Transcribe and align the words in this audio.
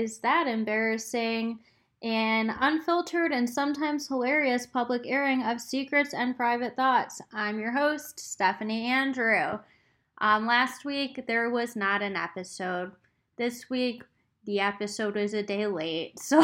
Is 0.00 0.16
That 0.20 0.46
Embarrassing? 0.46 1.58
An 2.02 2.48
unfiltered 2.58 3.32
and 3.32 3.48
sometimes 3.48 4.08
hilarious 4.08 4.64
public 4.64 5.02
airing 5.04 5.42
of 5.42 5.60
secrets 5.60 6.14
and 6.14 6.34
private 6.34 6.74
thoughts. 6.74 7.20
I'm 7.34 7.60
your 7.60 7.72
host, 7.72 8.18
Stephanie 8.18 8.86
Andrew. 8.86 9.58
Um, 10.16 10.46
last 10.46 10.86
week, 10.86 11.26
there 11.26 11.50
was 11.50 11.76
not 11.76 12.00
an 12.00 12.16
episode. 12.16 12.92
This 13.36 13.68
week, 13.68 14.02
the 14.46 14.60
episode 14.60 15.18
is 15.18 15.34
a 15.34 15.42
day 15.42 15.66
late. 15.66 16.18
So 16.22 16.40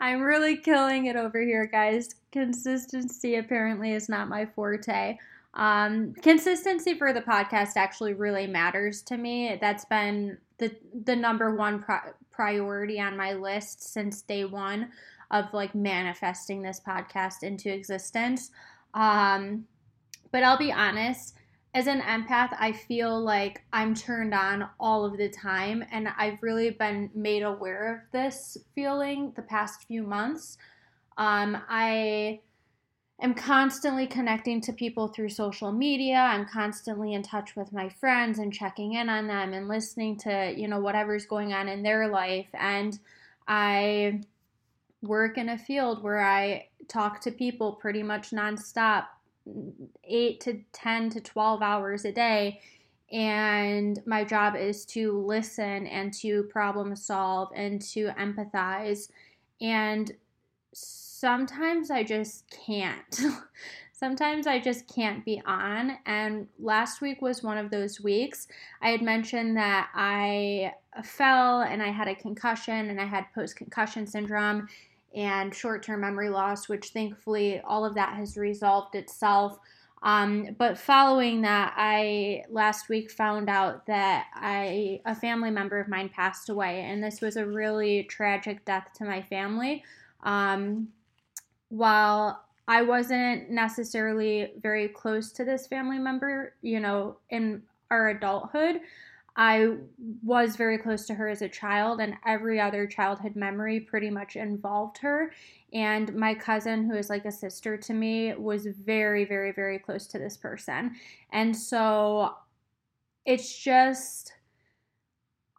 I'm 0.00 0.22
really 0.22 0.56
killing 0.56 1.06
it 1.06 1.16
over 1.16 1.42
here, 1.42 1.66
guys. 1.66 2.08
Consistency 2.32 3.34
apparently 3.36 3.92
is 3.92 4.08
not 4.08 4.30
my 4.30 4.46
forte. 4.46 5.18
Um, 5.52 6.14
consistency 6.22 6.94
for 6.94 7.12
the 7.12 7.20
podcast 7.20 7.72
actually 7.76 8.14
really 8.14 8.46
matters 8.46 9.02
to 9.02 9.18
me. 9.18 9.58
That's 9.60 9.84
been 9.84 10.38
the 10.58 10.74
the 11.04 11.16
number 11.16 11.54
one 11.54 11.82
pri- 11.82 12.12
priority 12.30 13.00
on 13.00 13.16
my 13.16 13.32
list 13.32 13.92
since 13.92 14.22
day 14.22 14.44
one 14.44 14.90
of 15.30 15.52
like 15.52 15.74
manifesting 15.74 16.62
this 16.62 16.80
podcast 16.86 17.42
into 17.42 17.72
existence. 17.72 18.50
Um, 18.94 19.64
but 20.32 20.42
I'll 20.42 20.58
be 20.58 20.72
honest, 20.72 21.34
as 21.74 21.86
an 21.88 22.00
empath, 22.00 22.56
I 22.58 22.72
feel 22.72 23.20
like 23.20 23.62
I'm 23.72 23.94
turned 23.94 24.32
on 24.32 24.68
all 24.80 25.04
of 25.04 25.18
the 25.18 25.28
time, 25.28 25.84
and 25.92 26.08
I've 26.16 26.42
really 26.42 26.70
been 26.70 27.10
made 27.14 27.42
aware 27.42 27.94
of 27.94 28.12
this 28.12 28.56
feeling 28.74 29.32
the 29.36 29.42
past 29.42 29.84
few 29.86 30.02
months. 30.02 30.56
Um, 31.18 31.58
I 31.68 32.40
am 33.20 33.34
constantly 33.34 34.06
connecting 34.06 34.60
to 34.60 34.72
people 34.72 35.08
through 35.08 35.30
social 35.30 35.72
media. 35.72 36.16
I'm 36.16 36.46
constantly 36.46 37.14
in 37.14 37.22
touch 37.22 37.56
with 37.56 37.72
my 37.72 37.88
friends 37.88 38.38
and 38.38 38.52
checking 38.52 38.94
in 38.94 39.08
on 39.08 39.26
them 39.26 39.54
and 39.54 39.68
listening 39.68 40.18
to, 40.18 40.52
you 40.54 40.68
know, 40.68 40.80
whatever's 40.80 41.24
going 41.24 41.52
on 41.54 41.68
in 41.68 41.82
their 41.82 42.08
life. 42.08 42.48
And 42.52 42.98
I 43.48 44.20
work 45.02 45.38
in 45.38 45.50
a 45.50 45.58
field 45.58 46.02
where 46.02 46.20
I 46.20 46.68
talk 46.88 47.20
to 47.22 47.30
people 47.30 47.72
pretty 47.72 48.02
much 48.02 48.30
nonstop, 48.30 49.06
eight 50.04 50.40
to 50.40 50.60
10 50.72 51.10
to 51.10 51.20
12 51.20 51.62
hours 51.62 52.04
a 52.04 52.12
day. 52.12 52.60
And 53.12 54.00
my 54.04 54.24
job 54.24 54.56
is 54.56 54.84
to 54.86 55.18
listen 55.24 55.86
and 55.86 56.12
to 56.14 56.42
problem 56.44 56.94
solve 56.96 57.50
and 57.54 57.80
to 57.82 58.08
empathize. 58.18 59.10
And 59.60 60.12
sometimes 61.18 61.90
I 61.90 62.02
just 62.02 62.44
can't. 62.50 63.20
sometimes 63.92 64.46
I 64.46 64.58
just 64.58 64.86
can't 64.86 65.24
be 65.24 65.40
on. 65.46 65.96
And 66.04 66.46
last 66.58 67.00
week 67.00 67.22
was 67.22 67.42
one 67.42 67.56
of 67.56 67.70
those 67.70 68.00
weeks. 68.00 68.48
I 68.82 68.90
had 68.90 69.00
mentioned 69.00 69.56
that 69.56 69.88
I 69.94 70.74
fell 71.02 71.62
and 71.62 71.82
I 71.82 71.90
had 71.90 72.06
a 72.06 72.14
concussion 72.14 72.90
and 72.90 73.00
I 73.00 73.06
had 73.06 73.24
post 73.34 73.56
concussion 73.56 74.06
syndrome 74.06 74.68
and 75.14 75.54
short 75.54 75.82
term 75.82 76.02
memory 76.02 76.28
loss, 76.28 76.68
which 76.68 76.90
thankfully 76.90 77.60
all 77.60 77.86
of 77.86 77.94
that 77.94 78.14
has 78.14 78.36
resolved 78.36 78.94
itself. 78.94 79.58
Um, 80.02 80.54
but 80.58 80.76
following 80.76 81.40
that, 81.40 81.72
I 81.78 82.44
last 82.50 82.90
week 82.90 83.10
found 83.10 83.48
out 83.48 83.86
that 83.86 84.26
I 84.34 85.00
a 85.06 85.14
family 85.14 85.50
member 85.50 85.80
of 85.80 85.88
mine 85.88 86.10
passed 86.10 86.50
away, 86.50 86.82
and 86.82 87.02
this 87.02 87.22
was 87.22 87.36
a 87.36 87.46
really 87.46 88.02
tragic 88.02 88.66
death 88.66 88.88
to 88.98 89.06
my 89.06 89.22
family. 89.22 89.82
Um, 90.22 90.88
while 91.68 92.44
I 92.68 92.82
wasn't 92.82 93.50
necessarily 93.50 94.52
very 94.60 94.88
close 94.88 95.32
to 95.32 95.44
this 95.44 95.66
family 95.66 95.98
member, 95.98 96.54
you 96.62 96.80
know, 96.80 97.18
in 97.30 97.62
our 97.90 98.08
adulthood, 98.08 98.80
I 99.36 99.76
was 100.24 100.56
very 100.56 100.78
close 100.78 101.06
to 101.06 101.14
her 101.14 101.28
as 101.28 101.42
a 101.42 101.48
child, 101.48 102.00
and 102.00 102.14
every 102.24 102.58
other 102.58 102.86
childhood 102.86 103.36
memory 103.36 103.80
pretty 103.80 104.08
much 104.08 104.34
involved 104.34 104.98
her. 104.98 105.32
And 105.72 106.14
my 106.14 106.34
cousin, 106.34 106.88
who 106.88 106.96
is 106.96 107.10
like 107.10 107.26
a 107.26 107.30
sister 107.30 107.76
to 107.76 107.92
me, 107.92 108.34
was 108.34 108.66
very, 108.66 109.26
very, 109.26 109.52
very 109.52 109.78
close 109.78 110.06
to 110.08 110.18
this 110.18 110.38
person. 110.38 110.96
And 111.32 111.54
so 111.54 112.34
it's 113.26 113.62
just, 113.62 114.32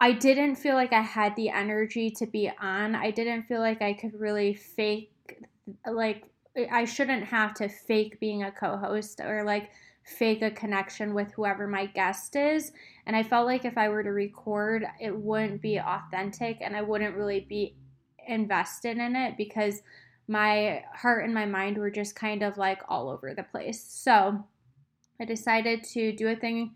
I 0.02 0.12
didn't 0.12 0.56
feel 0.56 0.74
like 0.74 0.94
I 0.94 1.02
had 1.02 1.36
the 1.36 1.50
energy 1.50 2.10
to 2.12 2.26
be 2.26 2.52
on. 2.60 2.96
I 2.96 3.12
didn't 3.12 3.44
feel 3.44 3.60
like 3.60 3.84
I 3.84 3.94
could 3.94 4.20
really 4.20 4.56
fake 4.56 5.12
like 5.90 6.24
I 6.72 6.86
shouldn't 6.86 7.26
have 7.26 7.54
to 7.56 7.70
fake 7.70 8.20
being 8.20 8.44
a 8.44 8.52
co-host 8.52 9.22
or 9.22 9.44
like 9.44 9.70
fake 10.04 10.42
a 10.42 10.50
connection 10.50 11.14
with 11.14 11.32
whoever 11.34 11.68
my 11.68 11.86
guest 11.86 12.36
is. 12.36 12.72
And 13.06 13.16
I 13.16 13.24
felt 13.24 13.46
like 13.46 13.66
if 13.66 13.78
I 13.78 13.90
were 13.90 14.04
to 14.04 14.12
record, 14.12 14.86
it 15.00 15.16
wouldn't 15.16 15.62
be 15.62 15.80
authentic 15.80 16.60
and 16.62 16.76
I 16.76 16.82
wouldn't 16.82 17.16
really 17.16 17.42
be 17.42 17.76
invested 18.28 18.98
in 18.98 19.16
it 19.16 19.38
because 19.38 19.82
my 20.28 20.84
heart 20.94 21.24
and 21.24 21.34
my 21.34 21.46
mind 21.46 21.78
were 21.78 21.92
just 21.92 22.16
kind 22.16 22.44
of 22.44 22.58
like 22.58 22.82
all 22.88 23.10
over 23.10 23.34
the 23.34 23.44
place. 23.44 23.84
So 23.84 24.46
I 25.20 25.26
decided 25.26 25.84
to 25.92 26.12
do 26.12 26.30
a 26.30 26.36
thing 26.36 26.76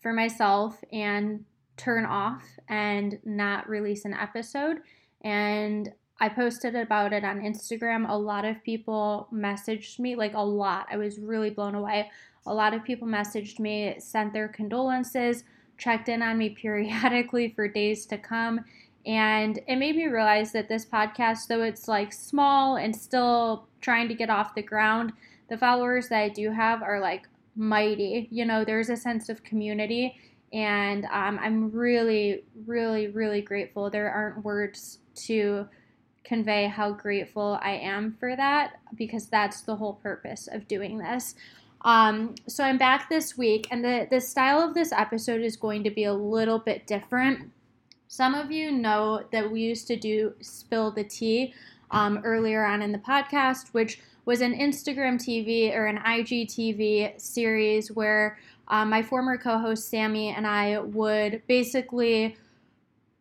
for 0.00 0.12
myself 0.12 0.82
and 0.92 1.44
turn 1.76 2.04
off 2.04 2.42
and 2.68 3.18
not 3.24 3.68
release 3.68 4.04
an 4.04 4.14
episode. 4.14 4.78
And 5.22 5.92
I 6.18 6.28
posted 6.30 6.74
about 6.74 7.12
it 7.12 7.24
on 7.24 7.40
Instagram. 7.40 8.08
A 8.08 8.16
lot 8.16 8.44
of 8.44 8.62
people 8.64 9.28
messaged 9.32 9.98
me, 9.98 10.16
like 10.16 10.34
a 10.34 10.40
lot. 10.40 10.86
I 10.90 10.96
was 10.96 11.18
really 11.18 11.50
blown 11.50 11.74
away. 11.74 12.10
A 12.46 12.54
lot 12.54 12.72
of 12.72 12.84
people 12.84 13.06
messaged 13.06 13.58
me, 13.58 13.96
sent 13.98 14.32
their 14.32 14.48
condolences, 14.48 15.44
checked 15.76 16.08
in 16.08 16.22
on 16.22 16.38
me 16.38 16.48
periodically 16.60 17.52
for 17.54 17.68
days 17.68 18.06
to 18.06 18.18
come. 18.18 18.64
And 19.04 19.60
it 19.68 19.76
made 19.76 19.94
me 19.94 20.06
realize 20.06 20.52
that 20.52 20.68
this 20.68 20.84
podcast, 20.84 21.46
though 21.48 21.62
it's 21.62 21.86
like 21.86 22.12
small 22.12 22.76
and 22.76 22.94
still 22.94 23.68
trying 23.80 24.08
to 24.08 24.14
get 24.14 24.30
off 24.30 24.54
the 24.54 24.62
ground, 24.62 25.12
the 25.48 25.58
followers 25.58 26.08
that 26.08 26.18
I 26.18 26.28
do 26.28 26.50
have 26.50 26.82
are 26.82 27.00
like 27.00 27.28
mighty. 27.54 28.26
You 28.30 28.46
know, 28.46 28.64
there's 28.64 28.90
a 28.90 28.96
sense 28.96 29.28
of 29.28 29.44
community. 29.44 30.18
And 30.52 31.04
um, 31.06 31.38
I'm 31.40 31.70
really, 31.70 32.44
really, 32.66 33.08
really 33.08 33.42
grateful. 33.42 33.90
There 33.90 34.10
aren't 34.10 34.44
words 34.44 34.98
to 35.26 35.68
convey 36.26 36.66
how 36.66 36.90
grateful 36.90 37.58
I 37.62 37.72
am 37.72 38.16
for 38.18 38.34
that 38.34 38.80
because 38.96 39.26
that's 39.26 39.62
the 39.62 39.76
whole 39.76 39.94
purpose 39.94 40.48
of 40.50 40.66
doing 40.66 40.98
this. 40.98 41.36
Um, 41.82 42.34
so 42.48 42.64
I'm 42.64 42.78
back 42.78 43.08
this 43.08 43.38
week, 43.38 43.68
and 43.70 43.84
the, 43.84 44.08
the 44.10 44.20
style 44.20 44.60
of 44.60 44.74
this 44.74 44.90
episode 44.90 45.42
is 45.42 45.56
going 45.56 45.84
to 45.84 45.90
be 45.90 46.04
a 46.04 46.12
little 46.12 46.58
bit 46.58 46.86
different. 46.86 47.52
Some 48.08 48.34
of 48.34 48.50
you 48.50 48.72
know 48.72 49.22
that 49.30 49.50
we 49.50 49.60
used 49.60 49.86
to 49.88 49.96
do 49.96 50.34
Spill 50.40 50.90
the 50.90 51.04
Tea 51.04 51.54
um, 51.92 52.20
earlier 52.24 52.64
on 52.64 52.82
in 52.82 52.90
the 52.90 52.98
podcast, 52.98 53.68
which 53.68 54.00
was 54.24 54.40
an 54.40 54.58
Instagram 54.58 55.14
TV 55.14 55.72
or 55.72 55.86
an 55.86 55.98
IGTV 55.98 57.20
series 57.20 57.92
where 57.92 58.38
um, 58.68 58.90
my 58.90 59.02
former 59.02 59.38
co 59.38 59.58
host 59.58 59.88
Sammy 59.88 60.30
and 60.30 60.46
I 60.46 60.80
would 60.80 61.42
basically 61.46 62.36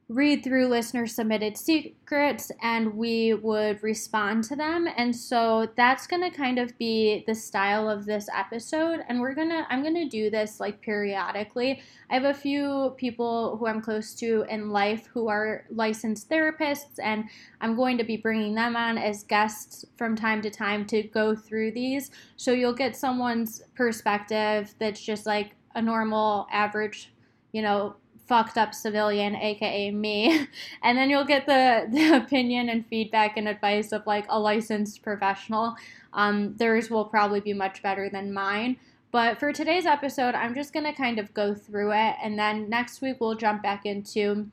read 0.07 0.43
through 0.43 0.67
listener 0.67 1.07
submitted 1.07 1.57
secrets 1.57 2.51
and 2.61 2.93
we 2.93 3.33
would 3.33 3.81
respond 3.81 4.43
to 4.43 4.55
them. 4.55 4.87
And 4.97 5.15
so 5.15 5.67
that's 5.75 6.05
going 6.05 6.21
to 6.21 6.29
kind 6.29 6.59
of 6.59 6.77
be 6.77 7.23
the 7.25 7.33
style 7.33 7.89
of 7.89 8.05
this 8.05 8.27
episode 8.31 8.99
and 9.09 9.19
we're 9.19 9.33
going 9.33 9.49
to 9.49 9.65
I'm 9.67 9.81
going 9.81 9.95
to 9.95 10.07
do 10.07 10.29
this 10.29 10.59
like 10.59 10.79
periodically. 10.79 11.81
I 12.11 12.13
have 12.13 12.25
a 12.25 12.35
few 12.35 12.93
people 12.97 13.57
who 13.57 13.65
I'm 13.65 13.81
close 13.81 14.13
to 14.15 14.45
in 14.47 14.69
life 14.69 15.07
who 15.11 15.27
are 15.27 15.65
licensed 15.71 16.29
therapists 16.29 16.99
and 17.01 17.23
I'm 17.59 17.75
going 17.75 17.97
to 17.97 18.03
be 18.03 18.17
bringing 18.17 18.53
them 18.53 18.75
on 18.75 18.99
as 18.99 19.23
guests 19.23 19.85
from 19.97 20.15
time 20.15 20.43
to 20.43 20.51
time 20.51 20.85
to 20.87 21.01
go 21.01 21.35
through 21.35 21.71
these. 21.71 22.11
So 22.37 22.51
you'll 22.51 22.73
get 22.73 22.95
someone's 22.95 23.63
perspective 23.73 24.75
that's 24.77 25.01
just 25.01 25.25
like 25.25 25.55
a 25.73 25.81
normal 25.81 26.47
average, 26.51 27.11
you 27.53 27.63
know, 27.63 27.95
fucked 28.27 28.57
up 28.57 28.73
civilian, 28.73 29.35
aka 29.35 29.91
me. 29.91 30.47
And 30.83 30.97
then 30.97 31.09
you'll 31.09 31.25
get 31.25 31.45
the, 31.45 31.87
the 31.91 32.17
opinion 32.17 32.69
and 32.69 32.85
feedback 32.87 33.37
and 33.37 33.47
advice 33.47 33.91
of 33.91 34.05
like 34.05 34.25
a 34.29 34.39
licensed 34.39 35.01
professional. 35.01 35.75
Um, 36.13 36.55
theirs 36.57 36.89
will 36.89 37.05
probably 37.05 37.39
be 37.39 37.53
much 37.53 37.81
better 37.81 38.09
than 38.09 38.33
mine. 38.33 38.77
But 39.11 39.39
for 39.39 39.53
today's 39.53 39.85
episode, 39.85 40.35
I'm 40.35 40.53
just 40.53 40.73
going 40.73 40.85
to 40.85 40.93
kind 40.93 41.19
of 41.19 41.33
go 41.33 41.53
through 41.53 41.93
it. 41.93 42.15
And 42.21 42.37
then 42.37 42.69
next 42.69 43.01
week, 43.01 43.17
we'll 43.19 43.35
jump 43.35 43.63
back 43.63 43.85
into 43.85 44.49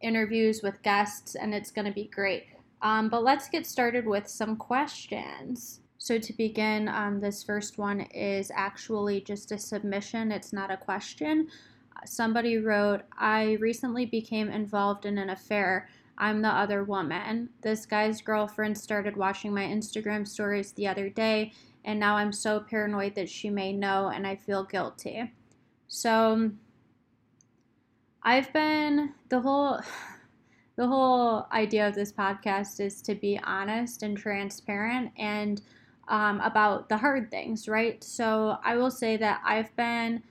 interviews 0.00 0.62
with 0.62 0.82
guests, 0.82 1.36
and 1.36 1.54
it's 1.54 1.70
going 1.70 1.86
to 1.86 1.92
be 1.92 2.10
great. 2.12 2.46
Um, 2.82 3.08
but 3.08 3.22
let's 3.22 3.48
get 3.48 3.66
started 3.66 4.04
with 4.04 4.26
some 4.26 4.56
questions. 4.56 5.80
So, 5.98 6.18
to 6.18 6.32
begin, 6.32 6.88
um, 6.88 7.20
this 7.20 7.44
first 7.44 7.78
one 7.78 8.00
is 8.00 8.50
actually 8.54 9.20
just 9.20 9.52
a 9.52 9.58
submission, 9.58 10.32
it's 10.32 10.52
not 10.52 10.72
a 10.72 10.76
question 10.76 11.48
somebody 12.04 12.58
wrote, 12.58 13.02
I 13.16 13.56
recently 13.60 14.06
became 14.06 14.50
involved 14.50 15.06
in 15.06 15.18
an 15.18 15.30
affair. 15.30 15.88
I'm 16.18 16.42
the 16.42 16.48
other 16.48 16.84
woman. 16.84 17.50
This 17.62 17.86
guy's 17.86 18.22
girlfriend 18.22 18.78
started 18.78 19.16
watching 19.16 19.52
my 19.52 19.64
Instagram 19.64 20.26
stories 20.26 20.72
the 20.72 20.86
other 20.86 21.08
day, 21.08 21.52
and 21.84 21.98
now 21.98 22.16
I'm 22.16 22.32
so 22.32 22.60
paranoid 22.60 23.14
that 23.16 23.28
she 23.28 23.50
may 23.50 23.72
know, 23.72 24.08
and 24.08 24.26
I 24.26 24.36
feel 24.36 24.64
guilty. 24.64 25.32
So, 25.88 26.52
I've 28.22 28.52
been 28.52 29.12
the 29.28 29.40
whole 29.40 29.80
the 30.76 30.86
whole 30.88 31.46
idea 31.52 31.86
of 31.86 31.94
this 31.94 32.12
podcast 32.12 32.80
is 32.80 33.00
to 33.02 33.14
be 33.14 33.38
honest 33.44 34.02
and 34.02 34.16
transparent 34.16 35.12
and 35.16 35.62
um, 36.08 36.40
about 36.40 36.88
the 36.88 36.96
hard 36.96 37.30
things, 37.30 37.68
right? 37.68 38.02
So 38.02 38.58
I 38.64 38.76
will 38.76 38.90
say 38.90 39.16
that 39.18 39.40
I've 39.44 39.74
been 39.76 40.22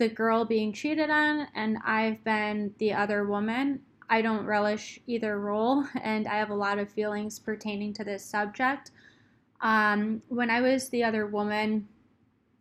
the 0.00 0.08
girl 0.08 0.46
being 0.46 0.72
cheated 0.72 1.10
on 1.10 1.46
and 1.54 1.76
I've 1.84 2.24
been 2.24 2.74
the 2.78 2.94
other 2.94 3.26
woman. 3.26 3.82
I 4.08 4.22
don't 4.22 4.46
relish 4.46 4.98
either 5.06 5.38
role 5.38 5.84
and 6.02 6.26
I 6.26 6.36
have 6.36 6.50
a 6.50 6.54
lot 6.54 6.78
of 6.78 6.90
feelings 6.90 7.38
pertaining 7.38 7.92
to 7.94 8.04
this 8.04 8.24
subject. 8.24 8.90
Um, 9.60 10.22
when 10.28 10.48
I 10.48 10.62
was 10.62 10.88
the 10.88 11.04
other 11.04 11.26
woman, 11.26 11.86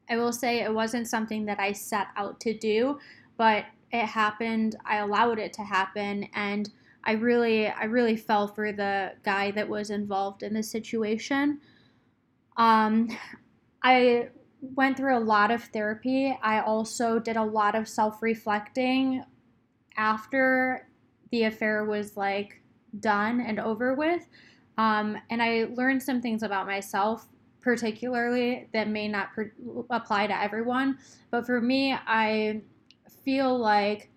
I 0.10 0.18
will 0.18 0.34
say 0.34 0.60
it 0.60 0.74
wasn't 0.74 1.08
something 1.08 1.46
that 1.46 1.62
I 1.62 1.72
set 1.72 2.08
out 2.18 2.42
to 2.42 2.54
do, 2.54 3.00
but 3.38 3.66
it 3.92 4.06
happened. 4.06 4.76
I 4.86 4.98
allowed 4.98 5.40
it 5.40 5.54
to 5.54 5.64
happen 5.64 6.28
and 6.34 6.70
I 7.06 7.14
really 7.14 7.70
I 7.70 7.86
really 7.86 8.18
fell 8.18 8.50
for 8.50 8.74
the 8.74 9.14
guy 9.24 9.52
that 9.52 9.70
was 9.70 9.90
involved 9.92 10.44
in 10.44 10.54
the 10.54 10.62
situation. 10.62 11.62
Um, 12.58 13.18
I 13.82 14.28
went 14.62 14.98
through 14.98 15.18
a 15.18 15.20
lot 15.20 15.52
of 15.52 15.64
therapy. 15.66 16.38
I 16.42 16.62
also 16.62 17.20
did 17.20 17.38
a 17.38 17.44
lot 17.44 17.76
of 17.76 17.88
self-reflecting 17.88 19.24
after 19.98 20.88
the 21.32 21.44
affair 21.44 21.86
was 21.86 22.18
like 22.18 22.62
done 23.00 23.42
and 23.42 23.60
over 23.60 23.94
with. 23.94 24.28
Um, 24.78 25.18
and 25.30 25.42
I 25.42 25.68
learned 25.74 26.02
some 26.02 26.22
things 26.22 26.44
about 26.44 26.66
myself, 26.66 27.28
particularly 27.62 28.68
that 28.74 28.88
may 28.88 29.08
not 29.08 29.30
apply 29.90 30.28
to 30.28 30.42
everyone. 30.42 30.98
But 31.32 31.46
for 31.46 31.62
me, 31.62 31.94
I 31.94 32.62
feel 33.24 33.58
like 33.58 34.10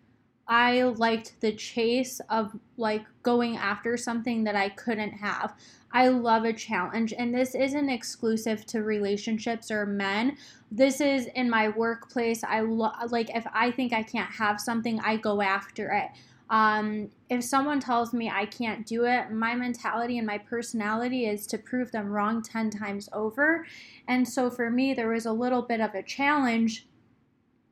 I 0.49 0.83
liked 0.83 1.41
the 1.41 1.53
chase 1.53 2.21
of 2.29 2.53
like 2.77 3.05
going 3.23 3.57
after 3.57 3.97
something 3.97 4.45
that 4.45 4.57
I 4.57 4.69
couldn't 4.71 5.13
have. 5.13 5.55
I 5.93 6.09
love 6.09 6.45
a 6.45 6.53
challenge, 6.53 7.13
and 7.17 7.35
this 7.35 7.55
isn't 7.55 7.89
exclusive 7.89 8.65
to 8.67 8.83
relationships 8.83 9.71
or 9.71 9.85
men. 9.85 10.37
This 10.71 11.01
is 11.01 11.27
in 11.35 11.51
my 11.51 11.69
workplace. 11.69 12.43
I 12.43 12.61
like 12.61 13.35
if 13.35 13.47
I 13.53 13.71
think 13.71 13.93
I 13.93 14.03
can't 14.03 14.33
have 14.33 14.61
something, 14.61 15.01
I 15.01 15.17
go 15.17 15.43
after 15.43 15.91
it. 15.91 16.09
Um, 16.53 17.11
if 17.31 17.43
someone 17.45 17.81
tells 17.81 18.13
me 18.13 18.31
I 18.31 18.45
can't 18.45 18.87
do 18.87 19.07
it, 19.07 19.31
my 19.31 19.55
mentality 19.55 20.19
and 20.19 20.27
my 20.27 20.37
personality 20.37 21.25
is 21.25 21.47
to 21.47 21.59
prove 21.59 21.93
them 21.93 22.11
wrong 22.11 22.43
10 22.43 22.69
times 22.69 23.09
over. 23.13 23.67
And 24.07 24.29
so 24.29 24.51
for 24.51 24.71
me, 24.71 24.93
there 24.93 25.09
was 25.09 25.25
a 25.25 25.33
little 25.33 25.63
bit 25.63 25.81
of 25.81 25.95
a 25.95 26.03
challenge 26.03 26.87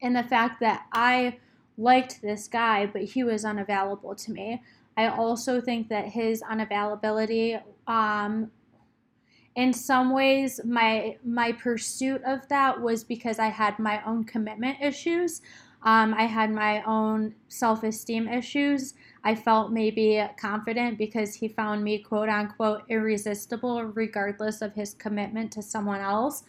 in 0.00 0.14
the 0.14 0.22
fact 0.22 0.60
that 0.60 0.86
I 0.92 1.38
liked 1.76 2.22
this 2.22 2.48
guy, 2.48 2.86
but 2.86 3.02
he 3.02 3.22
was 3.22 3.44
unavailable 3.44 4.14
to 4.14 4.32
me. 4.32 4.62
I 4.96 5.08
also 5.08 5.60
think 5.60 5.88
that 5.88 6.08
his 6.08 6.42
unavailability, 6.42 7.62
um, 7.86 8.50
in 9.56 9.72
some 9.72 10.12
ways, 10.12 10.60
my 10.64 11.16
my 11.24 11.52
pursuit 11.52 12.22
of 12.24 12.46
that 12.48 12.80
was 12.80 13.04
because 13.04 13.38
I 13.38 13.48
had 13.48 13.78
my 13.78 14.02
own 14.04 14.24
commitment 14.24 14.78
issues. 14.80 15.40
Um, 15.82 16.12
I 16.14 16.24
had 16.24 16.50
my 16.50 16.82
own 16.82 17.34
self 17.48 17.82
esteem 17.82 18.28
issues. 18.28 18.94
I 19.24 19.34
felt 19.34 19.72
maybe 19.72 20.22
confident 20.38 20.98
because 20.98 21.34
he 21.34 21.48
found 21.48 21.82
me 21.82 21.98
quote 21.98 22.28
unquote 22.28 22.82
irresistible, 22.88 23.84
regardless 23.84 24.60
of 24.60 24.74
his 24.74 24.94
commitment 24.94 25.52
to 25.52 25.62
someone 25.62 26.00
else. 26.00 26.42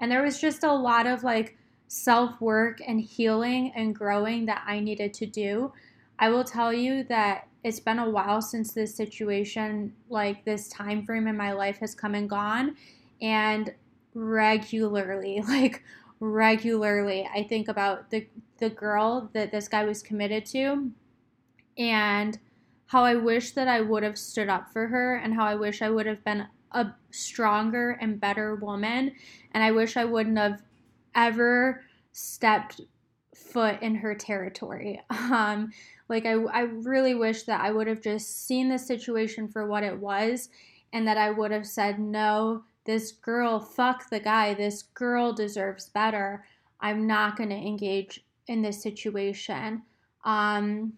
And 0.00 0.10
there 0.10 0.22
was 0.22 0.40
just 0.40 0.62
a 0.62 0.72
lot 0.72 1.06
of 1.06 1.24
like 1.24 1.56
self 1.88 2.40
work 2.40 2.80
and 2.86 3.00
healing 3.00 3.72
and 3.74 3.94
growing 3.94 4.46
that 4.46 4.62
I 4.66 4.78
needed 4.80 5.12
to 5.14 5.26
do. 5.26 5.72
I 6.18 6.28
will 6.28 6.44
tell 6.44 6.72
you 6.72 7.04
that 7.04 7.47
it's 7.64 7.80
been 7.80 7.98
a 7.98 8.08
while 8.08 8.40
since 8.40 8.72
this 8.72 8.94
situation, 8.94 9.94
like 10.08 10.44
this 10.44 10.68
time 10.68 11.04
frame 11.04 11.26
in 11.26 11.36
my 11.36 11.52
life, 11.52 11.78
has 11.78 11.94
come 11.94 12.14
and 12.14 12.28
gone. 12.28 12.76
And 13.20 13.74
regularly, 14.14 15.42
like 15.48 15.82
regularly, 16.20 17.28
I 17.32 17.44
think 17.44 17.68
about 17.68 18.10
the 18.10 18.26
the 18.58 18.70
girl 18.70 19.30
that 19.34 19.52
this 19.52 19.68
guy 19.68 19.84
was 19.84 20.02
committed 20.02 20.44
to 20.46 20.90
and 21.76 22.38
how 22.86 23.04
I 23.04 23.14
wish 23.14 23.52
that 23.52 23.68
I 23.68 23.80
would 23.80 24.02
have 24.02 24.18
stood 24.18 24.48
up 24.48 24.72
for 24.72 24.88
her 24.88 25.16
and 25.16 25.34
how 25.34 25.44
I 25.44 25.54
wish 25.54 25.80
I 25.80 25.90
would 25.90 26.06
have 26.06 26.24
been 26.24 26.48
a 26.72 26.92
stronger 27.10 27.92
and 28.00 28.20
better 28.20 28.56
woman 28.56 29.12
and 29.52 29.62
I 29.62 29.70
wish 29.70 29.96
I 29.96 30.04
wouldn't 30.04 30.38
have 30.38 30.62
ever 31.14 31.84
stepped 32.12 32.80
foot 33.38 33.80
in 33.82 33.96
her 33.96 34.14
territory. 34.14 35.00
Um, 35.10 35.72
like, 36.08 36.24
I, 36.24 36.32
I 36.32 36.60
really 36.60 37.14
wish 37.14 37.42
that 37.42 37.60
I 37.60 37.70
would 37.70 37.86
have 37.86 38.00
just 38.00 38.46
seen 38.46 38.70
the 38.70 38.78
situation 38.78 39.46
for 39.46 39.66
what 39.66 39.82
it 39.82 39.98
was 39.98 40.48
and 40.90 41.06
that 41.06 41.18
I 41.18 41.30
would 41.30 41.50
have 41.50 41.66
said, 41.66 41.98
no, 41.98 42.64
this 42.86 43.12
girl, 43.12 43.60
fuck 43.60 44.08
the 44.08 44.20
guy, 44.20 44.54
this 44.54 44.84
girl 44.94 45.34
deserves 45.34 45.90
better. 45.90 46.46
I'm 46.80 47.06
not 47.06 47.36
going 47.36 47.50
to 47.50 47.56
engage 47.56 48.24
in 48.46 48.62
this 48.62 48.82
situation. 48.82 49.82
Um, 50.24 50.94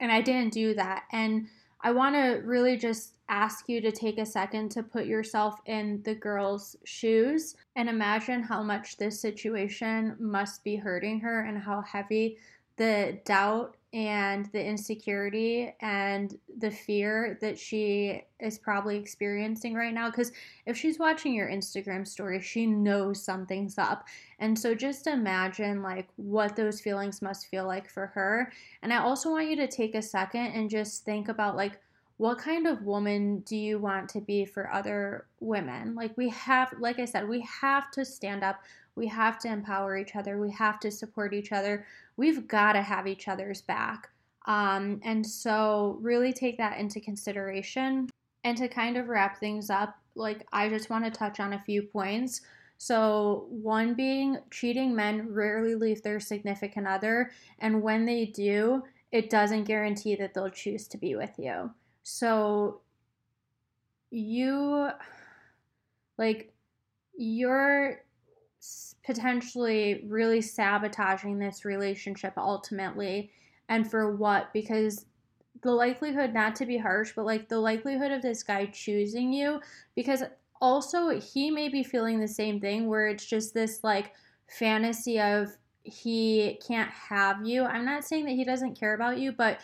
and 0.00 0.10
I 0.10 0.20
didn't 0.20 0.52
do 0.52 0.74
that. 0.74 1.04
And 1.12 1.46
I 1.80 1.92
want 1.92 2.16
to 2.16 2.42
really 2.44 2.76
just 2.76 3.13
ask 3.28 3.68
you 3.68 3.80
to 3.80 3.90
take 3.90 4.18
a 4.18 4.26
second 4.26 4.70
to 4.70 4.82
put 4.82 5.06
yourself 5.06 5.60
in 5.66 6.02
the 6.02 6.14
girl's 6.14 6.76
shoes 6.84 7.56
and 7.76 7.88
imagine 7.88 8.42
how 8.42 8.62
much 8.62 8.96
this 8.96 9.20
situation 9.20 10.16
must 10.18 10.62
be 10.64 10.76
hurting 10.76 11.20
her 11.20 11.44
and 11.44 11.58
how 11.58 11.80
heavy 11.82 12.38
the 12.76 13.18
doubt 13.24 13.76
and 13.94 14.46
the 14.46 14.62
insecurity 14.62 15.72
and 15.80 16.36
the 16.58 16.70
fear 16.70 17.38
that 17.40 17.56
she 17.56 18.20
is 18.40 18.58
probably 18.58 18.96
experiencing 18.96 19.72
right 19.72 19.94
now. 19.94 20.10
Because 20.10 20.32
if 20.66 20.76
she's 20.76 20.98
watching 20.98 21.32
your 21.32 21.48
Instagram 21.48 22.04
story, 22.04 22.40
she 22.40 22.66
knows 22.66 23.22
something's 23.22 23.78
up. 23.78 24.08
And 24.40 24.58
so 24.58 24.74
just 24.74 25.06
imagine 25.06 25.80
like 25.80 26.08
what 26.16 26.56
those 26.56 26.80
feelings 26.80 27.22
must 27.22 27.46
feel 27.46 27.66
like 27.66 27.88
for 27.88 28.06
her. 28.08 28.52
And 28.82 28.92
I 28.92 28.98
also 28.98 29.30
want 29.30 29.48
you 29.48 29.54
to 29.56 29.68
take 29.68 29.94
a 29.94 30.02
second 30.02 30.46
and 30.46 30.68
just 30.68 31.04
think 31.04 31.28
about 31.28 31.54
like, 31.54 31.78
what 32.16 32.38
kind 32.38 32.66
of 32.66 32.82
woman 32.82 33.40
do 33.40 33.56
you 33.56 33.78
want 33.78 34.08
to 34.10 34.20
be 34.20 34.44
for 34.44 34.72
other 34.72 35.26
women? 35.40 35.94
Like, 35.94 36.16
we 36.16 36.28
have, 36.30 36.72
like 36.78 37.00
I 37.00 37.04
said, 37.04 37.28
we 37.28 37.40
have 37.40 37.90
to 37.92 38.04
stand 38.04 38.44
up. 38.44 38.60
We 38.94 39.08
have 39.08 39.38
to 39.40 39.48
empower 39.48 39.96
each 39.96 40.14
other. 40.14 40.38
We 40.38 40.52
have 40.52 40.78
to 40.80 40.90
support 40.92 41.34
each 41.34 41.50
other. 41.50 41.86
We've 42.16 42.46
got 42.46 42.74
to 42.74 42.82
have 42.82 43.08
each 43.08 43.26
other's 43.26 43.62
back. 43.62 44.10
Um, 44.46 45.00
and 45.02 45.26
so, 45.26 45.98
really 46.00 46.32
take 46.32 46.56
that 46.58 46.78
into 46.78 47.00
consideration. 47.00 48.08
And 48.44 48.56
to 48.58 48.68
kind 48.68 48.96
of 48.96 49.08
wrap 49.08 49.40
things 49.40 49.68
up, 49.68 49.96
like, 50.14 50.46
I 50.52 50.68
just 50.68 50.90
want 50.90 51.04
to 51.04 51.10
touch 51.10 51.40
on 51.40 51.54
a 51.54 51.62
few 51.64 51.82
points. 51.82 52.42
So, 52.78 53.46
one 53.48 53.94
being 53.94 54.38
cheating 54.52 54.94
men 54.94 55.32
rarely 55.32 55.74
leave 55.74 56.02
their 56.02 56.20
significant 56.20 56.86
other. 56.86 57.32
And 57.58 57.82
when 57.82 58.04
they 58.04 58.26
do, 58.26 58.84
it 59.10 59.30
doesn't 59.30 59.64
guarantee 59.64 60.14
that 60.16 60.34
they'll 60.34 60.50
choose 60.50 60.86
to 60.88 60.98
be 60.98 61.16
with 61.16 61.32
you. 61.38 61.72
So 62.04 62.82
you 64.10 64.90
like 66.18 66.52
you're 67.16 68.02
potentially 69.04 70.04
really 70.06 70.40
sabotaging 70.40 71.38
this 71.38 71.64
relationship 71.64 72.34
ultimately 72.36 73.30
and 73.68 73.90
for 73.90 74.14
what? 74.14 74.52
Because 74.52 75.06
the 75.62 75.70
likelihood 75.70 76.34
not 76.34 76.54
to 76.56 76.66
be 76.66 76.76
harsh 76.76 77.12
but 77.16 77.24
like 77.24 77.48
the 77.48 77.58
likelihood 77.58 78.12
of 78.12 78.22
this 78.22 78.42
guy 78.42 78.66
choosing 78.66 79.32
you 79.32 79.60
because 79.96 80.22
also 80.60 81.18
he 81.18 81.50
may 81.50 81.68
be 81.68 81.82
feeling 81.82 82.20
the 82.20 82.28
same 82.28 82.60
thing 82.60 82.86
where 82.86 83.08
it's 83.08 83.24
just 83.24 83.54
this 83.54 83.82
like 83.82 84.12
fantasy 84.46 85.18
of 85.18 85.48
he 85.82 86.58
can't 86.66 86.90
have 86.90 87.44
you. 87.46 87.64
I'm 87.64 87.84
not 87.84 88.04
saying 88.04 88.24
that 88.26 88.32
he 88.32 88.44
doesn't 88.44 88.78
care 88.78 88.94
about 88.94 89.18
you 89.18 89.32
but 89.32 89.58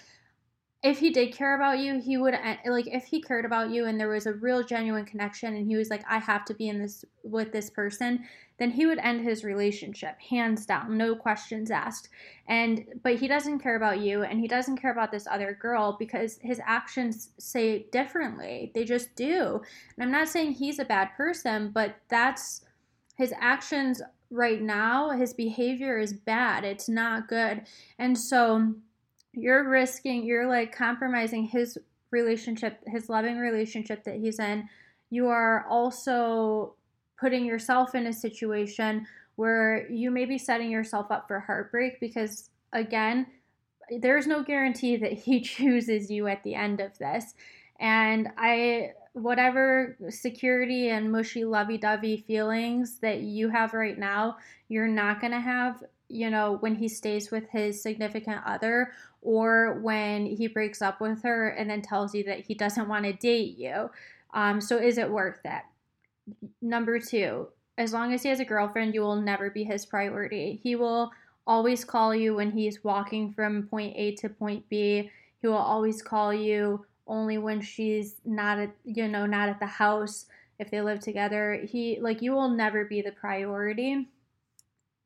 if 0.83 0.99
he 0.99 1.11
did 1.11 1.35
care 1.35 1.57
about 1.57 1.79
you, 1.79 2.01
he 2.01 2.17
would 2.17 2.33
eh, 2.33 2.57
like 2.67 2.87
if 2.87 3.05
he 3.05 3.21
cared 3.21 3.45
about 3.45 3.71
you 3.71 3.85
and 3.85 4.01
there 4.01 4.09
was 4.09 4.27
a 4.27 4.33
real 4.33 4.65
genuine 4.65 5.05
connection 5.05 5.55
and 5.55 5.67
he 5.67 5.77
was 5.77 5.91
like 5.91 6.03
I 6.09 6.19
have 6.19 6.47
to 6.47 6.55
be 6.55 6.69
in 6.69 6.79
this 6.81 7.05
with 7.23 7.53
this 7.53 7.69
person, 7.69 8.25
then 8.59 8.71
he 8.71 8.87
would 8.87 8.99
end 8.99 9.21
his 9.21 9.45
relationship 9.45 10.19
hands 10.19 10.65
down, 10.65 10.97
no 10.97 11.15
questions 11.15 11.71
asked. 11.71 12.09
And 12.49 12.87
but 13.03 13.17
he 13.17 13.29
doesn't 13.29 13.59
care 13.59 13.77
about 13.77 14.01
you 14.01 14.23
and 14.23 14.41
he 14.41 14.49
doesn't 14.49 14.79
care 14.79 14.93
about 14.93 15.13
this 15.13 15.27
other 15.27 15.59
girl 15.61 15.97
because 15.99 16.39
his 16.41 16.61
actions 16.65 17.31
say 17.39 17.87
differently. 17.93 18.73
They 18.75 18.85
just 18.85 19.15
do. 19.17 19.61
And 19.99 20.05
I'm 20.05 20.11
not 20.11 20.29
saying 20.29 20.53
he's 20.53 20.79
a 20.79 20.85
bad 20.87 21.11
person, 21.15 21.73
but 21.75 21.97
that's 22.09 22.63
his 23.19 23.35
actions 23.39 24.01
right 24.31 24.63
now, 24.63 25.11
his 25.11 25.35
behavior 25.35 25.99
is 25.99 26.15
bad. 26.15 26.65
It's 26.65 26.89
not 26.89 27.29
good. 27.29 27.67
And 27.99 28.17
so 28.17 28.77
you're 29.33 29.69
risking, 29.69 30.25
you're 30.25 30.49
like 30.49 30.75
compromising 30.75 31.45
his 31.45 31.79
relationship, 32.11 32.81
his 32.87 33.09
loving 33.09 33.39
relationship 33.39 34.05
that 34.05 34.17
he's 34.17 34.39
in. 34.39 34.69
You 35.11 35.29
are 35.29 35.67
also 35.69 36.75
putting 37.19 37.45
yourself 37.45 37.95
in 37.95 38.07
a 38.07 38.13
situation 38.13 39.07
where 39.37 39.91
you 39.91 40.11
may 40.11 40.25
be 40.25 40.39
setting 40.39 40.71
yourself 40.71 41.11
up 41.11 41.29
for 41.29 41.41
heartbreak 41.41 42.01
because, 42.01 42.51
again, 42.73 43.27
there's 44.01 44.27
no 44.27 44.43
guarantee 44.43 44.97
that 44.97 45.13
he 45.13 45.41
chooses 45.41 46.11
you 46.11 46.27
at 46.27 46.43
the 46.43 46.55
end 46.55 46.81
of 46.81 46.97
this. 46.99 47.35
And 47.79 48.29
I, 48.37 48.93
whatever 49.15 49.97
security 50.11 50.91
and 50.91 51.11
mushy 51.11 51.45
lovey 51.45 51.79
dovey 51.79 52.19
feelings 52.27 52.99
that 53.01 53.21
you 53.21 53.49
have 53.49 53.73
right 53.73 53.99
now, 53.99 54.37
you're 54.69 54.87
not 54.87 55.21
going 55.21 55.33
to 55.33 55.41
have, 55.41 55.83
you 56.11 56.31
know, 56.31 56.57
when 56.61 56.75
he 56.75 56.89
stays 56.89 57.31
with 57.31 57.49
his 57.51 57.83
significant 57.83 58.41
other 58.45 58.93
or 59.23 59.81
when 59.81 60.27
he 60.27 60.47
breaks 60.47 60.83
up 60.83 61.01
with 61.01 61.23
her 61.23 61.49
and 61.51 61.69
then 61.71 61.83
tells 61.83 62.15
you 62.15 62.25
that 62.25 62.41
he 62.41 62.55
doesn't 62.55 62.89
want 62.89 63.05
to 63.05 63.13
date 63.13 63.57
you. 63.57 63.91
Um, 64.33 64.61
so 64.61 64.79
is 64.79 64.99
it 64.99 65.11
worth 65.11 65.41
it? 65.45 65.63
Number 66.63 66.99
two, 66.99 67.49
as 67.79 67.93
long 67.93 68.13
as 68.13 68.23
he 68.23 68.29
has 68.29 68.41
a 68.41 68.45
girlfriend, 68.45 68.95
you 68.95 69.01
will 69.01 69.21
never 69.21 69.51
be 69.51 69.65
his 69.65 69.87
priority. 69.87 70.61
He 70.63 70.77
will 70.77 71.11
always 71.47 71.85
call 71.85 72.15
you 72.15 72.37
when 72.37 72.53
he's 72.53 72.85
walking 72.85 73.33
from 73.33 73.65
point 73.65 73.95
A 73.97 74.15
to 74.17 74.29
point 74.29 74.69
B. 74.69 75.11
He 75.41 75.47
will 75.47 75.55
always 75.57 76.03
call 76.03 76.33
you 76.33 76.85
only 77.07 77.39
when 77.39 77.61
she's 77.61 78.17
not 78.25 78.59
at 78.59 78.71
you 78.85 79.09
know 79.09 79.27
not 79.27 79.49
at 79.49 79.59
the 79.59 79.67
house 79.67 80.27
if 80.59 80.71
they 80.71 80.81
live 80.81 81.01
together. 81.01 81.61
He 81.69 81.99
like 82.01 82.23
you 82.23 82.33
will 82.33 82.51
never 82.51 82.85
be 82.85 83.03
the 83.03 83.13
priority. 83.13 84.09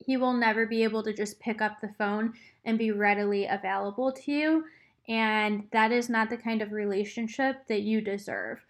He 0.05 0.17
will 0.17 0.33
never 0.33 0.67
be 0.67 0.85
able 0.85 1.03
to 1.03 1.13
just 1.13 1.41
pick 1.41 1.61
up 1.61 1.81
the 1.81 1.95
phone 1.99 2.35
and 2.65 2.79
be 2.79 2.91
readily 2.91 3.47
available 3.47 4.13
to 4.13 4.33
you. 4.33 4.65
And 5.09 5.65
that 5.73 5.93
is 5.93 6.09
not 6.09 6.31
the 6.31 6.37
kind 6.37 6.63
of 6.63 6.73
relationship 6.73 7.67
that 7.69 7.83
you 7.83 8.01
deserve. 8.01 8.65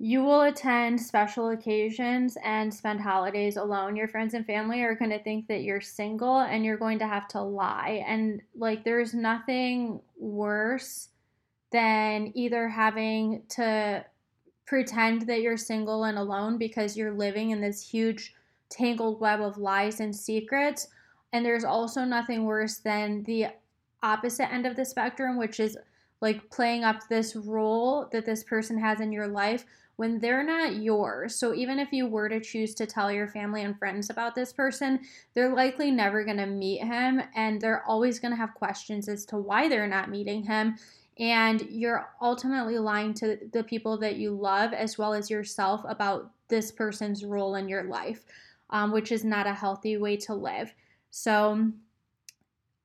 You 0.00 0.22
will 0.22 0.42
attend 0.42 1.00
special 1.00 1.50
occasions 1.50 2.38
and 2.44 2.72
spend 2.72 3.00
holidays 3.00 3.56
alone. 3.56 3.96
Your 3.96 4.06
friends 4.06 4.34
and 4.34 4.46
family 4.46 4.82
are 4.82 4.94
going 4.94 5.10
to 5.10 5.22
think 5.22 5.48
that 5.48 5.62
you're 5.62 5.80
single 5.80 6.38
and 6.38 6.64
you're 6.64 6.76
going 6.76 7.00
to 7.00 7.08
have 7.08 7.26
to 7.28 7.42
lie. 7.42 8.04
And 8.06 8.40
like, 8.54 8.84
there's 8.84 9.12
nothing 9.12 10.00
worse 10.16 11.08
than 11.72 12.32
either 12.34 12.68
having 12.68 13.42
to 13.50 14.04
pretend 14.66 15.22
that 15.22 15.40
you're 15.40 15.56
single 15.56 16.04
and 16.04 16.16
alone 16.16 16.58
because 16.58 16.96
you're 16.96 17.12
living 17.12 17.50
in 17.50 17.60
this 17.60 17.86
huge 17.86 18.34
tangled 18.70 19.20
web 19.20 19.40
of 19.40 19.58
lies 19.58 20.00
and 20.00 20.14
secrets. 20.14 20.88
And 21.32 21.44
there's 21.44 21.64
also 21.64 22.04
nothing 22.04 22.44
worse 22.44 22.78
than 22.78 23.22
the 23.24 23.48
opposite 24.02 24.52
end 24.52 24.66
of 24.66 24.76
the 24.76 24.84
spectrum, 24.84 25.36
which 25.36 25.60
is 25.60 25.76
like 26.20 26.50
playing 26.50 26.84
up 26.84 27.08
this 27.08 27.36
role 27.36 28.08
that 28.12 28.26
this 28.26 28.42
person 28.42 28.78
has 28.78 29.00
in 29.00 29.12
your 29.12 29.28
life 29.28 29.64
when 29.96 30.20
they're 30.20 30.44
not 30.44 30.76
yours. 30.76 31.34
So 31.34 31.54
even 31.54 31.80
if 31.80 31.92
you 31.92 32.06
were 32.06 32.28
to 32.28 32.40
choose 32.40 32.72
to 32.76 32.86
tell 32.86 33.10
your 33.10 33.26
family 33.26 33.62
and 33.62 33.76
friends 33.76 34.10
about 34.10 34.34
this 34.34 34.52
person, 34.52 35.00
they're 35.34 35.52
likely 35.52 35.90
never 35.90 36.24
going 36.24 36.36
to 36.36 36.46
meet 36.46 36.82
him 36.82 37.20
and 37.34 37.60
they're 37.60 37.84
always 37.84 38.20
going 38.20 38.30
to 38.30 38.36
have 38.36 38.54
questions 38.54 39.08
as 39.08 39.24
to 39.26 39.38
why 39.38 39.68
they're 39.68 39.88
not 39.88 40.08
meeting 40.08 40.44
him. 40.44 40.76
And 41.18 41.62
you're 41.68 42.10
ultimately 42.22 42.78
lying 42.78 43.12
to 43.14 43.38
the 43.52 43.64
people 43.64 43.98
that 43.98 44.16
you 44.16 44.30
love 44.30 44.72
as 44.72 44.98
well 44.98 45.12
as 45.12 45.30
yourself 45.30 45.82
about 45.88 46.30
this 46.46 46.70
person's 46.70 47.24
role 47.24 47.56
in 47.56 47.68
your 47.68 47.82
life, 47.82 48.24
um, 48.70 48.92
which 48.92 49.12
is 49.12 49.24
not 49.24 49.46
a 49.46 49.54
healthy 49.54 49.96
way 49.96 50.16
to 50.16 50.34
live. 50.34 50.72
So, 51.10 51.70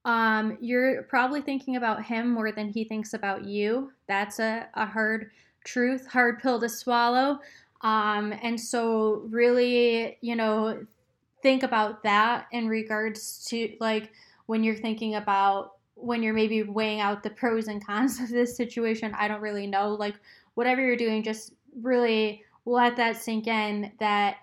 um, 0.05 0.57
you're 0.59 1.03
probably 1.03 1.41
thinking 1.41 1.75
about 1.75 2.05
him 2.05 2.29
more 2.29 2.51
than 2.51 2.69
he 2.69 2.83
thinks 2.83 3.13
about 3.13 3.45
you. 3.45 3.91
That's 4.07 4.39
a, 4.39 4.67
a 4.73 4.85
hard 4.85 5.31
truth, 5.63 6.07
hard 6.07 6.39
pill 6.39 6.59
to 6.59 6.67
swallow. 6.67 7.39
Um, 7.81 8.33
and 8.41 8.59
so, 8.59 9.23
really, 9.29 10.17
you 10.21 10.35
know, 10.35 10.85
think 11.41 11.63
about 11.63 12.03
that 12.03 12.47
in 12.51 12.67
regards 12.67 13.45
to 13.49 13.75
like 13.79 14.11
when 14.45 14.63
you're 14.63 14.75
thinking 14.75 15.15
about 15.15 15.73
when 15.95 16.23
you're 16.23 16.33
maybe 16.33 16.63
weighing 16.63 16.99
out 16.99 17.23
the 17.23 17.29
pros 17.29 17.67
and 17.67 17.85
cons 17.85 18.19
of 18.21 18.29
this 18.29 18.55
situation. 18.57 19.13
I 19.17 19.27
don't 19.27 19.41
really 19.41 19.67
know. 19.67 19.93
Like, 19.93 20.15
whatever 20.55 20.81
you're 20.81 20.97
doing, 20.97 21.23
just 21.23 21.53
really 21.81 22.43
let 22.65 22.95
that 22.97 23.17
sink 23.17 23.47
in 23.47 23.91
that 23.99 24.37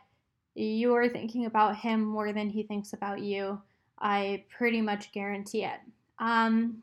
you're 0.62 1.08
thinking 1.08 1.46
about 1.46 1.76
him 1.76 2.04
more 2.04 2.32
than 2.32 2.50
he 2.50 2.62
thinks 2.62 2.92
about 2.92 3.20
you. 3.20 3.60
I 3.98 4.44
pretty 4.56 4.80
much 4.80 5.12
guarantee 5.12 5.64
it. 5.64 5.80
Um, 6.18 6.82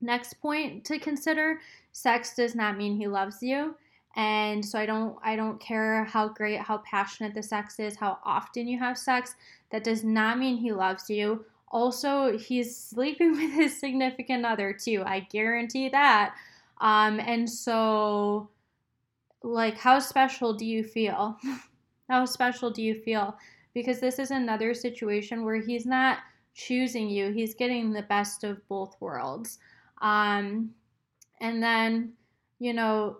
next 0.00 0.34
point 0.34 0.84
to 0.84 0.98
consider 0.98 1.60
sex 1.92 2.34
does 2.34 2.54
not 2.54 2.76
mean 2.76 2.96
he 2.96 3.08
loves 3.08 3.42
you 3.42 3.74
and 4.16 4.64
so 4.64 4.78
i 4.78 4.86
don't 4.86 5.16
i 5.22 5.34
don't 5.36 5.60
care 5.60 6.04
how 6.04 6.28
great 6.28 6.60
how 6.60 6.78
passionate 6.78 7.34
the 7.34 7.42
sex 7.42 7.78
is 7.78 7.96
how 7.96 8.18
often 8.24 8.66
you 8.66 8.78
have 8.78 8.96
sex 8.96 9.34
that 9.70 9.84
does 9.84 10.04
not 10.04 10.38
mean 10.38 10.56
he 10.56 10.72
loves 10.72 11.10
you 11.10 11.44
also 11.70 12.38
he's 12.38 12.76
sleeping 12.76 13.32
with 13.36 13.52
his 13.52 13.78
significant 13.78 14.44
other 14.44 14.72
too 14.72 15.02
i 15.04 15.20
guarantee 15.20 15.88
that 15.88 16.34
um 16.80 17.20
and 17.20 17.48
so 17.48 18.48
like 19.42 19.76
how 19.76 19.98
special 19.98 20.52
do 20.52 20.64
you 20.64 20.82
feel 20.82 21.36
how 22.08 22.24
special 22.24 22.70
do 22.70 22.82
you 22.82 22.94
feel 22.94 23.36
because 23.74 24.00
this 24.00 24.18
is 24.18 24.30
another 24.30 24.74
situation 24.74 25.44
where 25.44 25.60
he's 25.60 25.86
not 25.86 26.18
choosing 26.54 27.08
you 27.08 27.30
he's 27.30 27.54
getting 27.54 27.92
the 27.92 28.02
best 28.02 28.44
of 28.44 28.66
both 28.68 28.96
worlds 29.00 29.58
um 30.02 30.70
and 31.40 31.62
then, 31.62 32.12
you 32.58 32.72
know, 32.72 33.18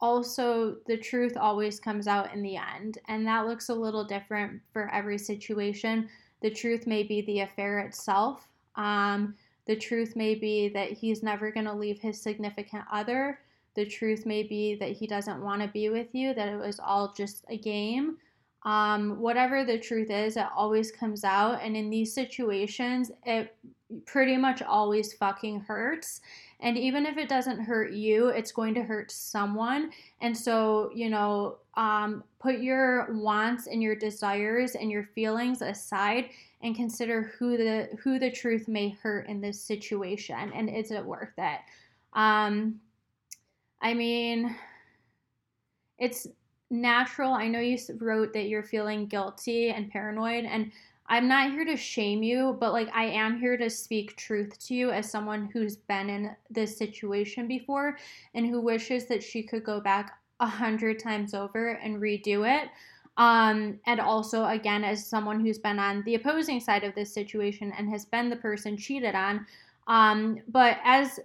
also 0.00 0.76
the 0.86 0.96
truth 0.96 1.36
always 1.36 1.80
comes 1.80 2.06
out 2.06 2.32
in 2.34 2.42
the 2.42 2.56
end. 2.56 2.98
And 3.08 3.26
that 3.26 3.46
looks 3.46 3.68
a 3.68 3.74
little 3.74 4.04
different 4.04 4.60
for 4.72 4.90
every 4.92 5.18
situation. 5.18 6.08
The 6.42 6.50
truth 6.50 6.86
may 6.86 7.02
be 7.02 7.22
the 7.22 7.40
affair 7.40 7.80
itself. 7.80 8.46
Um, 8.76 9.34
the 9.66 9.76
truth 9.76 10.14
may 10.14 10.34
be 10.34 10.68
that 10.68 10.92
he's 10.92 11.22
never 11.22 11.50
going 11.50 11.66
to 11.66 11.72
leave 11.72 11.98
his 11.98 12.20
significant 12.20 12.84
other. 12.92 13.40
The 13.74 13.86
truth 13.86 14.24
may 14.26 14.42
be 14.42 14.76
that 14.76 14.92
he 14.92 15.06
doesn't 15.06 15.42
want 15.42 15.62
to 15.62 15.68
be 15.68 15.88
with 15.88 16.14
you, 16.14 16.34
that 16.34 16.48
it 16.48 16.56
was 16.56 16.78
all 16.78 17.12
just 17.16 17.44
a 17.48 17.58
game. 17.58 18.18
Um, 18.66 19.20
whatever 19.20 19.64
the 19.64 19.78
truth 19.78 20.10
is, 20.10 20.36
it 20.36 20.46
always 20.54 20.90
comes 20.90 21.22
out. 21.22 21.60
And 21.62 21.76
in 21.76 21.88
these 21.88 22.12
situations, 22.12 23.12
it 23.24 23.56
pretty 24.04 24.36
much 24.36 24.60
always 24.60 25.14
fucking 25.14 25.60
hurts. 25.60 26.20
And 26.58 26.76
even 26.76 27.06
if 27.06 27.16
it 27.16 27.28
doesn't 27.28 27.60
hurt 27.60 27.92
you, 27.92 28.28
it's 28.28 28.50
going 28.50 28.74
to 28.74 28.82
hurt 28.82 29.12
someone. 29.12 29.92
And 30.20 30.36
so, 30.36 30.90
you 30.92 31.08
know, 31.08 31.58
um, 31.74 32.24
put 32.40 32.58
your 32.58 33.12
wants 33.12 33.68
and 33.68 33.80
your 33.80 33.94
desires 33.94 34.74
and 34.74 34.90
your 34.90 35.04
feelings 35.14 35.62
aside 35.62 36.30
and 36.62 36.74
consider 36.74 37.32
who 37.38 37.56
the 37.56 37.88
who 38.02 38.18
the 38.18 38.30
truth 38.30 38.66
may 38.66 38.88
hurt 38.88 39.28
in 39.28 39.40
this 39.40 39.60
situation 39.60 40.50
and 40.54 40.68
is 40.68 40.90
it 40.90 41.04
worth 41.04 41.32
it 41.38 41.60
um 42.14 42.80
i 43.82 43.92
mean 43.92 44.56
it's 45.98 46.26
natural 46.70 47.32
i 47.32 47.46
know 47.46 47.60
you 47.60 47.78
wrote 47.98 48.32
that 48.32 48.48
you're 48.48 48.62
feeling 48.62 49.06
guilty 49.06 49.70
and 49.70 49.90
paranoid 49.90 50.44
and 50.44 50.72
I'm 51.08 51.28
not 51.28 51.52
here 51.52 51.64
to 51.64 51.76
shame 51.76 52.22
you, 52.22 52.56
but 52.58 52.72
like 52.72 52.88
I 52.92 53.04
am 53.04 53.38
here 53.38 53.56
to 53.56 53.70
speak 53.70 54.16
truth 54.16 54.58
to 54.66 54.74
you 54.74 54.90
as 54.90 55.10
someone 55.10 55.48
who's 55.52 55.76
been 55.76 56.10
in 56.10 56.34
this 56.50 56.76
situation 56.76 57.46
before 57.46 57.96
and 58.34 58.46
who 58.46 58.60
wishes 58.60 59.06
that 59.06 59.22
she 59.22 59.42
could 59.42 59.64
go 59.64 59.80
back 59.80 60.18
a 60.40 60.46
hundred 60.46 60.98
times 60.98 61.32
over 61.32 61.70
and 61.82 62.00
redo 62.00 62.46
it. 62.46 62.70
Um, 63.16 63.78
and 63.86 64.00
also, 64.00 64.44
again, 64.46 64.84
as 64.84 65.06
someone 65.06 65.40
who's 65.40 65.58
been 65.58 65.78
on 65.78 66.02
the 66.02 66.16
opposing 66.16 66.60
side 66.60 66.84
of 66.84 66.94
this 66.94 67.14
situation 67.14 67.72
and 67.78 67.88
has 67.88 68.04
been 68.04 68.28
the 68.28 68.36
person 68.36 68.76
cheated 68.76 69.14
on. 69.14 69.46
Um, 69.86 70.40
but 70.48 70.78
as 70.84 71.20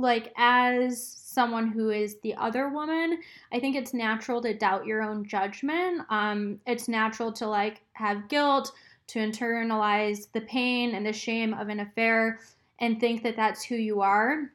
like 0.00 0.32
as 0.36 1.02
someone 1.02 1.68
who 1.68 1.90
is 1.90 2.16
the 2.22 2.34
other 2.34 2.68
woman 2.68 3.18
i 3.52 3.60
think 3.60 3.76
it's 3.76 3.94
natural 3.94 4.40
to 4.42 4.52
doubt 4.52 4.86
your 4.86 5.02
own 5.02 5.24
judgment. 5.24 6.02
Um 6.10 6.60
it's 6.66 6.88
natural 6.88 7.32
to 7.32 7.46
like 7.46 7.82
have 7.92 8.28
guilt 8.28 8.72
to 9.08 9.18
internalize 9.18 10.28
the 10.32 10.40
pain 10.42 10.94
and 10.94 11.04
the 11.04 11.12
shame 11.12 11.52
of 11.54 11.68
an 11.68 11.80
affair 11.80 12.38
and 12.78 13.00
think 13.00 13.22
that 13.24 13.36
that's 13.36 13.64
who 13.64 13.74
you 13.74 14.00
are. 14.00 14.52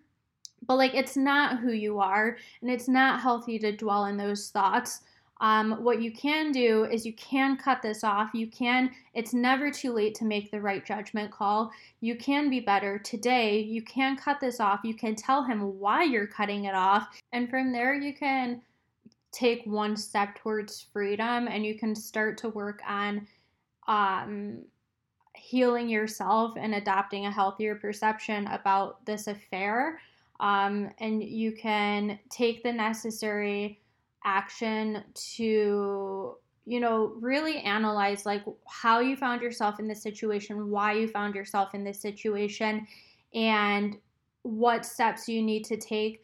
But 0.65 0.77
like 0.77 0.95
it's 0.95 1.17
not 1.17 1.59
who 1.59 1.73
you 1.73 1.99
are 1.99 2.37
and 2.61 2.71
it's 2.71 2.87
not 2.87 3.21
healthy 3.21 3.59
to 3.59 3.75
dwell 3.75 4.05
in 4.05 4.17
those 4.17 4.49
thoughts 4.49 5.01
um, 5.41 5.83
what 5.83 6.01
you 6.01 6.11
can 6.11 6.51
do 6.51 6.85
is 6.85 7.05
you 7.05 7.13
can 7.13 7.57
cut 7.57 7.81
this 7.81 8.03
off. 8.03 8.29
You 8.33 8.47
can, 8.47 8.91
it's 9.13 9.33
never 9.33 9.69
too 9.69 9.91
late 9.91 10.15
to 10.15 10.25
make 10.25 10.49
the 10.49 10.61
right 10.61 10.85
judgment 10.85 11.31
call. 11.31 11.71
You 11.99 12.15
can 12.15 12.49
be 12.49 12.61
better 12.61 12.99
today. 12.99 13.59
You 13.59 13.81
can 13.81 14.15
cut 14.15 14.39
this 14.39 14.59
off. 14.59 14.81
You 14.83 14.93
can 14.93 15.15
tell 15.15 15.43
him 15.43 15.79
why 15.79 16.03
you're 16.03 16.27
cutting 16.27 16.65
it 16.65 16.73
off. 16.73 17.07
And 17.33 17.49
from 17.49 17.73
there, 17.73 17.93
you 17.93 18.13
can 18.13 18.61
take 19.33 19.65
one 19.65 19.97
step 19.97 20.35
towards 20.35 20.85
freedom 20.93 21.49
and 21.49 21.65
you 21.65 21.77
can 21.77 21.93
start 21.93 22.37
to 22.37 22.49
work 22.49 22.81
on 22.87 23.27
um, 23.87 24.59
healing 25.35 25.89
yourself 25.89 26.53
and 26.57 26.75
adopting 26.75 27.25
a 27.25 27.31
healthier 27.31 27.75
perception 27.75 28.47
about 28.47 29.05
this 29.05 29.27
affair. 29.27 29.99
Um, 30.39 30.89
and 30.99 31.21
you 31.21 31.51
can 31.51 32.19
take 32.29 32.63
the 32.63 32.71
necessary 32.71 33.81
action 34.25 35.03
to 35.13 36.35
you 36.65 36.79
know 36.79 37.13
really 37.19 37.57
analyze 37.59 38.25
like 38.25 38.43
how 38.67 38.99
you 38.99 39.15
found 39.15 39.41
yourself 39.41 39.79
in 39.79 39.87
this 39.87 40.01
situation 40.01 40.69
why 40.69 40.93
you 40.93 41.07
found 41.07 41.35
yourself 41.35 41.75
in 41.75 41.83
this 41.83 42.01
situation 42.01 42.85
and 43.33 43.97
what 44.41 44.85
steps 44.85 45.29
you 45.29 45.41
need 45.41 45.63
to 45.63 45.77
take 45.77 46.23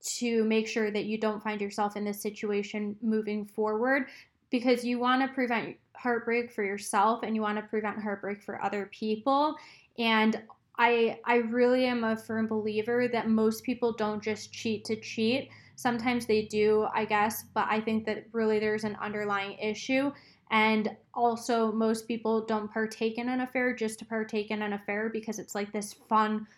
to 0.00 0.44
make 0.44 0.68
sure 0.68 0.90
that 0.90 1.06
you 1.06 1.18
don't 1.18 1.42
find 1.42 1.60
yourself 1.60 1.96
in 1.96 2.04
this 2.04 2.20
situation 2.20 2.94
moving 3.02 3.44
forward 3.44 4.04
because 4.50 4.84
you 4.84 4.98
want 4.98 5.20
to 5.20 5.34
prevent 5.34 5.76
heartbreak 5.96 6.52
for 6.52 6.62
yourself 6.62 7.20
and 7.22 7.34
you 7.34 7.40
want 7.40 7.56
to 7.56 7.62
prevent 7.62 8.00
heartbreak 8.00 8.42
for 8.42 8.62
other 8.62 8.90
people 8.92 9.56
and 9.98 10.42
I 10.78 11.18
I 11.24 11.36
really 11.36 11.86
am 11.86 12.04
a 12.04 12.16
firm 12.16 12.46
believer 12.46 13.08
that 13.08 13.28
most 13.28 13.64
people 13.64 13.92
don't 13.92 14.22
just 14.22 14.52
cheat 14.52 14.84
to 14.86 14.96
cheat. 14.96 15.50
Sometimes 15.78 16.26
they 16.26 16.42
do, 16.42 16.88
I 16.92 17.04
guess, 17.04 17.44
but 17.54 17.68
I 17.70 17.80
think 17.80 18.04
that 18.06 18.24
really 18.32 18.58
there's 18.58 18.82
an 18.82 18.96
underlying 19.00 19.56
issue 19.58 20.10
and 20.50 20.90
also 21.14 21.70
most 21.70 22.08
people 22.08 22.44
don't 22.44 22.72
partake 22.72 23.16
in 23.16 23.28
an 23.28 23.42
affair 23.42 23.76
just 23.76 24.00
to 24.00 24.04
partake 24.04 24.50
in 24.50 24.60
an 24.60 24.72
affair 24.72 25.08
because 25.08 25.38
it's 25.38 25.54
like 25.54 25.72
this 25.72 25.92
fun 26.08 26.48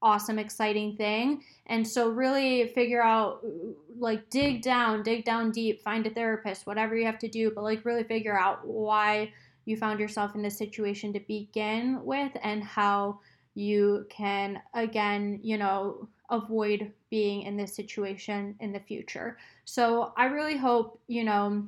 awesome, 0.00 0.38
exciting 0.38 0.96
thing. 0.96 1.42
And 1.66 1.84
so, 1.84 2.08
really 2.08 2.68
figure 2.68 3.02
out, 3.02 3.40
like, 3.98 4.30
dig 4.30 4.62
down, 4.62 5.02
dig 5.02 5.24
down 5.24 5.50
deep, 5.50 5.82
find 5.82 6.06
a 6.06 6.10
therapist, 6.10 6.68
whatever 6.68 6.96
you 6.96 7.04
have 7.04 7.18
to 7.18 7.28
do, 7.28 7.50
but 7.52 7.64
like, 7.64 7.84
really 7.84 8.04
figure 8.04 8.38
out 8.38 8.64
why 8.64 9.32
you 9.64 9.76
found 9.76 9.98
yourself 9.98 10.36
in 10.36 10.42
this 10.42 10.56
situation 10.56 11.12
to 11.14 11.20
begin 11.26 11.98
with 12.04 12.30
and 12.44 12.62
how 12.62 13.18
you 13.56 14.06
can, 14.08 14.62
again, 14.72 15.40
you 15.42 15.58
know, 15.58 16.08
avoid 16.30 16.92
being 17.10 17.42
in 17.42 17.56
this 17.56 17.74
situation 17.74 18.54
in 18.60 18.72
the 18.72 18.80
future. 18.80 19.38
So, 19.64 20.12
I 20.16 20.26
really 20.26 20.56
hope, 20.56 21.00
you 21.06 21.24
know, 21.24 21.66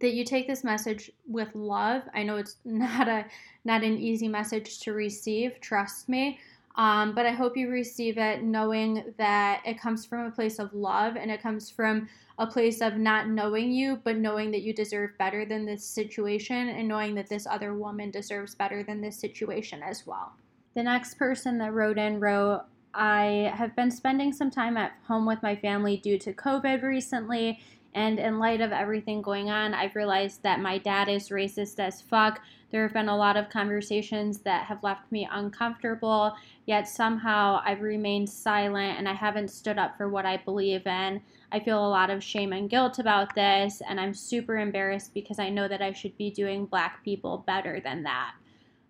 that 0.00 0.14
you 0.14 0.24
take 0.24 0.46
this 0.46 0.64
message 0.64 1.10
with 1.26 1.54
love. 1.54 2.02
I 2.14 2.22
know 2.22 2.36
it's 2.36 2.56
not 2.64 3.08
a 3.08 3.24
not 3.64 3.82
an 3.82 3.98
easy 3.98 4.28
message 4.28 4.80
to 4.80 4.92
receive, 4.92 5.60
trust 5.60 6.08
me. 6.08 6.38
Um, 6.76 7.14
but 7.14 7.26
I 7.26 7.32
hope 7.32 7.56
you 7.56 7.68
receive 7.68 8.16
it 8.16 8.42
knowing 8.42 9.12
that 9.18 9.62
it 9.66 9.78
comes 9.78 10.06
from 10.06 10.24
a 10.24 10.30
place 10.30 10.58
of 10.58 10.72
love 10.72 11.16
and 11.16 11.30
it 11.30 11.42
comes 11.42 11.70
from 11.70 12.08
a 12.38 12.46
place 12.46 12.80
of 12.80 12.96
not 12.96 13.28
knowing 13.28 13.70
you, 13.70 14.00
but 14.04 14.16
knowing 14.16 14.50
that 14.52 14.62
you 14.62 14.72
deserve 14.72 15.10
better 15.18 15.44
than 15.44 15.66
this 15.66 15.84
situation 15.84 16.70
and 16.70 16.88
knowing 16.88 17.14
that 17.14 17.28
this 17.28 17.46
other 17.46 17.74
woman 17.74 18.10
deserves 18.10 18.54
better 18.54 18.82
than 18.82 19.02
this 19.02 19.18
situation 19.18 19.82
as 19.82 20.06
well. 20.06 20.32
The 20.74 20.82
next 20.82 21.18
person 21.18 21.58
that 21.58 21.74
wrote 21.74 21.98
in 21.98 22.18
wrote, 22.18 22.64
I 22.94 23.52
have 23.54 23.74
been 23.74 23.90
spending 23.90 24.32
some 24.32 24.50
time 24.50 24.76
at 24.76 24.92
home 25.06 25.26
with 25.26 25.42
my 25.42 25.56
family 25.56 25.96
due 25.96 26.18
to 26.18 26.32
COVID 26.32 26.82
recently. 26.82 27.60
And 27.94 28.18
in 28.18 28.38
light 28.38 28.60
of 28.60 28.72
everything 28.72 29.20
going 29.20 29.50
on, 29.50 29.74
I've 29.74 29.94
realized 29.94 30.42
that 30.42 30.60
my 30.60 30.78
dad 30.78 31.08
is 31.08 31.28
racist 31.28 31.78
as 31.78 32.00
fuck. 32.00 32.40
There 32.70 32.82
have 32.82 32.94
been 32.94 33.10
a 33.10 33.16
lot 33.16 33.36
of 33.36 33.50
conversations 33.50 34.38
that 34.40 34.64
have 34.64 34.82
left 34.82 35.12
me 35.12 35.28
uncomfortable, 35.30 36.34
yet 36.64 36.88
somehow 36.88 37.60
I've 37.66 37.82
remained 37.82 38.30
silent 38.30 38.98
and 38.98 39.06
I 39.06 39.12
haven't 39.12 39.48
stood 39.48 39.76
up 39.76 39.98
for 39.98 40.08
what 40.08 40.24
I 40.24 40.38
believe 40.38 40.86
in. 40.86 41.20
I 41.52 41.60
feel 41.60 41.86
a 41.86 41.88
lot 41.88 42.08
of 42.08 42.24
shame 42.24 42.54
and 42.54 42.70
guilt 42.70 42.98
about 42.98 43.34
this, 43.34 43.82
and 43.86 44.00
I'm 44.00 44.14
super 44.14 44.56
embarrassed 44.56 45.12
because 45.12 45.38
I 45.38 45.50
know 45.50 45.68
that 45.68 45.82
I 45.82 45.92
should 45.92 46.16
be 46.16 46.30
doing 46.30 46.64
black 46.64 47.04
people 47.04 47.44
better 47.46 47.78
than 47.84 48.04
that. 48.04 48.32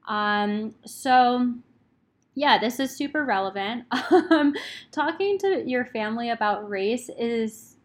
Um, 0.07 0.77
so, 0.87 1.55
yeah, 2.35 2.59
this 2.59 2.81
is 2.81 2.97
super 2.97 3.25
relevant. 3.25 3.85
Um, 4.31 4.55
talking 4.91 5.39
to 5.39 5.63
your 5.67 5.85
family 5.87 6.31
about 6.31 6.69
race 6.69 7.11
is 7.19 7.77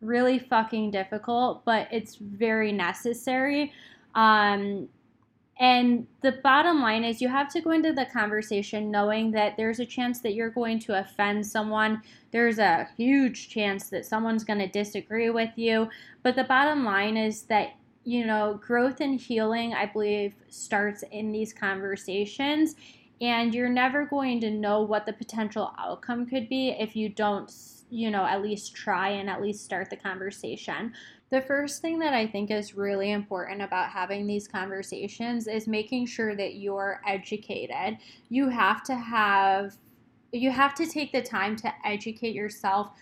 really 0.00 0.38
fucking 0.38 0.90
difficult, 0.90 1.64
but 1.64 1.88
it's 1.92 2.16
very 2.16 2.72
necessary. 2.72 3.72
Um, 4.14 4.88
and 5.60 6.06
the 6.22 6.32
bottom 6.42 6.80
line 6.80 7.04
is, 7.04 7.20
you 7.20 7.28
have 7.28 7.52
to 7.52 7.60
go 7.60 7.70
into 7.70 7.92
the 7.92 8.06
conversation 8.06 8.90
knowing 8.90 9.30
that 9.32 9.56
there's 9.56 9.78
a 9.78 9.86
chance 9.86 10.20
that 10.22 10.34
you're 10.34 10.50
going 10.50 10.80
to 10.80 10.98
offend 10.98 11.46
someone. 11.46 12.02
There's 12.32 12.58
a 12.58 12.88
huge 12.96 13.48
chance 13.48 13.88
that 13.90 14.06
someone's 14.06 14.44
going 14.44 14.58
to 14.58 14.66
disagree 14.66 15.30
with 15.30 15.50
you. 15.56 15.88
But 16.22 16.34
the 16.34 16.44
bottom 16.44 16.84
line 16.84 17.16
is 17.16 17.42
that, 17.42 17.74
you 18.04 18.26
know, 18.26 18.60
growth 18.64 19.00
and 19.00 19.20
healing, 19.20 19.72
I 19.72 19.86
believe, 19.86 20.34
starts 20.48 21.04
in 21.12 21.30
these 21.30 21.52
conversations. 21.52 22.74
And 23.22 23.54
you're 23.54 23.70
never 23.70 24.04
going 24.04 24.40
to 24.40 24.50
know 24.50 24.82
what 24.82 25.06
the 25.06 25.14
potential 25.14 25.72
outcome 25.78 26.26
could 26.26 26.48
be 26.48 26.70
if 26.70 26.94
you 26.94 27.08
don't 27.08 27.50
you 27.92 28.10
know, 28.10 28.24
at 28.24 28.42
least 28.42 28.74
try 28.74 29.10
and 29.10 29.28
at 29.28 29.42
least 29.42 29.66
start 29.66 29.90
the 29.90 29.96
conversation. 29.96 30.94
The 31.28 31.42
first 31.42 31.82
thing 31.82 31.98
that 31.98 32.14
I 32.14 32.26
think 32.26 32.50
is 32.50 32.74
really 32.74 33.12
important 33.12 33.60
about 33.60 33.90
having 33.90 34.26
these 34.26 34.48
conversations 34.48 35.46
is 35.46 35.68
making 35.68 36.06
sure 36.06 36.34
that 36.34 36.54
you're 36.54 37.02
educated. 37.06 37.98
You 38.30 38.48
have 38.48 38.82
to 38.84 38.96
have 38.96 39.76
you 40.32 40.50
have 40.50 40.74
to 40.76 40.86
take 40.86 41.12
the 41.12 41.20
time 41.20 41.54
to 41.56 41.70
educate 41.84 42.34
yourself 42.34 42.92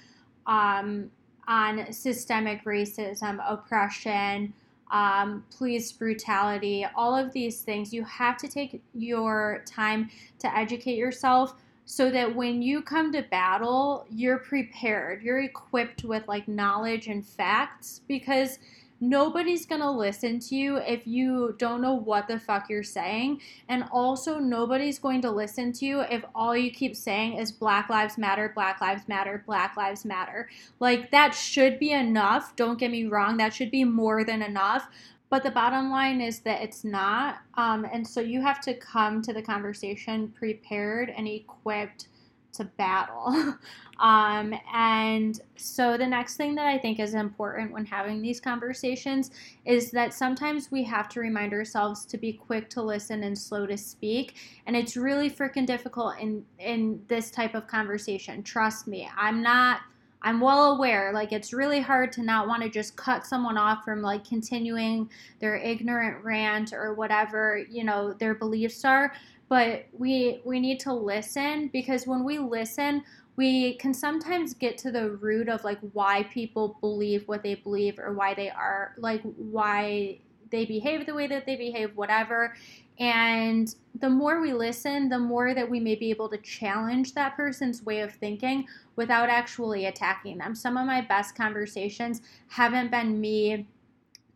um, 0.48 1.09
on 1.46 1.92
systemic 1.92 2.64
racism, 2.64 3.38
oppression, 3.48 4.52
um, 4.90 5.44
police 5.57 5.92
brutality, 5.92 6.87
all 6.96 7.16
of 7.16 7.33
these 7.33 7.62
things. 7.62 7.92
You 7.92 8.05
have 8.05 8.37
to 8.38 8.48
take 8.48 8.83
your 8.94 9.62
time 9.66 10.11
to 10.40 10.57
educate 10.57 10.96
yourself 10.96 11.55
so 11.85 12.11
that 12.11 12.35
when 12.35 12.62
you 12.62 12.83
come 12.83 13.12
to 13.12 13.22
battle, 13.22 14.07
you're 14.11 14.38
prepared. 14.38 15.22
You're 15.22 15.40
equipped 15.40 16.05
with 16.05 16.26
like 16.29 16.46
knowledge 16.46 17.09
and 17.09 17.26
facts 17.26 18.00
because 18.07 18.59
nobody's 19.00 19.66
going 19.66 19.80
to 19.80 19.90
listen 19.90 20.38
to 20.38 20.54
you 20.54 20.76
if 20.76 21.06
you 21.06 21.54
don't 21.58 21.80
know 21.80 21.94
what 21.94 22.28
the 22.28 22.38
fuck 22.38 22.68
you're 22.68 22.82
saying. 22.82 23.40
And 23.68 23.84
also, 23.90 24.38
nobody's 24.38 24.98
going 24.98 25.22
to 25.22 25.30
listen 25.30 25.72
to 25.74 25.86
you 25.86 26.00
if 26.02 26.24
all 26.34 26.56
you 26.56 26.70
keep 26.70 26.94
saying 26.94 27.34
is 27.38 27.50
Black 27.50 27.88
Lives 27.88 28.18
Matter, 28.18 28.52
Black 28.54 28.80
Lives 28.80 29.08
Matter, 29.08 29.42
Black 29.46 29.76
Lives 29.76 30.04
Matter. 30.04 30.48
Like, 30.78 31.10
that 31.10 31.34
should 31.34 31.78
be 31.78 31.92
enough. 31.92 32.54
Don't 32.56 32.78
get 32.78 32.90
me 32.90 33.06
wrong, 33.06 33.38
that 33.38 33.54
should 33.54 33.70
be 33.70 33.84
more 33.84 34.24
than 34.24 34.42
enough. 34.42 34.88
But 35.30 35.44
the 35.44 35.50
bottom 35.52 35.90
line 35.90 36.20
is 36.20 36.40
that 36.40 36.60
it's 36.60 36.84
not. 36.84 37.38
Um, 37.54 37.86
and 37.90 38.06
so 38.06 38.20
you 38.20 38.42
have 38.42 38.60
to 38.62 38.74
come 38.74 39.22
to 39.22 39.32
the 39.32 39.40
conversation 39.40 40.28
prepared 40.28 41.08
and 41.16 41.28
equipped 41.28 42.08
to 42.52 42.64
battle. 42.64 43.56
um, 44.00 44.54
and 44.72 45.40
so 45.56 45.96
the 45.96 46.06
next 46.06 46.36
thing 46.36 46.54
that 46.56 46.66
I 46.66 46.78
think 46.78 47.00
is 47.00 47.14
important 47.14 47.72
when 47.72 47.84
having 47.84 48.22
these 48.22 48.40
conversations 48.40 49.30
is 49.64 49.90
that 49.92 50.14
sometimes 50.14 50.70
we 50.70 50.82
have 50.84 51.08
to 51.10 51.20
remind 51.20 51.52
ourselves 51.52 52.04
to 52.06 52.18
be 52.18 52.32
quick 52.32 52.68
to 52.70 52.82
listen 52.82 53.22
and 53.22 53.38
slow 53.38 53.66
to 53.66 53.76
speak. 53.76 54.36
And 54.66 54.76
it's 54.76 54.96
really 54.96 55.30
freaking 55.30 55.66
difficult 55.66 56.18
in 56.18 56.44
in 56.58 57.02
this 57.08 57.30
type 57.30 57.54
of 57.54 57.66
conversation. 57.66 58.42
Trust 58.42 58.86
me, 58.86 59.08
I'm 59.16 59.42
not 59.42 59.80
I'm 60.22 60.40
well 60.40 60.74
aware, 60.74 61.12
like, 61.14 61.32
it's 61.32 61.52
really 61.52 61.80
hard 61.80 62.12
to 62.12 62.22
not 62.22 62.46
want 62.46 62.62
to 62.62 62.68
just 62.68 62.94
cut 62.94 63.26
someone 63.26 63.56
off 63.56 63.84
from, 63.84 64.02
like, 64.02 64.22
continuing 64.24 65.08
their 65.40 65.56
ignorant 65.56 66.22
rant 66.22 66.74
or 66.74 66.92
whatever, 66.92 67.64
you 67.70 67.84
know, 67.84 68.12
their 68.12 68.34
beliefs 68.34 68.84
are. 68.84 69.14
But 69.50 69.88
we, 69.92 70.40
we 70.44 70.60
need 70.60 70.80
to 70.80 70.94
listen 70.94 71.68
because 71.72 72.06
when 72.06 72.24
we 72.24 72.38
listen, 72.38 73.02
we 73.36 73.74
can 73.74 73.92
sometimes 73.92 74.54
get 74.54 74.78
to 74.78 74.92
the 74.92 75.10
root 75.10 75.48
of, 75.48 75.64
like, 75.64 75.80
why 75.92 76.22
people 76.32 76.78
believe 76.80 77.26
what 77.26 77.42
they 77.42 77.56
believe 77.56 77.98
or 77.98 78.14
why 78.14 78.32
they 78.32 78.48
are, 78.48 78.94
like, 78.96 79.22
why 79.36 80.20
they 80.50 80.64
behave 80.64 81.04
the 81.04 81.14
way 81.14 81.26
that 81.26 81.46
they 81.46 81.56
behave, 81.56 81.96
whatever. 81.96 82.54
And 83.00 83.74
the 83.98 84.10
more 84.10 84.40
we 84.40 84.52
listen, 84.52 85.08
the 85.08 85.18
more 85.18 85.52
that 85.54 85.68
we 85.68 85.80
may 85.80 85.96
be 85.96 86.10
able 86.10 86.28
to 86.28 86.38
challenge 86.38 87.14
that 87.14 87.34
person's 87.34 87.82
way 87.82 88.00
of 88.00 88.12
thinking 88.12 88.66
without 88.94 89.28
actually 89.28 89.86
attacking 89.86 90.38
them. 90.38 90.54
Some 90.54 90.76
of 90.76 90.86
my 90.86 91.00
best 91.00 91.34
conversations 91.34 92.20
haven't 92.48 92.90
been 92.90 93.20
me 93.20 93.66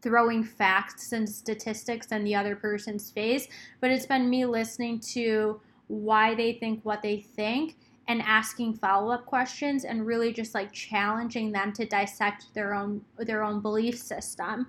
throwing 0.05 0.45
facts 0.45 1.12
and 1.12 1.27
statistics 1.29 2.09
in 2.09 2.23
the 2.23 2.35
other 2.35 2.55
person's 2.55 3.11
face, 3.11 3.49
but 3.81 3.90
it's 3.90 4.05
been 4.05 4.29
me 4.29 4.45
listening 4.45 5.01
to 5.01 5.61
why 5.88 6.35
they 6.35 6.53
think 6.53 6.79
what 6.85 7.03
they 7.03 7.21
think 7.21 7.77
and 8.07 8.21
asking 8.21 8.75
follow-up 8.75 9.25
questions 9.25 9.85
and 9.85 10.07
really 10.07 10.31
just 10.31 10.55
like 10.55 10.71
challenging 10.73 11.51
them 11.51 11.73
to 11.73 11.87
dissect 11.87 12.53
their 12.53 12.75
own 12.75 13.01
their 13.17 13.43
own 13.43 13.61
belief 13.61 13.99
system. 13.99 14.67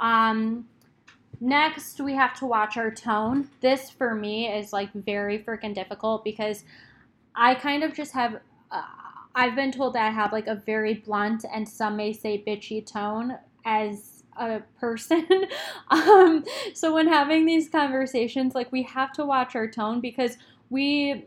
Um, 0.00 0.66
next, 1.40 2.00
we 2.00 2.14
have 2.14 2.32
to 2.38 2.46
watch 2.46 2.78
our 2.78 2.90
tone. 2.90 3.50
This 3.60 3.90
for 3.90 4.14
me 4.14 4.48
is 4.48 4.72
like 4.72 4.90
very 4.94 5.38
freaking 5.38 5.74
difficult 5.74 6.24
because 6.24 6.64
I 7.34 7.54
kind 7.54 7.84
of 7.84 7.92
just 7.94 8.12
have. 8.14 8.40
Uh, 8.70 8.82
I've 9.34 9.54
been 9.54 9.70
told 9.70 9.94
that 9.94 10.06
I 10.06 10.10
have 10.10 10.32
like 10.32 10.46
a 10.46 10.54
very 10.54 10.94
blunt 10.94 11.44
and 11.54 11.68
some 11.68 11.96
may 11.96 12.12
say 12.14 12.42
bitchy 12.44 12.84
tone 12.84 13.36
as 13.66 14.17
a 14.40 14.62
person. 14.78 15.26
um, 15.90 16.44
so 16.74 16.94
when 16.94 17.08
having 17.08 17.46
these 17.46 17.68
conversations, 17.68 18.54
like 18.54 18.70
we 18.72 18.82
have 18.84 19.12
to 19.12 19.24
watch 19.24 19.56
our 19.56 19.68
tone 19.68 20.00
because 20.00 20.36
we 20.70 21.26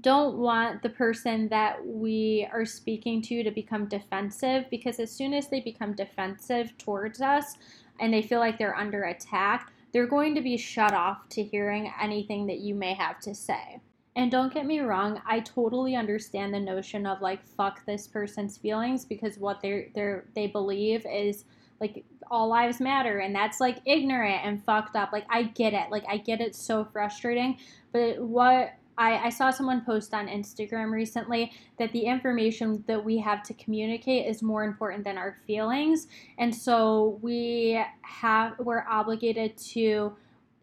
don't 0.00 0.38
want 0.38 0.82
the 0.82 0.88
person 0.88 1.48
that 1.48 1.84
we 1.84 2.48
are 2.52 2.64
speaking 2.64 3.20
to 3.20 3.42
to 3.42 3.50
become 3.50 3.86
defensive 3.86 4.64
because 4.70 5.00
as 5.00 5.10
soon 5.10 5.34
as 5.34 5.48
they 5.48 5.60
become 5.60 5.94
defensive 5.94 6.76
towards 6.78 7.20
us 7.20 7.56
and 7.98 8.14
they 8.14 8.22
feel 8.22 8.38
like 8.38 8.58
they're 8.58 8.76
under 8.76 9.04
attack, 9.04 9.72
they're 9.92 10.06
going 10.06 10.34
to 10.34 10.40
be 10.40 10.56
shut 10.56 10.94
off 10.94 11.28
to 11.28 11.42
hearing 11.42 11.92
anything 12.00 12.46
that 12.46 12.60
you 12.60 12.74
may 12.74 12.94
have 12.94 13.18
to 13.20 13.34
say. 13.34 13.80
And 14.16 14.30
don't 14.30 14.52
get 14.52 14.66
me 14.66 14.80
wrong, 14.80 15.20
I 15.26 15.40
totally 15.40 15.96
understand 15.96 16.52
the 16.52 16.60
notion 16.60 17.06
of 17.06 17.20
like 17.20 17.44
fuck 17.44 17.84
this 17.86 18.06
person's 18.06 18.58
feelings 18.58 19.04
because 19.04 19.38
what 19.38 19.60
they're 19.60 19.88
they're 19.94 20.24
they 20.34 20.46
believe 20.46 21.06
is 21.06 21.44
like 21.80 22.04
all 22.30 22.48
lives 22.48 22.80
matter 22.80 23.18
and 23.18 23.34
that's 23.34 23.58
like 23.58 23.78
ignorant 23.86 24.40
and 24.44 24.62
fucked 24.64 24.96
up. 24.96 25.10
Like 25.12 25.26
I 25.30 25.44
get 25.44 25.72
it. 25.72 25.90
Like 25.90 26.04
I 26.08 26.18
get 26.18 26.40
it 26.40 26.54
so 26.54 26.84
frustrating. 26.84 27.58
But 27.92 28.20
what 28.20 28.74
I, 28.98 29.16
I 29.16 29.30
saw 29.30 29.50
someone 29.50 29.82
post 29.84 30.12
on 30.12 30.28
Instagram 30.28 30.92
recently 30.92 31.52
that 31.78 31.90
the 31.92 32.00
information 32.00 32.84
that 32.86 33.02
we 33.02 33.18
have 33.18 33.42
to 33.44 33.54
communicate 33.54 34.26
is 34.26 34.42
more 34.42 34.62
important 34.62 35.04
than 35.04 35.16
our 35.16 35.38
feelings. 35.46 36.06
And 36.38 36.54
so 36.54 37.18
we 37.22 37.82
have 38.02 38.58
we're 38.58 38.84
obligated 38.86 39.56
to 39.72 40.14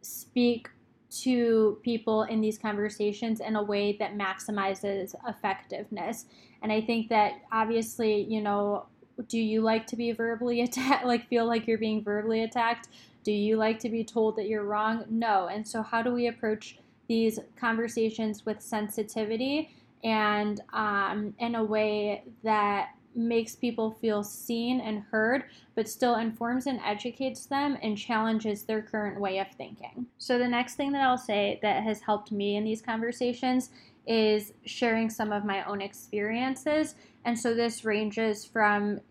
speak 0.02 0.70
to 1.10 1.80
people 1.84 2.24
in 2.24 2.42
these 2.42 2.60
conversations 2.60 3.40
in 3.40 3.56
a 3.56 3.64
way 3.64 3.98
that 3.98 4.16
maximizes 4.16 5.16
effectiveness. 5.28 6.26
And 6.62 6.72
I 6.72 6.82
think 6.82 7.10
that 7.10 7.42
obviously, 7.52 8.22
you 8.30 8.42
know, 8.42 8.86
do 9.28 9.40
you 9.40 9.62
like 9.62 9.88
to 9.88 9.96
be 9.96 10.12
verbally 10.12 10.62
attacked, 10.68 11.06
like 11.06 11.28
feel 11.28 11.46
like 11.46 11.68
you're 11.68 11.78
being 11.78 12.04
verbally 12.04 12.44
attacked? 12.44 12.90
Do 13.24 13.32
you 13.32 13.58
like 13.58 13.80
to 13.80 13.90
be 13.90 14.04
told 14.04 14.38
that 14.38 14.48
you're 14.48 14.64
wrong? 14.64 15.06
No. 15.10 15.48
And 15.48 15.68
so, 15.68 15.82
how 15.82 16.02
do 16.02 16.14
we 16.14 16.28
approach 16.28 16.78
these 17.08 17.40
conversations 17.60 18.46
with 18.46 18.62
sensitivity 18.62 19.70
and 20.04 20.62
um, 20.74 21.34
in 21.40 21.56
a 21.56 21.64
way 21.64 22.24
that 22.44 22.92
makes 23.16 23.56
people 23.56 23.92
feel 23.92 24.24
seen 24.24 24.80
and 24.80 25.04
heard, 25.10 25.46
but 25.76 25.90
still 25.90 26.16
informs 26.16 26.68
and 26.68 26.80
educates 26.86 27.48
them 27.48 27.78
and 27.82 27.98
challenges 27.98 28.64
their 28.64 28.82
current 28.82 29.20
way 29.20 29.40
of 29.40 29.48
thinking. 29.58 30.06
So, 30.20 30.38
the 30.38 30.48
next 30.48 30.76
thing 30.76 30.92
that 30.94 31.02
I'll 31.02 31.18
say 31.18 31.60
that 31.62 31.84
has 31.84 32.00
helped 32.00 32.32
me 32.32 32.56
in 32.56 32.64
these 32.64 32.82
conversations 32.82 33.72
is 34.06 34.54
sharing 34.66 35.10
some 35.10 35.32
of 35.32 35.44
my 35.44 35.64
own 35.66 35.82
experiences. 35.82 36.96
And 37.28 37.38
so, 37.38 37.54
this 37.54 37.84
ranges 37.84 38.46
from 38.46 39.02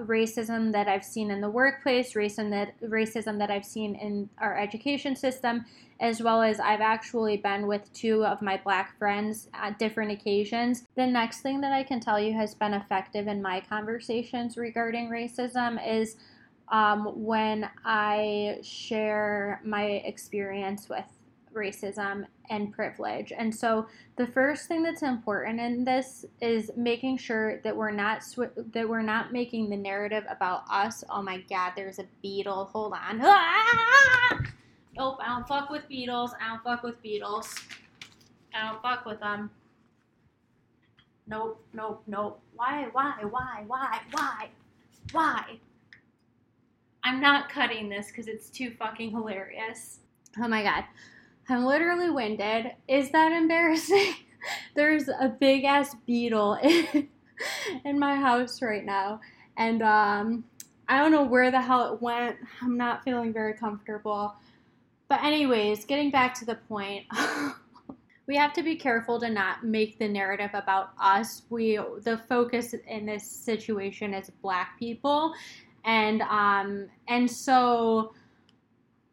racism 0.00 0.72
that 0.72 0.88
I've 0.88 1.04
seen 1.04 1.30
in 1.30 1.40
the 1.40 1.48
workplace, 1.48 2.12
racism 2.12 2.50
that 2.50 2.78
racism 2.82 3.38
that 3.38 3.50
I've 3.50 3.64
seen 3.64 3.94
in 3.94 4.28
our 4.36 4.58
education 4.58 5.16
system, 5.16 5.64
as 5.98 6.22
well 6.22 6.42
as 6.42 6.60
I've 6.60 6.82
actually 6.82 7.38
been 7.38 7.66
with 7.66 7.90
two 7.94 8.26
of 8.26 8.42
my 8.42 8.60
black 8.62 8.98
friends 8.98 9.48
at 9.54 9.78
different 9.78 10.12
occasions. 10.12 10.84
The 10.96 11.06
next 11.06 11.40
thing 11.40 11.62
that 11.62 11.72
I 11.72 11.82
can 11.82 11.98
tell 11.98 12.20
you 12.20 12.34
has 12.34 12.54
been 12.54 12.74
effective 12.74 13.26
in 13.26 13.40
my 13.40 13.62
conversations 13.66 14.58
regarding 14.58 15.08
racism 15.08 15.80
is 15.82 16.16
um, 16.68 17.24
when 17.24 17.70
I 17.86 18.58
share 18.62 19.62
my 19.64 19.84
experience 19.84 20.90
with 20.90 21.06
racism 21.54 22.26
and 22.50 22.72
privilege. 22.72 23.32
And 23.36 23.54
so 23.54 23.86
the 24.16 24.26
first 24.26 24.68
thing 24.68 24.82
that's 24.82 25.02
important 25.02 25.60
in 25.60 25.84
this 25.84 26.24
is 26.40 26.70
making 26.76 27.18
sure 27.18 27.60
that 27.62 27.76
we're 27.76 27.90
not 27.90 28.22
sw- 28.22 28.54
that 28.72 28.88
we're 28.88 29.02
not 29.02 29.32
making 29.32 29.70
the 29.70 29.76
narrative 29.76 30.24
about 30.28 30.64
us. 30.70 31.04
Oh 31.08 31.22
my 31.22 31.40
god, 31.48 31.72
there's 31.76 31.98
a 31.98 32.06
beetle. 32.22 32.70
Hold 32.72 32.94
on. 32.94 33.20
Ah! 33.22 34.40
Nope, 34.94 35.20
I 35.22 35.28
don't 35.28 35.48
fuck 35.48 35.70
with 35.70 35.88
beetles. 35.88 36.34
I 36.38 36.48
don't 36.48 36.62
fuck 36.62 36.82
with 36.82 37.00
beetles. 37.02 37.54
I 38.54 38.70
don't 38.70 38.82
fuck 38.82 39.06
with 39.06 39.20
them. 39.20 39.50
Nope, 41.26 41.64
nope, 41.72 42.02
nope. 42.06 42.42
Why, 42.54 42.88
why, 42.92 43.14
why, 43.30 43.64
why, 43.66 44.00
why, 44.10 44.48
why? 45.12 45.58
I'm 47.04 47.20
not 47.20 47.48
cutting 47.48 47.88
this 47.88 48.08
because 48.08 48.28
it's 48.28 48.50
too 48.50 48.70
fucking 48.78 49.10
hilarious. 49.10 50.00
Oh 50.38 50.48
my 50.48 50.62
god. 50.62 50.84
I'm 51.48 51.64
literally 51.64 52.10
winded. 52.10 52.72
Is 52.88 53.10
that 53.10 53.32
embarrassing? 53.32 54.14
There's 54.74 55.08
a 55.08 55.28
big 55.28 55.64
ass 55.64 55.94
beetle 56.06 56.54
in, 56.62 57.08
in 57.84 57.98
my 57.98 58.16
house 58.16 58.62
right 58.62 58.84
now. 58.84 59.20
And 59.56 59.82
um, 59.82 60.44
I 60.88 60.98
don't 60.98 61.12
know 61.12 61.24
where 61.24 61.50
the 61.50 61.60
hell 61.60 61.94
it 61.94 62.02
went. 62.02 62.36
I'm 62.60 62.76
not 62.76 63.04
feeling 63.04 63.32
very 63.32 63.54
comfortable. 63.54 64.34
But, 65.08 65.22
anyways, 65.22 65.84
getting 65.84 66.10
back 66.10 66.34
to 66.34 66.44
the 66.44 66.54
point. 66.54 67.04
we 68.26 68.36
have 68.36 68.52
to 68.54 68.62
be 68.62 68.76
careful 68.76 69.20
to 69.20 69.28
not 69.28 69.64
make 69.64 69.98
the 69.98 70.08
narrative 70.08 70.50
about 70.54 70.90
us. 71.00 71.42
We 71.50 71.78
the 72.02 72.20
focus 72.28 72.74
in 72.88 73.06
this 73.06 73.28
situation 73.28 74.14
is 74.14 74.30
black 74.42 74.78
people. 74.78 75.34
And 75.84 76.22
um 76.22 76.88
and 77.08 77.30
so 77.30 78.14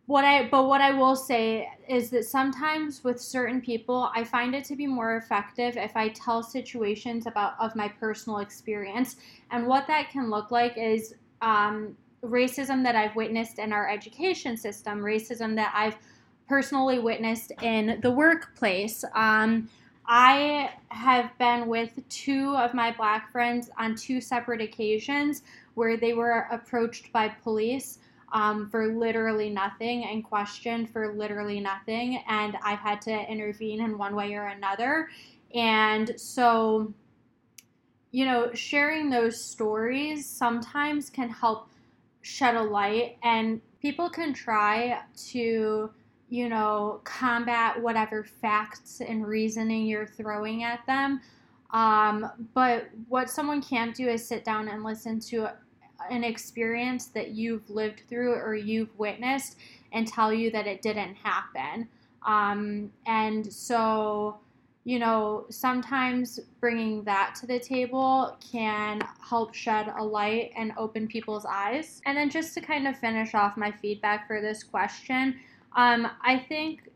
what 0.09 0.25
I 0.25 0.47
but 0.49 0.67
what 0.67 0.81
I 0.81 0.89
will 0.89 1.15
say 1.15 1.69
is 1.87 2.09
that 2.09 2.25
sometimes 2.25 3.03
with 3.03 3.21
certain 3.21 3.61
people 3.61 4.09
I 4.15 4.23
find 4.23 4.55
it 4.55 4.63
to 4.65 4.75
be 4.75 4.87
more 4.87 5.17
effective 5.17 5.77
if 5.77 5.95
I 5.95 6.07
tell 6.09 6.41
situations 6.41 7.27
about 7.27 7.53
of 7.59 7.75
my 7.75 7.89
personal 7.89 8.39
experience 8.39 9.17
and 9.51 9.67
what 9.67 9.85
that 9.85 10.09
can 10.09 10.31
look 10.31 10.49
like 10.49 10.75
is 10.79 11.13
um, 11.43 11.95
racism 12.23 12.83
that 12.85 12.95
I've 12.95 13.15
witnessed 13.15 13.59
in 13.59 13.71
our 13.71 13.87
education 13.87 14.57
system, 14.57 14.99
racism 14.99 15.55
that 15.57 15.71
I've 15.75 15.95
personally 16.47 16.97
witnessed 16.97 17.51
in 17.61 17.99
the 18.01 18.09
workplace. 18.09 19.05
Um, 19.13 19.69
I 20.07 20.71
have 20.87 21.37
been 21.37 21.67
with 21.67 21.91
two 22.09 22.55
of 22.55 22.73
my 22.73 22.91
black 22.91 23.31
friends 23.31 23.69
on 23.77 23.93
two 23.93 24.21
separate 24.21 24.59
occasions 24.59 25.43
where 25.75 25.97
they 25.97 26.13
were 26.13 26.47
approached 26.51 27.13
by 27.13 27.27
police 27.27 27.99
um, 28.31 28.69
for 28.69 28.87
literally 28.87 29.49
nothing 29.49 30.05
and 30.05 30.23
questioned 30.23 30.89
for 30.89 31.13
literally 31.13 31.59
nothing. 31.59 32.23
And 32.27 32.57
I've 32.63 32.79
had 32.79 33.01
to 33.03 33.31
intervene 33.31 33.81
in 33.81 33.97
one 33.97 34.15
way 34.15 34.33
or 34.33 34.47
another. 34.47 35.09
And 35.55 36.19
so, 36.19 36.93
you 38.11 38.25
know, 38.25 38.53
sharing 38.53 39.09
those 39.09 39.43
stories 39.43 40.27
sometimes 40.27 41.09
can 41.09 41.29
help 41.29 41.69
shed 42.21 42.55
a 42.55 42.61
light, 42.61 43.17
and 43.23 43.61
people 43.81 44.09
can 44.09 44.33
try 44.33 44.99
to, 45.29 45.89
you 46.29 46.49
know, 46.49 47.01
combat 47.03 47.81
whatever 47.81 48.23
facts 48.23 49.01
and 49.01 49.25
reasoning 49.25 49.85
you're 49.85 50.05
throwing 50.05 50.63
at 50.63 50.85
them. 50.85 51.21
Um, 51.71 52.29
but 52.53 52.89
what 53.07 53.29
someone 53.29 53.61
can't 53.61 53.95
do 53.95 54.07
is 54.09 54.27
sit 54.27 54.43
down 54.43 54.67
and 54.67 54.83
listen 54.83 55.19
to 55.21 55.51
an 56.09 56.23
experience 56.23 57.07
that 57.07 57.31
you've 57.31 57.69
lived 57.69 58.03
through 58.07 58.33
or 58.33 58.55
you've 58.55 58.97
witnessed 58.97 59.57
and 59.91 60.07
tell 60.07 60.33
you 60.33 60.51
that 60.51 60.67
it 60.67 60.81
didn't 60.81 61.15
happen. 61.15 61.87
Um, 62.25 62.91
and 63.05 63.51
so, 63.51 64.37
you 64.83 64.99
know, 64.99 65.45
sometimes 65.49 66.39
bringing 66.59 67.03
that 67.03 67.35
to 67.39 67.47
the 67.47 67.59
table 67.59 68.37
can 68.39 69.01
help 69.21 69.53
shed 69.53 69.93
a 69.97 70.03
light 70.03 70.51
and 70.55 70.73
open 70.77 71.07
people's 71.07 71.45
eyes. 71.45 72.01
And 72.05 72.17
then, 72.17 72.29
just 72.29 72.53
to 72.55 72.61
kind 72.61 72.87
of 72.87 72.97
finish 72.97 73.33
off 73.33 73.57
my 73.57 73.71
feedback 73.71 74.27
for 74.27 74.41
this 74.41 74.63
question, 74.63 75.39
um, 75.75 76.09
I 76.23 76.37
think 76.37 76.89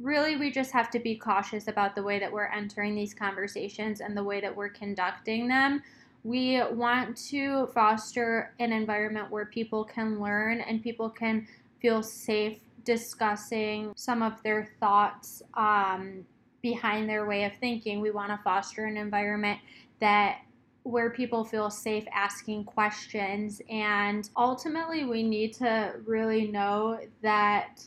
really 0.00 0.36
we 0.36 0.50
just 0.50 0.72
have 0.72 0.90
to 0.90 0.98
be 0.98 1.14
cautious 1.14 1.68
about 1.68 1.94
the 1.94 2.02
way 2.02 2.18
that 2.18 2.32
we're 2.32 2.46
entering 2.46 2.94
these 2.94 3.12
conversations 3.12 4.00
and 4.00 4.16
the 4.16 4.24
way 4.24 4.40
that 4.40 4.54
we're 4.54 4.70
conducting 4.70 5.46
them. 5.46 5.82
We 6.22 6.62
want 6.70 7.16
to 7.28 7.68
foster 7.68 8.54
an 8.58 8.72
environment 8.72 9.30
where 9.30 9.46
people 9.46 9.84
can 9.84 10.20
learn 10.20 10.60
and 10.60 10.82
people 10.82 11.08
can 11.08 11.46
feel 11.80 12.02
safe 12.02 12.58
discussing 12.84 13.92
some 13.96 14.22
of 14.22 14.42
their 14.42 14.68
thoughts 14.80 15.42
um, 15.54 16.24
behind 16.62 17.08
their 17.08 17.26
way 17.26 17.44
of 17.44 17.52
thinking. 17.60 18.00
We 18.00 18.10
want 18.10 18.30
to 18.30 18.40
foster 18.42 18.84
an 18.84 18.96
environment 18.96 19.60
that 20.00 20.42
where 20.82 21.10
people 21.10 21.44
feel 21.44 21.70
safe 21.70 22.04
asking 22.12 22.64
questions 22.64 23.60
and 23.68 24.30
ultimately 24.36 25.04
we 25.04 25.22
need 25.22 25.52
to 25.52 25.92
really 26.06 26.46
know 26.46 26.98
that 27.22 27.84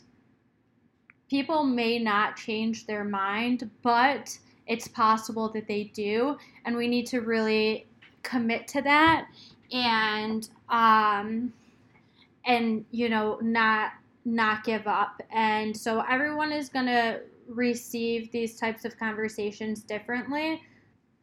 people 1.28 1.63
may 1.63 1.98
not 1.98 2.38
change 2.38 2.86
their 2.86 3.04
mind 3.04 3.69
but 3.82 4.38
it's 4.67 4.88
possible 4.88 5.50
that 5.50 5.67
they 5.67 5.86
do 5.86 6.38
and 6.65 6.76
we 6.78 6.88
need 6.88 7.08
to 7.08 7.22
really 7.22 7.88
commit 8.24 8.68
to 8.68 8.82
that 8.82 9.28
and 9.72 10.50
um 10.70 11.54
and 12.46 12.86
you 12.92 13.10
know 13.10 13.38
not 13.42 13.92
not 14.26 14.64
give 14.64 14.88
up. 14.88 15.22
And 15.32 15.76
so 15.76 16.02
everyone 16.10 16.52
is 16.52 16.70
going 16.70 16.86
to 16.86 17.22
receive 17.48 18.32
these 18.32 18.58
types 18.58 18.86
of 18.86 18.98
conversations 18.98 19.84
differently. 19.84 20.62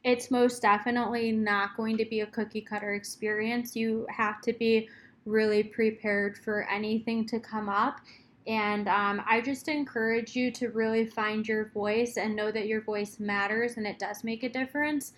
It's 0.05 0.31
most 0.31 0.63
definitely 0.63 1.33
not 1.33 1.77
going 1.77 1.97
to 1.99 2.05
be 2.05 2.21
a 2.21 2.27
cookie 2.27 2.61
cutter 2.61 2.95
experience. 2.95 3.77
You 3.77 4.07
have 4.11 4.41
to 4.43 4.53
be 4.53 4.89
really 5.27 5.63
prepared 5.63 6.39
for 6.39 6.69
anything 6.71 7.27
to 7.27 7.39
come 7.39 7.69
up. 7.69 8.01
And 8.47 8.89
um, 8.89 9.23
I 9.27 9.41
just 9.43 9.69
encourage 9.69 10.35
you 10.35 10.51
to 10.53 10.69
really 10.69 11.07
find 11.07 11.47
your 11.47 11.67
voice 11.71 12.17
and 12.17 12.35
know 12.35 12.51
that 12.51 12.67
your 12.67 12.81
voice 12.81 13.21
matters 13.21 13.77
and 13.77 13.87
it 13.87 13.99
does 13.99 14.25
make 14.25 14.43
a 14.43 14.49
difference. 14.49 15.13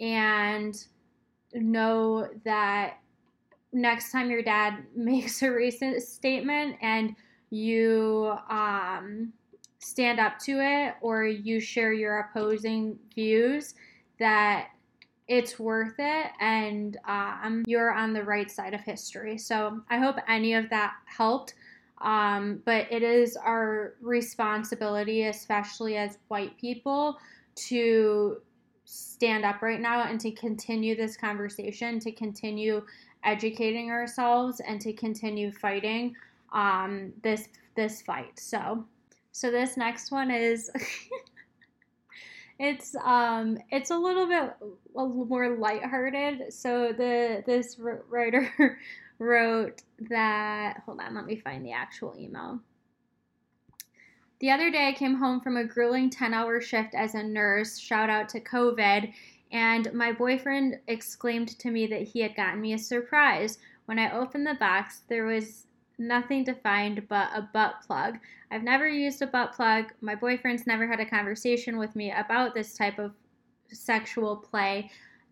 And 0.00 0.84
know 1.54 2.28
that 2.44 2.98
next 3.72 4.12
time 4.12 4.30
your 4.30 4.42
dad 4.42 4.84
makes 4.96 5.42
a 5.42 5.46
racist 5.46 6.02
statement 6.02 6.76
and 6.80 7.14
you 7.50 8.34
um 8.50 9.32
stand 9.78 10.20
up 10.20 10.38
to 10.38 10.60
it 10.60 10.94
or 11.00 11.24
you 11.24 11.60
share 11.60 11.92
your 11.92 12.20
opposing 12.20 12.98
views, 13.14 13.74
that 14.18 14.68
it's 15.28 15.58
worth 15.58 15.94
it 15.98 16.30
and 16.40 16.96
um, 17.06 17.62
you're 17.66 17.92
on 17.92 18.12
the 18.12 18.22
right 18.22 18.50
side 18.50 18.74
of 18.74 18.80
history. 18.80 19.36
So 19.36 19.80
I 19.90 19.98
hope 19.98 20.16
any 20.26 20.54
of 20.54 20.68
that 20.70 20.94
helped. 21.04 21.54
Um, 22.00 22.62
but 22.64 22.90
it 22.90 23.02
is 23.02 23.36
our 23.36 23.94
responsibility, 24.00 25.26
especially 25.26 25.96
as 25.96 26.18
white 26.28 26.56
people, 26.58 27.18
to 27.56 28.40
stand 28.88 29.44
up 29.44 29.60
right 29.60 29.80
now 29.80 30.04
and 30.04 30.18
to 30.18 30.30
continue 30.30 30.96
this 30.96 31.14
conversation, 31.14 32.00
to 32.00 32.10
continue 32.10 32.82
educating 33.22 33.90
ourselves, 33.90 34.60
and 34.60 34.80
to 34.80 34.94
continue 34.94 35.52
fighting 35.52 36.14
um, 36.52 37.12
this 37.22 37.48
this 37.76 38.00
fight. 38.00 38.38
So, 38.38 38.84
so 39.32 39.50
this 39.50 39.76
next 39.76 40.10
one 40.10 40.30
is. 40.30 40.70
it's 42.60 42.96
um 43.04 43.56
it's 43.70 43.90
a 43.90 43.96
little 43.96 44.26
bit 44.26 44.52
a 44.96 45.02
little 45.02 45.26
more 45.26 45.56
lighthearted. 45.56 46.52
So 46.52 46.92
the 46.96 47.42
this 47.46 47.78
writer 47.78 48.78
wrote 49.18 49.82
that 50.08 50.82
hold 50.86 51.00
on, 51.00 51.14
let 51.14 51.26
me 51.26 51.36
find 51.36 51.64
the 51.64 51.72
actual 51.72 52.16
email. 52.18 52.58
The 54.40 54.50
other 54.50 54.70
day 54.70 54.86
I 54.86 54.92
came 54.92 55.16
home 55.16 55.40
from 55.40 55.56
a 55.56 55.64
grueling 55.64 56.10
10-hour 56.10 56.60
shift 56.60 56.94
as 56.94 57.14
a 57.14 57.22
nurse, 57.22 57.76
shout 57.76 58.08
out 58.08 58.28
to 58.30 58.40
COVID, 58.40 59.12
and 59.50 59.92
my 59.92 60.12
boyfriend 60.12 60.78
exclaimed 60.86 61.58
to 61.58 61.70
me 61.72 61.88
that 61.88 62.02
he 62.02 62.20
had 62.20 62.36
gotten 62.36 62.60
me 62.60 62.74
a 62.74 62.78
surprise. 62.78 63.58
When 63.86 63.98
I 63.98 64.12
opened 64.12 64.46
the 64.46 64.54
box, 64.54 65.02
there 65.08 65.24
was 65.24 65.66
nothing 65.98 66.44
to 66.44 66.54
find 66.54 67.08
but 67.08 67.30
a 67.34 67.48
butt 67.52 67.76
plug. 67.84 68.18
I've 68.52 68.62
never 68.62 68.88
used 68.88 69.22
a 69.22 69.26
butt 69.26 69.54
plug. 69.54 69.86
My 70.00 70.14
boyfriend's 70.14 70.68
never 70.68 70.86
had 70.86 71.00
a 71.00 71.06
conversation 71.06 71.76
with 71.76 71.96
me 71.96 72.12
about 72.12 72.54
this 72.54 72.74
type 72.74 73.00
of 73.00 73.12
sexual 73.72 74.36
play. 74.36 74.88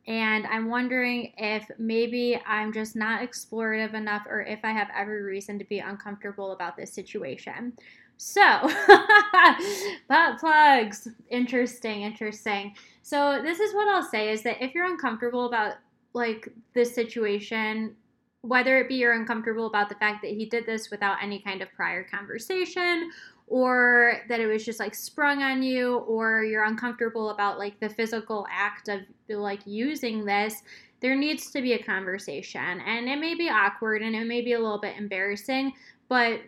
And 0.09 0.47
I'm 0.47 0.69
wondering 0.69 1.33
if 1.37 1.69
maybe 1.79 2.41
I'm 2.47 2.73
just 2.73 2.97
not 2.97 3.23
explorative 3.23 3.95
enough 3.95 4.23
or 4.29 4.43
if 4.43 4.61
I 4.65 4.71
have 4.71 4.89
every 4.97 5.23
reason 5.23 5.59
to 5.59 5.65
be 5.65 5.79
uncomfortable 5.81 6.53
about 6.53 6.77
this 6.77 6.93
situation. 6.93 7.73
So, 8.17 8.41
butt 10.09 10.39
plugs. 10.39 11.09
Interesting, 11.29 12.03
interesting. 12.03 12.75
So, 13.03 13.41
this 13.43 13.61
is 13.61 13.75
what 13.75 13.89
I'll 13.89 14.09
say 14.09 14.31
is 14.31 14.43
that 14.43 14.63
if 14.63 14.75
you're 14.75 14.87
uncomfortable 14.87 15.47
about 15.47 15.75
like 16.15 16.49
this 16.75 16.95
situation, 16.95 17.95
whether 18.41 18.79
it 18.79 18.89
be 18.89 18.95
you're 18.95 19.13
uncomfortable 19.13 19.67
about 19.67 19.89
the 19.89 19.95
fact 19.97 20.23
that 20.23 20.31
he 20.31 20.47
did 20.47 20.67
this 20.67 20.91
without 20.91 21.17
any 21.23 21.41
kind 21.41 21.63
of 21.63 21.73
prior 21.75 22.05
conversation 22.05 23.11
or 23.49 24.23
that 24.29 24.41
it 24.41 24.47
was 24.47 24.65
just 24.65 24.81
like 24.81 24.95
sprung 24.95 25.43
on 25.43 25.63
you 25.63 25.99
or 25.99 26.43
you're 26.43 26.65
uncomfortable 26.65 27.31
about 27.31 27.59
like 27.59 27.79
the 27.81 27.89
physical 27.89 28.47
act 28.51 28.89
of 28.89 29.01
like 29.29 29.61
using 29.67 30.25
this 30.25 30.63
there 31.01 31.15
needs 31.15 31.51
to 31.51 31.61
be 31.61 31.75
a 31.75 31.83
conversation 31.83 32.81
and 32.87 33.09
it 33.09 33.19
may 33.19 33.35
be 33.35 33.49
awkward 33.49 34.03
and 34.03 34.17
it 34.17 34.27
may 34.27 34.41
be 34.41 34.55
a 34.55 34.59
little 34.59 34.81
bit 34.81 34.97
embarrassing 34.97 35.73
but 36.09 36.41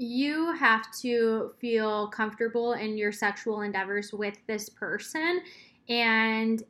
you 0.00 0.54
have 0.54 0.90
to 0.98 1.52
feel 1.60 2.08
comfortable 2.08 2.72
in 2.72 2.96
your 2.96 3.12
sexual 3.12 3.60
endeavors 3.60 4.14
with 4.14 4.34
this 4.46 4.70
person 4.70 5.42
and 5.90 6.62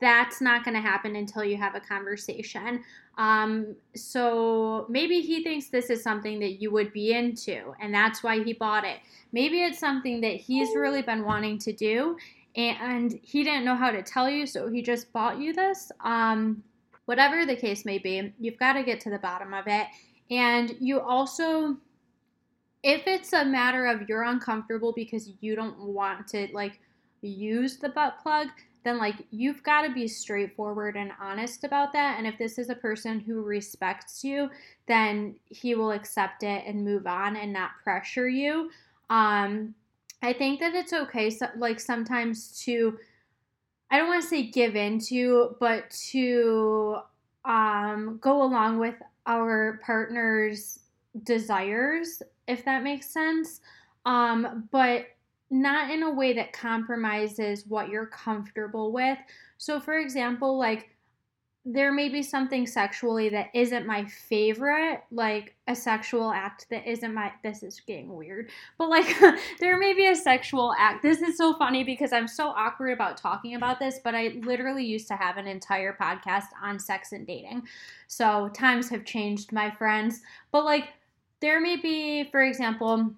that's 0.00 0.40
not 0.40 0.64
going 0.64 0.74
to 0.74 0.80
happen 0.80 1.16
until 1.16 1.42
you 1.42 1.56
have 1.56 1.74
a 1.74 1.80
conversation. 1.80 2.84
Um, 3.18 3.74
so 3.94 4.86
maybe 4.88 5.20
he 5.20 5.42
thinks 5.42 5.68
this 5.68 5.90
is 5.90 6.02
something 6.02 6.38
that 6.40 6.60
you 6.60 6.70
would 6.70 6.92
be 6.92 7.12
into, 7.12 7.74
and 7.80 7.92
that's 7.92 8.22
why 8.22 8.42
he 8.42 8.52
bought 8.52 8.84
it. 8.84 8.98
Maybe 9.32 9.62
it's 9.62 9.78
something 9.78 10.20
that 10.20 10.36
he's 10.36 10.68
really 10.76 11.02
been 11.02 11.24
wanting 11.24 11.58
to 11.58 11.72
do, 11.72 12.16
and 12.56 13.18
he 13.22 13.42
didn't 13.42 13.64
know 13.64 13.76
how 13.76 13.90
to 13.90 14.02
tell 14.02 14.28
you, 14.28 14.46
so 14.46 14.68
he 14.68 14.82
just 14.82 15.12
bought 15.12 15.38
you 15.38 15.52
this. 15.52 15.90
Um, 16.00 16.62
whatever 17.06 17.46
the 17.46 17.56
case 17.56 17.84
may 17.84 17.98
be, 17.98 18.32
you've 18.38 18.58
got 18.58 18.74
to 18.74 18.82
get 18.82 19.00
to 19.00 19.10
the 19.10 19.18
bottom 19.18 19.54
of 19.54 19.64
it. 19.66 19.86
And 20.30 20.76
you 20.78 21.00
also, 21.00 21.76
if 22.82 23.06
it's 23.06 23.32
a 23.32 23.44
matter 23.44 23.86
of 23.86 24.08
you're 24.08 24.22
uncomfortable 24.22 24.92
because 24.92 25.32
you 25.40 25.56
don't 25.56 25.78
want 25.78 26.28
to 26.28 26.48
like 26.52 26.78
use 27.22 27.78
the 27.78 27.88
butt 27.88 28.18
plug, 28.22 28.48
then 28.84 28.98
like 28.98 29.26
you've 29.30 29.62
got 29.62 29.82
to 29.82 29.92
be 29.92 30.08
straightforward 30.08 30.96
and 30.96 31.12
honest 31.20 31.64
about 31.64 31.92
that. 31.92 32.16
And 32.16 32.26
if 32.26 32.38
this 32.38 32.58
is 32.58 32.70
a 32.70 32.74
person 32.74 33.20
who 33.20 33.42
respects 33.42 34.24
you 34.24 34.48
then 34.86 35.36
he 35.46 35.74
will 35.74 35.92
accept 35.92 36.42
it 36.42 36.64
and 36.66 36.84
move 36.84 37.06
on 37.06 37.36
and 37.36 37.52
not 37.52 37.70
pressure 37.84 38.28
you. 38.28 38.70
Um 39.10 39.74
i 40.22 40.32
think 40.32 40.60
that 40.60 40.74
it's 40.74 40.92
okay 40.92 41.30
so, 41.30 41.46
like 41.56 41.80
sometimes 41.80 42.60
to 42.62 42.98
i 43.90 43.98
don't 43.98 44.08
want 44.08 44.22
to 44.22 44.28
say 44.28 44.42
give 44.42 44.76
in 44.76 44.98
to 44.98 45.56
but 45.60 45.90
to 45.90 46.98
um 47.44 48.18
go 48.20 48.42
along 48.42 48.78
with 48.78 48.94
our 49.30 49.80
partner's 49.84 50.80
desires 51.24 52.22
if 52.46 52.64
that 52.64 52.82
makes 52.82 53.06
sense 53.12 53.60
um 54.06 54.68
but 54.70 55.06
not 55.50 55.90
in 55.90 56.04
a 56.04 56.10
way 56.10 56.32
that 56.32 56.52
compromises 56.52 57.66
what 57.66 57.88
you're 57.88 58.06
comfortable 58.06 58.92
with. 58.92 59.18
So, 59.58 59.80
for 59.80 59.98
example, 59.98 60.58
like 60.58 60.90
there 61.66 61.92
may 61.92 62.08
be 62.08 62.22
something 62.22 62.66
sexually 62.66 63.28
that 63.28 63.48
isn't 63.52 63.86
my 63.86 64.06
favorite, 64.06 65.02
like 65.10 65.54
a 65.68 65.74
sexual 65.76 66.32
act 66.32 66.66
that 66.70 66.86
isn't 66.86 67.12
my. 67.12 67.30
This 67.42 67.62
is 67.62 67.80
getting 67.80 68.14
weird, 68.16 68.48
but 68.78 68.88
like 68.88 69.14
there 69.60 69.78
may 69.78 69.92
be 69.92 70.06
a 70.06 70.16
sexual 70.16 70.74
act. 70.78 71.02
This 71.02 71.20
is 71.20 71.36
so 71.36 71.52
funny 71.54 71.84
because 71.84 72.12
I'm 72.12 72.28
so 72.28 72.48
awkward 72.48 72.92
about 72.92 73.18
talking 73.18 73.56
about 73.56 73.78
this, 73.78 74.00
but 74.02 74.14
I 74.14 74.40
literally 74.42 74.84
used 74.84 75.06
to 75.08 75.16
have 75.16 75.36
an 75.36 75.46
entire 75.46 75.96
podcast 76.00 76.46
on 76.62 76.78
sex 76.78 77.12
and 77.12 77.26
dating. 77.26 77.68
So 78.06 78.48
times 78.54 78.88
have 78.88 79.04
changed, 79.04 79.52
my 79.52 79.70
friends. 79.70 80.22
But 80.52 80.64
like 80.64 80.88
there 81.40 81.60
may 81.60 81.76
be, 81.76 82.24
for 82.30 82.42
example, 82.42 83.12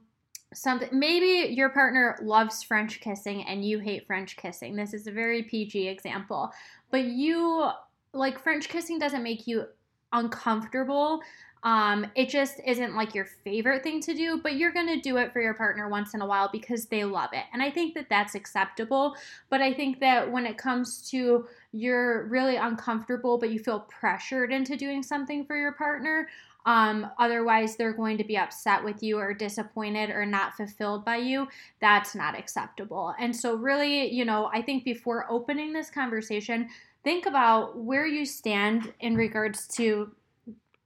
something 0.55 0.89
maybe 0.93 1.53
your 1.55 1.71
partner 1.71 2.19
loves 2.23 2.63
french 2.63 3.01
kissing 3.01 3.43
and 3.45 3.65
you 3.65 3.79
hate 3.79 4.07
french 4.07 4.37
kissing 4.37 4.77
this 4.77 4.93
is 4.93 5.07
a 5.07 5.11
very 5.11 5.43
pg 5.45 5.89
example 5.89 6.53
but 6.91 7.05
you 7.05 7.71
like 8.13 8.39
french 8.39 8.69
kissing 8.69 8.99
doesn't 8.99 9.23
make 9.23 9.47
you 9.47 9.65
uncomfortable 10.13 11.23
um, 11.65 12.07
it 12.17 12.29
just 12.29 12.61
isn't 12.67 12.97
like 12.97 13.15
your 13.15 13.25
favorite 13.25 13.85
thing 13.85 14.01
to 14.03 14.15
do, 14.15 14.41
but 14.43 14.57
you're 14.57 14.73
going 14.73 14.89
to 14.89 15.01
do 15.01 15.19
it 15.19 15.33
for 15.33 15.41
your 15.41 15.55
partner 15.55 15.89
once 15.89 16.13
in 16.13 16.21
a 16.21 16.27
while 16.27 16.49
because 16.51 16.87
they 16.87 17.05
love 17.05 17.31
it. 17.33 17.45
And 17.53 17.63
I 17.63 17.71
think 17.71 17.95
that 17.95 18.09
that's 18.09 18.35
acceptable. 18.35 19.15
But 19.49 19.61
I 19.61 19.73
think 19.73 20.01
that 20.01 20.31
when 20.31 20.45
it 20.45 20.59
comes 20.59 21.09
to 21.11 21.47
you're 21.73 22.27
really 22.27 22.57
uncomfortable, 22.57 23.39
but 23.39 23.51
you 23.51 23.61
feel 23.61 23.81
pressured 23.81 24.53
into 24.53 24.77
doing 24.77 25.03
something 25.03 25.47
for 25.47 25.57
your 25.57 25.73
partner, 25.73 26.29
um, 26.65 27.09
otherwise, 27.19 27.77
they're 27.77 27.93
going 27.93 28.19
to 28.19 28.25
be 28.25 28.37
upset 28.37 28.85
with 28.85 29.03
you 29.03 29.19
or 29.19 29.35
disappointed 29.35 30.11
or 30.11 30.25
not 30.25 30.55
fulfilled 30.55 31.05
by 31.05 31.17
you. 31.17 31.49
That's 31.81 32.15
not 32.15 32.39
acceptable. 32.39 33.15
And 33.19 33.35
so, 33.35 33.57
really, 33.57 34.13
you 34.13 34.25
know, 34.25 34.49
I 34.53 34.63
think 34.63 34.85
before 34.85 35.27
opening 35.29 35.73
this 35.73 35.91
conversation, 35.91 36.69
think 37.05 37.27
about 37.27 37.79
where 37.79 38.07
you 38.07 38.25
stand 38.25 38.93
in 39.01 39.17
regards 39.17 39.67
to 39.69 40.13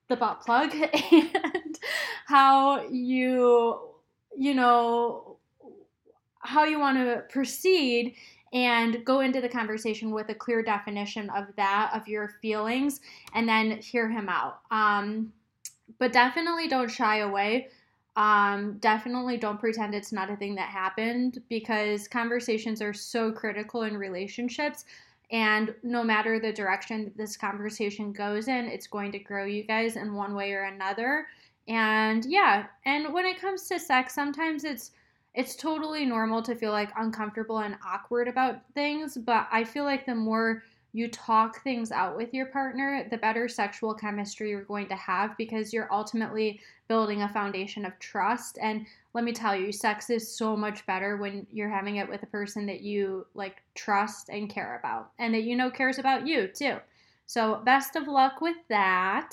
the 0.09 0.17
butt 0.17 0.41
plug 0.41 0.75
and 1.13 1.79
how 2.27 2.87
you, 2.89 3.79
you 4.37 4.55
know, 4.55 5.37
how 6.39 6.65
you 6.65 6.79
want 6.79 6.99
to 6.99 7.25
proceed 7.29 8.15
and 8.53 9.05
go 9.05 9.21
into 9.21 9.41
the 9.41 9.49
conversation 9.49 10.13
with 10.13 10.29
a 10.29 10.35
clear 10.35 10.63
definition 10.63 11.29
of 11.31 11.47
that, 11.57 11.91
of 11.93 12.07
your 12.09 12.29
feelings, 12.41 13.01
and 13.35 13.49
then 13.49 13.73
hear 13.81 14.09
him 14.09 14.29
out. 14.29 14.61
Um, 14.71 15.33
but 15.99 16.13
definitely 16.13 16.69
don't 16.69 16.91
shy 16.91 17.19
away. 17.19 17.69
Um, 18.17 18.79
definitely 18.81 19.37
don't 19.37 19.61
pretend 19.61 19.95
it's 19.95 20.13
not 20.13 20.31
a 20.31 20.37
thing 20.37 20.55
that 20.55 20.71
happened 20.71 21.43
because 21.51 22.09
conversations 22.09 22.81
are 22.81 22.95
so 22.95 23.31
critical 23.31 23.83
in 23.83 23.97
relationships. 23.97 24.87
And 25.31 25.75
no 25.83 26.05
matter 26.05 26.39
the 26.39 26.53
direction 26.53 27.05
that 27.05 27.17
this 27.17 27.37
conversation 27.37 28.13
goes 28.13 28.49
in, 28.49 28.67
it's 28.67 28.87
going 28.87 29.13
to 29.13 29.19
grow 29.19 29.45
you 29.45 29.65
guys 29.65 29.97
in 29.97 30.15
one 30.15 30.35
way 30.35 30.53
or 30.53 30.65
another. 30.65 31.27
And 31.69 32.25
yeah, 32.25 32.67
and 32.85 33.13
when 33.13 33.27
it 33.27 33.41
comes 33.41 33.67
to 33.69 33.81
sex, 33.81 34.15
sometimes 34.15 34.65
it's 34.65 34.93
it's 35.35 35.55
totally 35.55 36.07
normal 36.07 36.41
to 36.43 36.55
feel 36.55 36.73
like 36.73 36.91
uncomfortable 36.97 37.59
and 37.59 37.77
awkward 37.87 38.27
about 38.27 38.63
things, 38.75 39.19
but 39.19 39.47
I 39.53 39.65
feel 39.65 39.85
like 39.85 40.07
the 40.07 40.15
more 40.15 40.63
you 40.95 41.09
talk 41.09 41.63
things 41.63 41.93
out 41.93 42.17
with 42.17 42.33
your 42.33 42.47
partner, 42.47 43.07
the 43.11 43.19
better 43.19 43.47
sexual 43.47 43.93
chemistry 43.93 44.49
you're 44.49 44.65
going 44.65 44.89
to 44.89 44.97
have 44.97 45.37
because 45.37 45.75
you're 45.75 45.93
ultimately 45.93 46.59
building 46.89 47.21
a 47.21 47.29
foundation 47.29 47.85
of 47.85 47.99
trust. 47.99 48.57
And 48.63 48.87
let 49.17 49.25
me 49.25 49.33
tell 49.33 49.57
you, 49.57 49.73
sex 49.73 50.11
is 50.11 50.37
so 50.37 50.55
much 50.55 50.85
better 50.85 51.17
when 51.17 51.47
you're 51.51 51.71
having 51.71 51.97
it 51.97 52.07
with 52.07 52.23
a 52.23 52.27
person 52.27 52.67
that 52.67 52.83
you 52.83 53.27
like 53.33 53.63
trust 53.75 54.29
and 54.29 54.51
care 54.51 54.79
about 54.79 55.13
and 55.19 55.33
that 55.33 55.45
you 55.45 55.57
know 55.57 55.71
cares 55.71 55.99
about 55.99 56.27
you 56.27 56.49
too. 56.49 56.77
So, 57.25 57.63
best 57.65 57.97
of 57.97 58.09
luck 58.09 58.43
with 58.43 58.59
that. 58.69 59.31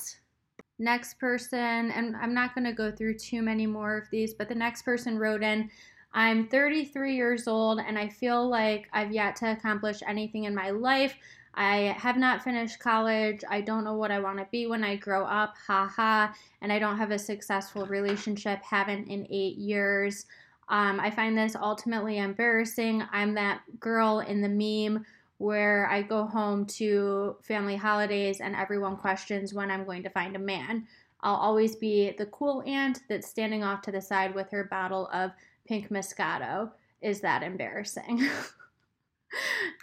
next 0.79 1.19
person, 1.19 1.91
and 1.91 2.15
I'm 2.15 2.33
not 2.33 2.55
going 2.55 2.63
to 2.63 2.71
go 2.71 2.93
through 2.93 3.17
too 3.17 3.41
many 3.41 3.67
more 3.67 3.97
of 3.97 4.09
these, 4.09 4.33
but 4.33 4.47
the 4.47 4.55
next 4.55 4.83
person 4.83 5.19
wrote 5.19 5.43
in, 5.43 5.69
I'm 6.13 6.47
33 6.47 7.13
years 7.13 7.45
old 7.45 7.79
and 7.85 7.99
I 7.99 8.07
feel 8.07 8.47
like 8.47 8.87
I've 8.93 9.11
yet 9.11 9.35
to 9.37 9.51
accomplish 9.51 9.99
anything 10.07 10.45
in 10.45 10.55
my 10.55 10.69
life. 10.69 11.15
I 11.55 11.95
have 11.99 12.17
not 12.17 12.43
finished 12.43 12.79
college. 12.79 13.43
I 13.49 13.61
don't 13.61 13.83
know 13.83 13.93
what 13.93 14.11
I 14.11 14.19
want 14.19 14.39
to 14.39 14.47
be 14.51 14.65
when 14.65 14.83
I 14.83 14.95
grow 14.95 15.25
up. 15.25 15.55
Ha 15.67 15.91
ha. 15.95 16.35
And 16.61 16.71
I 16.71 16.79
don't 16.79 16.97
have 16.97 17.11
a 17.11 17.19
successful 17.19 17.85
relationship, 17.85 18.63
haven't 18.63 19.07
in 19.07 19.27
eight 19.29 19.57
years. 19.57 20.25
Um, 20.69 20.99
I 20.99 21.11
find 21.11 21.37
this 21.37 21.55
ultimately 21.55 22.17
embarrassing. 22.17 23.03
I'm 23.11 23.35
that 23.35 23.61
girl 23.79 24.19
in 24.21 24.41
the 24.41 24.49
meme 24.49 25.05
where 25.37 25.87
I 25.89 26.01
go 26.01 26.25
home 26.25 26.65
to 26.67 27.35
family 27.41 27.75
holidays 27.75 28.39
and 28.39 28.55
everyone 28.55 28.97
questions 28.97 29.53
when 29.53 29.69
I'm 29.69 29.85
going 29.85 30.03
to 30.03 30.09
find 30.09 30.35
a 30.35 30.39
man. 30.39 30.87
I'll 31.21 31.35
always 31.35 31.75
be 31.75 32.11
the 32.17 32.25
cool 32.27 32.63
aunt 32.65 33.01
that's 33.09 33.27
standing 33.27 33.63
off 33.63 33.81
to 33.83 33.91
the 33.91 34.01
side 34.01 34.33
with 34.33 34.49
her 34.51 34.65
bottle 34.65 35.09
of 35.13 35.31
pink 35.67 35.89
Moscato. 35.89 36.71
Is 37.01 37.21
that 37.21 37.43
embarrassing? 37.43 38.27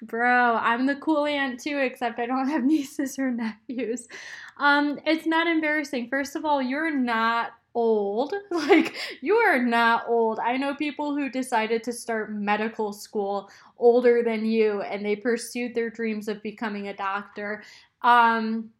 Bro, 0.02 0.56
I'm 0.56 0.86
the 0.86 0.96
cool 0.96 1.26
aunt 1.26 1.60
too, 1.60 1.78
except 1.78 2.18
I 2.18 2.26
don't 2.26 2.48
have 2.48 2.64
nieces 2.64 3.18
or 3.18 3.30
nephews. 3.30 4.08
Um, 4.56 4.98
it's 5.06 5.26
not 5.26 5.46
embarrassing. 5.46 6.08
First 6.08 6.36
of 6.36 6.44
all, 6.44 6.60
you're 6.60 6.94
not 6.94 7.52
old. 7.74 8.34
Like, 8.50 8.94
you 9.20 9.34
are 9.36 9.60
not 9.60 10.04
old. 10.06 10.38
I 10.38 10.56
know 10.56 10.74
people 10.74 11.14
who 11.14 11.30
decided 11.30 11.82
to 11.84 11.92
start 11.92 12.32
medical 12.32 12.92
school 12.92 13.50
older 13.78 14.22
than 14.22 14.44
you 14.44 14.82
and 14.82 15.04
they 15.04 15.16
pursued 15.16 15.74
their 15.74 15.90
dreams 15.90 16.28
of 16.28 16.42
becoming 16.42 16.88
a 16.88 16.96
doctor. 16.96 17.62
Um, 18.02 18.70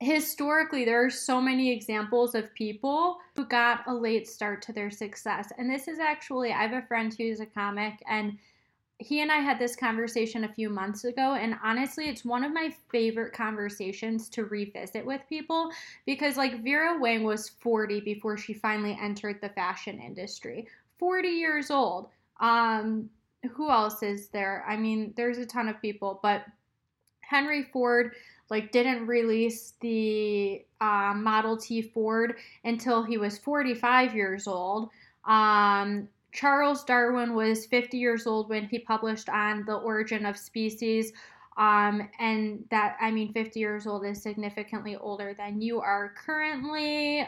historically, 0.00 0.84
there 0.84 1.04
are 1.04 1.10
so 1.10 1.40
many 1.40 1.70
examples 1.70 2.34
of 2.34 2.52
people 2.54 3.18
who 3.36 3.44
got 3.44 3.86
a 3.86 3.94
late 3.94 4.26
start 4.28 4.62
to 4.62 4.72
their 4.72 4.90
success. 4.90 5.52
And 5.58 5.70
this 5.70 5.86
is 5.86 5.98
actually, 5.98 6.52
I 6.52 6.62
have 6.62 6.72
a 6.72 6.86
friend 6.86 7.14
who's 7.16 7.40
a 7.40 7.46
comic 7.46 8.02
and 8.08 8.38
he 9.02 9.20
and 9.20 9.30
I 9.30 9.38
had 9.38 9.58
this 9.58 9.76
conversation 9.76 10.44
a 10.44 10.52
few 10.52 10.70
months 10.70 11.04
ago, 11.04 11.34
and 11.34 11.56
honestly, 11.62 12.08
it's 12.08 12.24
one 12.24 12.44
of 12.44 12.52
my 12.52 12.74
favorite 12.90 13.32
conversations 13.32 14.28
to 14.30 14.44
revisit 14.44 15.04
with 15.04 15.20
people 15.28 15.70
because, 16.06 16.36
like, 16.36 16.62
Vera 16.62 16.98
Wang 17.00 17.24
was 17.24 17.48
40 17.48 18.00
before 18.00 18.36
she 18.36 18.54
finally 18.54 18.96
entered 19.00 19.40
the 19.40 19.48
fashion 19.50 20.00
industry. 20.00 20.66
40 20.98 21.28
years 21.28 21.70
old. 21.70 22.08
Um, 22.40 23.10
who 23.52 23.70
else 23.70 24.02
is 24.02 24.28
there? 24.28 24.64
I 24.68 24.76
mean, 24.76 25.12
there's 25.16 25.38
a 25.38 25.46
ton 25.46 25.68
of 25.68 25.82
people, 25.82 26.20
but 26.22 26.44
Henry 27.20 27.64
Ford 27.72 28.12
like 28.50 28.70
didn't 28.70 29.06
release 29.06 29.72
the 29.80 30.62
uh, 30.80 31.14
Model 31.16 31.56
T 31.56 31.80
Ford 31.80 32.36
until 32.64 33.02
he 33.02 33.16
was 33.16 33.38
45 33.38 34.14
years 34.14 34.46
old. 34.46 34.90
Um, 35.24 36.08
Charles 36.32 36.82
Darwin 36.84 37.34
was 37.34 37.66
50 37.66 37.98
years 37.98 38.26
old 38.26 38.48
when 38.48 38.66
he 38.66 38.78
published 38.78 39.28
on 39.28 39.64
the 39.66 39.74
origin 39.74 40.24
of 40.26 40.36
species. 40.36 41.12
Um, 41.58 42.08
and 42.18 42.64
that, 42.70 42.96
I 43.00 43.10
mean, 43.10 43.32
50 43.32 43.60
years 43.60 43.86
old 43.86 44.06
is 44.06 44.22
significantly 44.22 44.96
older 44.96 45.34
than 45.36 45.60
you 45.60 45.80
are 45.80 46.14
currently. 46.16 47.20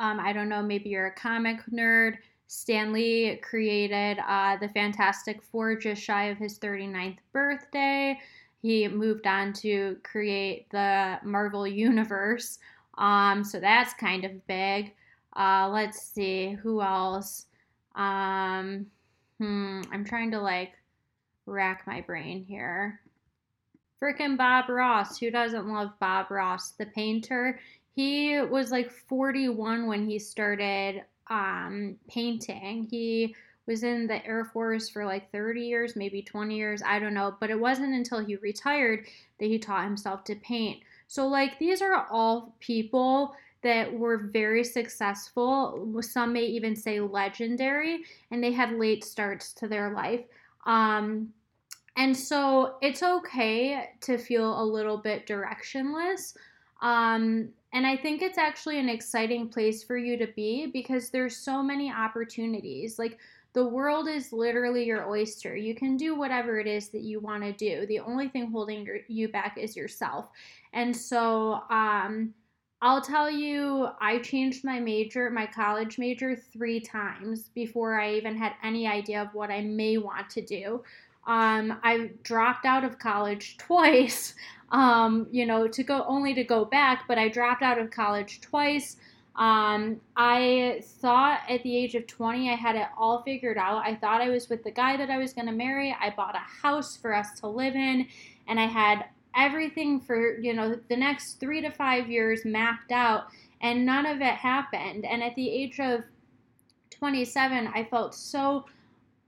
Um, 0.00 0.18
I 0.18 0.32
don't 0.32 0.48
know, 0.48 0.62
maybe 0.62 0.90
you're 0.90 1.06
a 1.06 1.14
comic 1.14 1.60
nerd. 1.72 2.16
Stan 2.48 2.92
Lee 2.92 3.36
created 3.36 4.18
uh, 4.26 4.56
the 4.56 4.68
Fantastic 4.70 5.42
Four 5.42 5.76
just 5.76 6.02
shy 6.02 6.24
of 6.24 6.38
his 6.38 6.58
39th 6.58 7.18
birthday. 7.32 8.18
He 8.60 8.88
moved 8.88 9.26
on 9.26 9.52
to 9.54 9.96
create 10.02 10.68
the 10.70 11.18
Marvel 11.22 11.66
Universe. 11.66 12.58
Um, 12.98 13.44
so 13.44 13.60
that's 13.60 13.94
kind 13.94 14.24
of 14.24 14.46
big. 14.46 14.92
Uh, 15.34 15.70
let's 15.72 16.02
see, 16.02 16.50
who 16.50 16.82
else? 16.82 17.46
Um, 17.94 18.86
hmm, 19.38 19.82
I'm 19.92 20.04
trying 20.04 20.30
to 20.32 20.40
like 20.40 20.72
rack 21.46 21.86
my 21.86 22.00
brain 22.00 22.44
here. 22.44 23.00
Freaking 24.02 24.36
Bob 24.36 24.68
Ross. 24.68 25.18
Who 25.18 25.30
doesn't 25.30 25.68
love 25.68 25.90
Bob 26.00 26.30
Ross, 26.30 26.72
the 26.72 26.86
painter? 26.86 27.60
He 27.94 28.40
was 28.40 28.72
like 28.72 28.90
41 28.90 29.86
when 29.86 30.08
he 30.08 30.18
started 30.18 31.04
um, 31.28 31.96
painting. 32.08 32.88
He 32.90 33.34
was 33.66 33.84
in 33.84 34.06
the 34.06 34.24
Air 34.26 34.44
Force 34.44 34.88
for 34.88 35.04
like 35.04 35.30
30 35.30 35.60
years, 35.60 35.94
maybe 35.94 36.20
20 36.20 36.56
years, 36.56 36.82
I 36.84 36.98
don't 36.98 37.14
know. 37.14 37.36
But 37.38 37.50
it 37.50 37.60
wasn't 37.60 37.94
until 37.94 38.24
he 38.24 38.36
retired 38.36 39.06
that 39.38 39.46
he 39.46 39.58
taught 39.58 39.84
himself 39.84 40.24
to 40.24 40.34
paint. 40.36 40.80
So, 41.06 41.28
like, 41.28 41.58
these 41.58 41.82
are 41.82 42.06
all 42.10 42.56
people 42.58 43.36
that 43.62 43.92
were 43.92 44.28
very 44.32 44.64
successful. 44.64 46.00
Some 46.00 46.32
may 46.32 46.44
even 46.44 46.74
say 46.74 47.00
legendary, 47.00 48.04
and 48.30 48.42
they 48.42 48.52
had 48.52 48.78
late 48.78 49.04
starts 49.04 49.52
to 49.54 49.68
their 49.68 49.92
life. 49.92 50.24
Um, 50.66 51.32
and 51.96 52.16
so 52.16 52.76
it's 52.80 53.02
okay 53.02 53.90
to 54.00 54.18
feel 54.18 54.60
a 54.60 54.64
little 54.64 54.96
bit 54.96 55.26
directionless. 55.26 56.34
Um, 56.80 57.50
and 57.72 57.86
I 57.86 57.96
think 57.96 58.22
it's 58.22 58.38
actually 58.38 58.78
an 58.78 58.88
exciting 58.88 59.48
place 59.48 59.82
for 59.82 59.96
you 59.96 60.16
to 60.18 60.26
be 60.34 60.66
because 60.66 61.10
there's 61.10 61.36
so 61.36 61.62
many 61.62 61.90
opportunities. 61.92 62.98
Like 62.98 63.18
the 63.52 63.66
world 63.66 64.08
is 64.08 64.32
literally 64.32 64.84
your 64.84 65.08
oyster. 65.08 65.56
You 65.56 65.74
can 65.74 65.96
do 65.96 66.14
whatever 66.14 66.58
it 66.58 66.66
is 66.66 66.88
that 66.88 67.02
you 67.02 67.20
want 67.20 67.42
to 67.44 67.52
do. 67.52 67.86
The 67.86 68.00
only 68.00 68.28
thing 68.28 68.50
holding 68.50 68.84
your, 68.84 68.98
you 69.08 69.28
back 69.28 69.58
is 69.58 69.76
yourself. 69.76 70.28
And 70.72 70.96
so, 70.96 71.60
um, 71.70 72.34
I'll 72.84 73.00
tell 73.00 73.30
you, 73.30 73.90
I 74.00 74.18
changed 74.18 74.64
my 74.64 74.80
major, 74.80 75.30
my 75.30 75.46
college 75.46 75.98
major, 75.98 76.34
three 76.34 76.80
times 76.80 77.48
before 77.54 78.00
I 78.00 78.14
even 78.14 78.36
had 78.36 78.54
any 78.64 78.88
idea 78.88 79.22
of 79.22 79.32
what 79.34 79.52
I 79.52 79.60
may 79.60 79.98
want 79.98 80.28
to 80.30 80.42
do. 80.42 80.82
Um, 81.24 81.78
I 81.84 82.10
dropped 82.24 82.66
out 82.66 82.82
of 82.82 82.98
college 82.98 83.56
twice, 83.58 84.34
um, 84.72 85.28
you 85.30 85.46
know, 85.46 85.68
to 85.68 85.82
go 85.84 86.04
only 86.08 86.34
to 86.34 86.42
go 86.42 86.64
back, 86.64 87.04
but 87.06 87.18
I 87.18 87.28
dropped 87.28 87.62
out 87.62 87.78
of 87.78 87.92
college 87.92 88.40
twice. 88.40 88.96
Um, 89.36 90.00
I 90.16 90.82
thought 90.84 91.42
at 91.48 91.62
the 91.62 91.76
age 91.76 91.94
of 91.94 92.08
20 92.08 92.50
I 92.50 92.56
had 92.56 92.74
it 92.74 92.88
all 92.98 93.22
figured 93.22 93.58
out. 93.58 93.86
I 93.86 93.94
thought 93.94 94.20
I 94.20 94.28
was 94.28 94.48
with 94.48 94.64
the 94.64 94.72
guy 94.72 94.96
that 94.96 95.08
I 95.08 95.18
was 95.18 95.32
going 95.32 95.46
to 95.46 95.52
marry. 95.52 95.96
I 96.00 96.10
bought 96.10 96.34
a 96.34 96.38
house 96.38 96.96
for 96.96 97.14
us 97.14 97.38
to 97.40 97.46
live 97.46 97.76
in, 97.76 98.08
and 98.48 98.58
I 98.58 98.66
had 98.66 99.04
everything 99.36 100.00
for 100.00 100.38
you 100.38 100.54
know 100.54 100.78
the 100.88 100.96
next 100.96 101.40
three 101.40 101.60
to 101.60 101.70
five 101.70 102.08
years 102.08 102.44
mapped 102.44 102.92
out 102.92 103.24
and 103.60 103.86
none 103.86 104.06
of 104.06 104.20
it 104.20 104.34
happened. 104.34 105.04
And 105.04 105.22
at 105.22 105.34
the 105.36 105.48
age 105.48 105.78
of 105.80 106.04
27 107.02 107.68
i 107.74 107.82
felt 107.82 108.14
so 108.14 108.64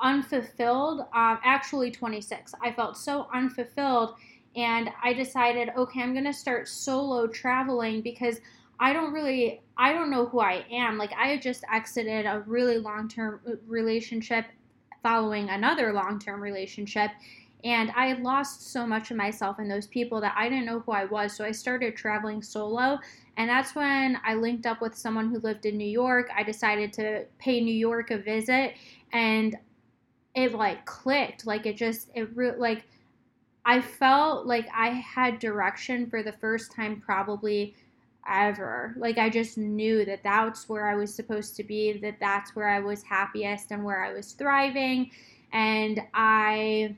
unfulfilled 0.01 1.01
um, 1.01 1.38
actually 1.45 1.90
26 1.90 2.55
i 2.62 2.71
felt 2.71 2.97
so 2.97 3.27
unfulfilled 3.35 4.14
and 4.55 4.90
i 5.03 5.12
decided 5.12 5.71
okay 5.77 6.01
i'm 6.01 6.12
going 6.12 6.25
to 6.25 6.33
start 6.33 6.69
solo 6.69 7.27
traveling 7.27 8.01
because 8.01 8.40
i 8.79 8.93
don't 8.93 9.12
really 9.12 9.61
i 9.77 9.93
don't 9.93 10.11
know 10.11 10.27
who 10.27 10.40
i 10.40 10.64
am. 10.71 10.99
Like 10.99 11.12
i 11.14 11.27
had 11.27 11.43
just 11.43 11.64
exited 11.73 12.27
a 12.27 12.45
really 12.47 12.79
long-term 12.79 13.40
uh, 13.47 13.53
relationship 13.67 14.45
following 15.03 15.49
another 15.49 15.92
long-term 15.92 16.40
relationship 16.40 17.11
and 17.65 17.90
I 17.96 18.06
had 18.08 18.23
lost 18.23 18.71
so 18.73 18.87
much 18.87 19.10
of 19.10 19.17
myself 19.17 19.58
in 19.58 19.69
those 19.69 19.87
people 19.87 20.21
that 20.21 20.35
I 20.37 20.50
didn't 20.50 20.67
know 20.67 20.81
who 20.81 20.92
I 20.92 21.06
was. 21.06 21.35
So 21.35 21.46
I 21.46 21.50
started 21.50 21.96
traveling 21.96 22.42
solo. 22.42 22.98
And 23.38 23.48
that's 23.48 23.75
when 23.75 24.19
I 24.23 24.35
linked 24.35 24.67
up 24.67 24.83
with 24.83 24.94
someone 24.94 25.31
who 25.31 25.38
lived 25.38 25.65
in 25.65 25.79
New 25.79 25.88
York. 25.88 26.29
I 26.37 26.42
decided 26.42 26.92
to 26.94 27.25
pay 27.38 27.62
New 27.62 27.75
York 27.75 28.10
a 28.10 28.19
visit. 28.19 28.75
And 29.15 29.56
it 30.35 30.52
like 30.52 30.85
clicked. 30.85 31.46
Like 31.46 31.65
it 31.65 31.79
just, 31.79 32.10
it 32.15 32.29
re- 32.37 32.52
like, 32.58 32.85
I 33.65 33.81
felt 33.81 34.46
like 34.46 34.69
I 34.75 34.88
had 34.88 35.38
direction 35.38 36.10
for 36.10 36.23
the 36.23 36.33
first 36.33 36.71
time 36.71 37.00
probably 37.00 37.75
ever. 38.29 38.94
Like 38.98 39.17
I 39.17 39.31
just 39.31 39.56
knew 39.56 40.04
that 40.04 40.23
that's 40.23 40.69
where 40.69 40.87
I 40.87 40.96
was 40.96 41.15
supposed 41.15 41.56
to 41.56 41.65
be, 41.65 41.96
that 41.98 42.19
that's 42.21 42.54
where 42.54 42.69
I 42.69 42.81
was 42.81 43.02
happiest 43.02 43.71
and 43.71 43.83
where 43.83 44.04
I 44.04 44.12
was 44.12 44.33
thriving. 44.33 45.10
And 45.50 46.02
I 46.12 46.96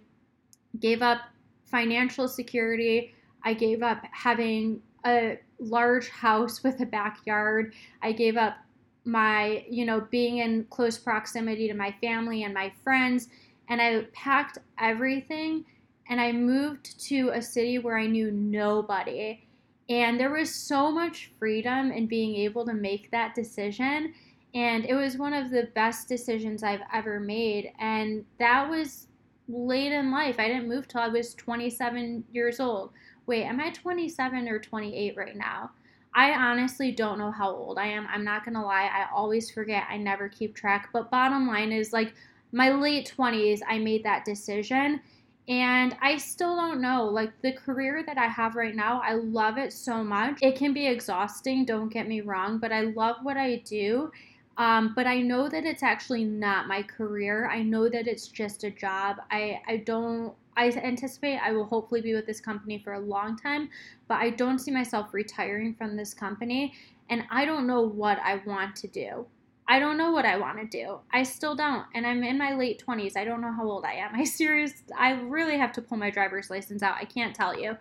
gave 0.80 1.02
up 1.02 1.20
financial 1.64 2.28
security. 2.28 3.14
I 3.44 3.54
gave 3.54 3.82
up 3.82 4.02
having 4.12 4.82
a 5.04 5.38
large 5.58 6.08
house 6.08 6.62
with 6.62 6.80
a 6.80 6.86
backyard. 6.86 7.74
I 8.02 8.12
gave 8.12 8.36
up 8.36 8.56
my, 9.04 9.64
you 9.70 9.84
know, 9.84 10.00
being 10.10 10.38
in 10.38 10.64
close 10.68 10.98
proximity 10.98 11.68
to 11.68 11.74
my 11.74 11.94
family 12.00 12.42
and 12.42 12.52
my 12.52 12.72
friends. 12.82 13.28
And 13.68 13.80
I 13.80 14.02
packed 14.12 14.58
everything 14.78 15.64
and 16.08 16.20
I 16.20 16.32
moved 16.32 17.00
to 17.06 17.30
a 17.30 17.42
city 17.42 17.78
where 17.78 17.98
I 17.98 18.06
knew 18.06 18.30
nobody. 18.30 19.46
And 19.88 20.18
there 20.18 20.32
was 20.32 20.52
so 20.52 20.90
much 20.90 21.30
freedom 21.38 21.92
in 21.92 22.06
being 22.06 22.34
able 22.36 22.64
to 22.66 22.74
make 22.74 23.10
that 23.12 23.34
decision. 23.34 24.12
And 24.54 24.84
it 24.84 24.94
was 24.94 25.16
one 25.16 25.32
of 25.32 25.50
the 25.50 25.68
best 25.74 26.08
decisions 26.08 26.62
I've 26.62 26.80
ever 26.92 27.20
made. 27.20 27.72
And 27.78 28.24
that 28.38 28.68
was 28.68 29.05
late 29.48 29.92
in 29.92 30.10
life. 30.10 30.36
I 30.38 30.48
didn't 30.48 30.68
move 30.68 30.88
till 30.88 31.00
I 31.00 31.08
was 31.08 31.34
27 31.34 32.24
years 32.32 32.60
old. 32.60 32.90
Wait, 33.26 33.44
am 33.44 33.60
I 33.60 33.70
27 33.70 34.48
or 34.48 34.58
28 34.58 35.16
right 35.16 35.36
now? 35.36 35.70
I 36.14 36.32
honestly 36.32 36.92
don't 36.92 37.18
know 37.18 37.30
how 37.30 37.50
old 37.50 37.78
I 37.78 37.86
am. 37.88 38.06
I'm 38.10 38.24
not 38.24 38.44
going 38.44 38.54
to 38.54 38.62
lie. 38.62 38.90
I 38.92 39.06
always 39.14 39.50
forget. 39.50 39.84
I 39.90 39.98
never 39.98 40.28
keep 40.28 40.54
track. 40.54 40.88
But 40.92 41.10
bottom 41.10 41.46
line 41.46 41.72
is 41.72 41.92
like 41.92 42.14
my 42.52 42.70
late 42.70 43.12
20s, 43.16 43.60
I 43.68 43.78
made 43.78 44.02
that 44.04 44.24
decision. 44.24 45.00
And 45.48 45.96
I 46.00 46.16
still 46.16 46.56
don't 46.56 46.80
know. 46.80 47.04
Like 47.04 47.30
the 47.42 47.52
career 47.52 48.02
that 48.06 48.18
I 48.18 48.26
have 48.26 48.56
right 48.56 48.74
now, 48.74 49.00
I 49.04 49.14
love 49.14 49.58
it 49.58 49.72
so 49.72 50.02
much. 50.02 50.38
It 50.42 50.56
can 50.56 50.72
be 50.72 50.86
exhausting, 50.86 51.64
don't 51.64 51.92
get 51.92 52.08
me 52.08 52.20
wrong, 52.20 52.58
but 52.58 52.72
I 52.72 52.80
love 52.80 53.16
what 53.22 53.36
I 53.36 53.56
do. 53.66 54.10
Um, 54.58 54.92
but 54.94 55.06
I 55.06 55.20
know 55.20 55.48
that 55.48 55.64
it's 55.64 55.82
actually 55.82 56.24
not 56.24 56.66
my 56.66 56.82
career. 56.82 57.48
I 57.50 57.62
know 57.62 57.88
that 57.88 58.06
it's 58.06 58.28
just 58.28 58.64
a 58.64 58.70
job. 58.70 59.16
I, 59.30 59.60
I 59.68 59.78
don't 59.78 60.34
I 60.56 60.70
anticipate 60.70 61.36
I 61.36 61.52
will 61.52 61.66
hopefully 61.66 62.00
be 62.00 62.14
with 62.14 62.26
this 62.26 62.40
company 62.40 62.78
for 62.78 62.94
a 62.94 62.98
long 62.98 63.36
time, 63.36 63.68
but 64.08 64.14
I 64.14 64.30
don't 64.30 64.58
see 64.58 64.70
myself 64.70 65.12
retiring 65.12 65.74
from 65.74 65.96
this 65.96 66.14
company. 66.14 66.72
And 67.10 67.24
I 67.30 67.44
don't 67.44 67.66
know 67.66 67.82
what 67.82 68.18
I 68.24 68.36
want 68.46 68.74
to 68.76 68.88
do. 68.88 69.26
I 69.68 69.78
don't 69.78 69.98
know 69.98 70.12
what 70.12 70.24
I 70.24 70.38
want 70.38 70.58
to 70.58 70.66
do. 70.66 71.00
I 71.12 71.24
still 71.24 71.54
don't. 71.54 71.84
And 71.94 72.06
I'm 72.06 72.22
in 72.22 72.38
my 72.38 72.54
late 72.54 72.82
20s. 72.86 73.16
I 73.16 73.24
don't 73.24 73.40
know 73.40 73.52
how 73.52 73.68
old 73.68 73.84
I 73.84 73.94
am. 73.94 74.14
I 74.14 74.24
serious 74.24 74.72
I 74.96 75.12
really 75.12 75.58
have 75.58 75.72
to 75.72 75.82
pull 75.82 75.98
my 75.98 76.10
driver's 76.10 76.50
license 76.50 76.82
out. 76.82 76.96
I 76.96 77.04
can't 77.04 77.34
tell 77.34 77.58
you. 77.58 77.76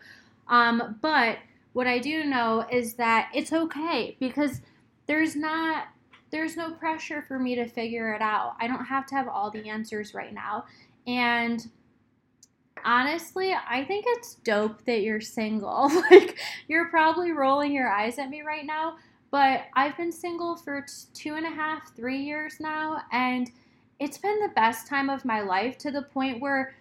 Um, 0.48 0.98
but 1.02 1.38
what 1.74 1.88
I 1.88 2.00
do 2.00 2.26
know 2.26 2.66
is 2.70 2.96
that 2.96 3.30
it's 3.34 3.54
okay 3.54 4.18
because 4.20 4.62
there's 5.08 5.36
not 5.36 5.88
there's 6.36 6.58
no 6.58 6.72
pressure 6.72 7.22
for 7.22 7.40
me 7.40 7.56
to 7.56 7.66
figure 7.66 8.14
it 8.14 8.22
out. 8.22 8.58
I 8.60 8.68
don't 8.68 8.84
have 8.84 9.06
to 9.08 9.16
have 9.16 9.30
all 9.30 9.50
the 9.50 9.70
answers 9.70 10.14
right 10.14 10.34
now. 10.34 10.66
And 11.08 11.66
honestly, 12.84 13.54
I 13.54 13.86
think 13.86 14.04
it's 14.06 14.36
dope 14.36 14.84
that 14.84 15.00
you're 15.02 15.22
single. 15.22 15.90
like, 16.12 16.38
you're 16.68 16.90
probably 16.90 17.32
rolling 17.32 17.72
your 17.72 17.88
eyes 17.88 18.20
at 18.20 18.30
me 18.30 18.42
right 18.42 18.66
now, 18.66 18.98
but 19.32 19.62
I've 19.76 19.96
been 19.96 20.12
single 20.12 20.58
for 20.58 20.86
two 21.14 21.36
and 21.36 21.46
a 21.46 21.50
half, 21.50 21.96
three 21.96 22.20
years 22.20 22.60
now, 22.60 23.02
and 23.14 23.50
it's 24.02 24.18
been 24.18 24.38
the 24.42 24.52
best 24.56 24.88
time 24.88 25.10
of 25.10 25.24
my 25.24 25.40
life 25.40 25.78
to 25.80 25.92
the 25.92 26.02
point 26.02 26.42
where, 26.42 26.76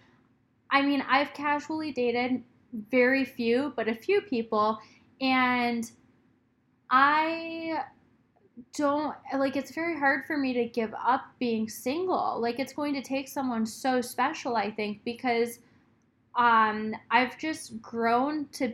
I 0.69 0.81
mean, 0.81 1.01
I've 1.07 1.33
casually 1.33 1.93
dated 1.93 2.43
very 2.91 3.23
few, 3.23 3.71
but 3.77 3.87
a 3.87 3.95
few 3.95 4.19
people, 4.19 4.79
and 5.21 5.89
I 6.89 7.85
don't 8.73 9.15
like 9.33 9.55
it's 9.55 9.71
very 9.71 9.97
hard 9.97 10.25
for 10.25 10.37
me 10.37 10.53
to 10.53 10.65
give 10.65 10.93
up 10.93 11.25
being 11.39 11.67
single. 11.67 12.39
Like 12.39 12.59
it's 12.59 12.73
going 12.73 12.93
to 12.93 13.01
take 13.01 13.27
someone 13.27 13.65
so 13.65 14.01
special, 14.01 14.55
I 14.55 14.71
think, 14.71 15.03
because 15.03 15.59
um, 16.35 16.95
I've 17.11 17.37
just 17.37 17.81
grown 17.81 18.47
to 18.53 18.73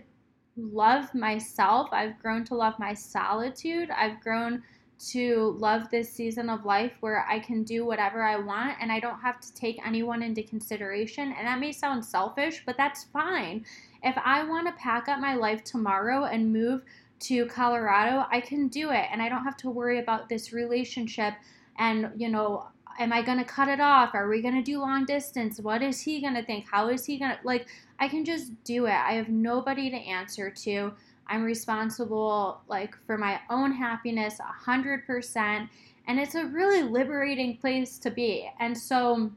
love 0.58 1.14
myself. 1.14 1.90
I've 1.92 2.20
grown 2.20 2.44
to 2.46 2.56
love 2.56 2.78
my 2.80 2.94
solitude. 2.94 3.90
I've 3.90 4.20
grown 4.22 4.64
to 5.10 5.56
love 5.58 5.90
this 5.90 6.12
season 6.12 6.48
of 6.50 6.64
life 6.64 6.94
where 7.00 7.26
I 7.28 7.40
can 7.40 7.64
do 7.64 7.86
whatever 7.86 8.22
I 8.22 8.38
want 8.38 8.78
and 8.80 8.92
I 8.92 9.00
don't 9.00 9.20
have 9.20 9.40
to 9.40 9.54
take 9.56 9.80
anyone 9.86 10.22
into 10.22 10.44
consideration. 10.44 11.34
And 11.36 11.48
that 11.48 11.60
may 11.60 11.72
sound 11.72 12.06
selfish, 12.06 12.62
but 12.66 12.78
that's 12.78 13.06
fine. 13.06 13.66
If 14.04 14.16
I 14.24 14.44
want 14.44 14.68
to 14.68 14.74
pack 14.74 15.08
up 15.08 15.20
my 15.20 15.34
life 15.34 15.64
tomorrow 15.64 16.26
and 16.26 16.54
move 16.54 16.84
to 17.22 17.46
Colorado, 17.48 18.26
I 18.32 18.42
can 18.42 18.68
do 18.68 18.92
it 18.92 19.06
and 19.12 19.22
I 19.22 19.30
don't 19.30 19.44
have 19.44 19.58
to 19.58 19.70
worry 19.70 20.00
about 20.00 20.30
this 20.30 20.54
relationship 20.54 21.34
and, 21.78 22.12
you 22.18 22.30
know, 22.30 22.68
am 23.00 23.14
I 23.14 23.22
going 23.22 23.38
to 23.38 23.44
cut 23.44 23.70
it 23.70 23.80
off? 23.80 24.14
Are 24.14 24.28
we 24.28 24.42
going 24.42 24.56
to 24.56 24.62
do 24.62 24.80
long 24.80 25.06
distance? 25.06 25.60
What 25.60 25.82
is 25.82 26.02
he 26.02 26.22
going 26.22 26.36
to 26.36 26.44
think? 26.44 26.66
How 26.70 26.90
is 26.90 27.06
he 27.06 27.18
going 27.18 27.32
to 27.32 27.38
like 27.44 27.68
I 28.00 28.08
can 28.08 28.26
just 28.26 28.52
do 28.64 28.88
it. 28.88 28.94
I 28.94 29.14
have 29.14 29.30
nobody 29.30 29.90
to 29.92 29.96
answer 29.96 30.50
to. 30.50 30.92
I'm 31.28 31.44
responsible 31.44 32.62
like 32.68 32.96
for 33.06 33.18
my 33.18 33.40
own 33.50 33.72
happiness 33.72 34.40
100% 34.66 35.70
and 36.08 36.20
it's 36.20 36.36
a 36.36 36.46
really 36.46 36.82
liberating 36.82 37.58
place 37.58 38.00
to 38.00 38.12
be. 38.12 38.50
And 38.60 38.78
so 38.78 39.32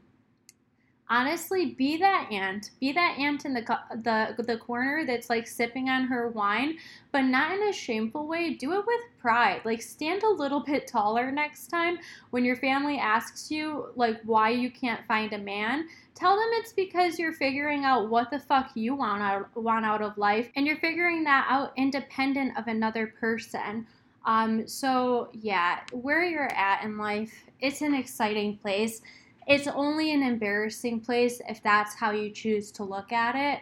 honestly 1.09 1.75
be 1.75 1.97
that 1.97 2.27
aunt 2.31 2.71
be 2.79 2.91
that 2.91 3.17
aunt 3.19 3.45
in 3.45 3.53
the 3.53 3.61
the 4.03 4.43
the 4.43 4.57
corner 4.57 5.05
that's 5.05 5.29
like 5.29 5.45
sipping 5.47 5.87
on 5.87 6.05
her 6.05 6.29
wine 6.29 6.77
but 7.15 7.21
not 7.21 7.53
in 7.53 7.69
a 7.69 7.71
shameful 7.71 8.27
way. 8.27 8.55
Do 8.55 8.73
it 8.73 8.85
with 8.85 8.99
pride. 9.21 9.61
Like 9.63 9.81
stand 9.81 10.23
a 10.23 10.29
little 10.29 10.59
bit 10.59 10.85
taller 10.85 11.31
next 11.31 11.67
time 11.67 11.97
when 12.31 12.43
your 12.43 12.57
family 12.57 12.97
asks 12.97 13.49
you 13.49 13.85
like 13.95 14.19
why 14.25 14.49
you 14.49 14.69
can't 14.69 14.99
find 15.07 15.31
a 15.31 15.37
man. 15.37 15.87
Tell 16.13 16.35
them 16.35 16.49
it's 16.51 16.73
because 16.73 17.17
you're 17.17 17.31
figuring 17.31 17.85
out 17.85 18.09
what 18.09 18.31
the 18.31 18.39
fuck 18.39 18.71
you 18.75 18.95
want 18.95 19.21
out 19.21 19.55
want 19.55 19.85
out 19.85 20.01
of 20.01 20.17
life 20.17 20.49
and 20.57 20.67
you're 20.67 20.75
figuring 20.79 21.23
that 21.23 21.47
out 21.49 21.71
independent 21.77 22.57
of 22.57 22.67
another 22.67 23.07
person. 23.17 23.87
Um 24.25 24.67
so 24.67 25.29
yeah 25.31 25.79
where 25.93 26.25
you're 26.25 26.51
at 26.53 26.83
in 26.83 26.97
life 26.97 27.45
it's 27.61 27.79
an 27.79 27.93
exciting 27.93 28.57
place 28.57 29.01
it's 29.47 29.67
only 29.67 30.13
an 30.13 30.23
embarrassing 30.23 31.01
place 31.01 31.41
if 31.47 31.61
that's 31.61 31.95
how 31.95 32.11
you 32.11 32.31
choose 32.31 32.71
to 32.71 32.83
look 32.83 33.11
at 33.11 33.35
it. 33.35 33.61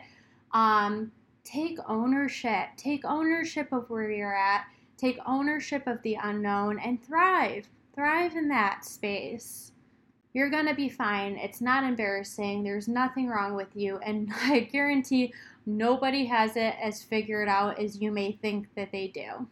Um, 0.52 1.12
take 1.44 1.78
ownership. 1.88 2.68
Take 2.78 3.04
ownership 3.06 3.72
of 3.72 3.90
where 3.90 4.12
you're 4.12 4.36
at. 4.36 4.66
Take 4.98 5.20
ownership 5.26 5.86
of 5.88 6.02
the 6.04 6.18
unknown 6.22 6.80
and 6.80 7.04
thrive. 7.04 7.68
Thrive 7.96 8.36
in 8.36 8.48
that 8.50 8.86
space. 8.86 9.72
You're 10.34 10.50
going 10.50 10.66
to 10.66 10.74
be 10.74 10.90
fine. 10.90 11.38
It's 11.38 11.62
not 11.62 11.84
embarrassing. 11.84 12.64
There's 12.64 12.88
nothing 12.88 13.28
wrong 13.28 13.54
with 13.54 13.76
you. 13.76 13.98
And 13.98 14.32
I 14.44 14.62
guarantee 14.62 15.34
nobody 15.66 16.26
has 16.26 16.56
it 16.56 16.76
as 16.82 17.04
figured 17.04 17.48
out 17.48 17.80
as 17.80 18.00
you 18.00 18.12
may 18.12 18.32
think 18.32 18.68
that 18.76 18.92
they 18.92 19.08
do. 19.08 19.48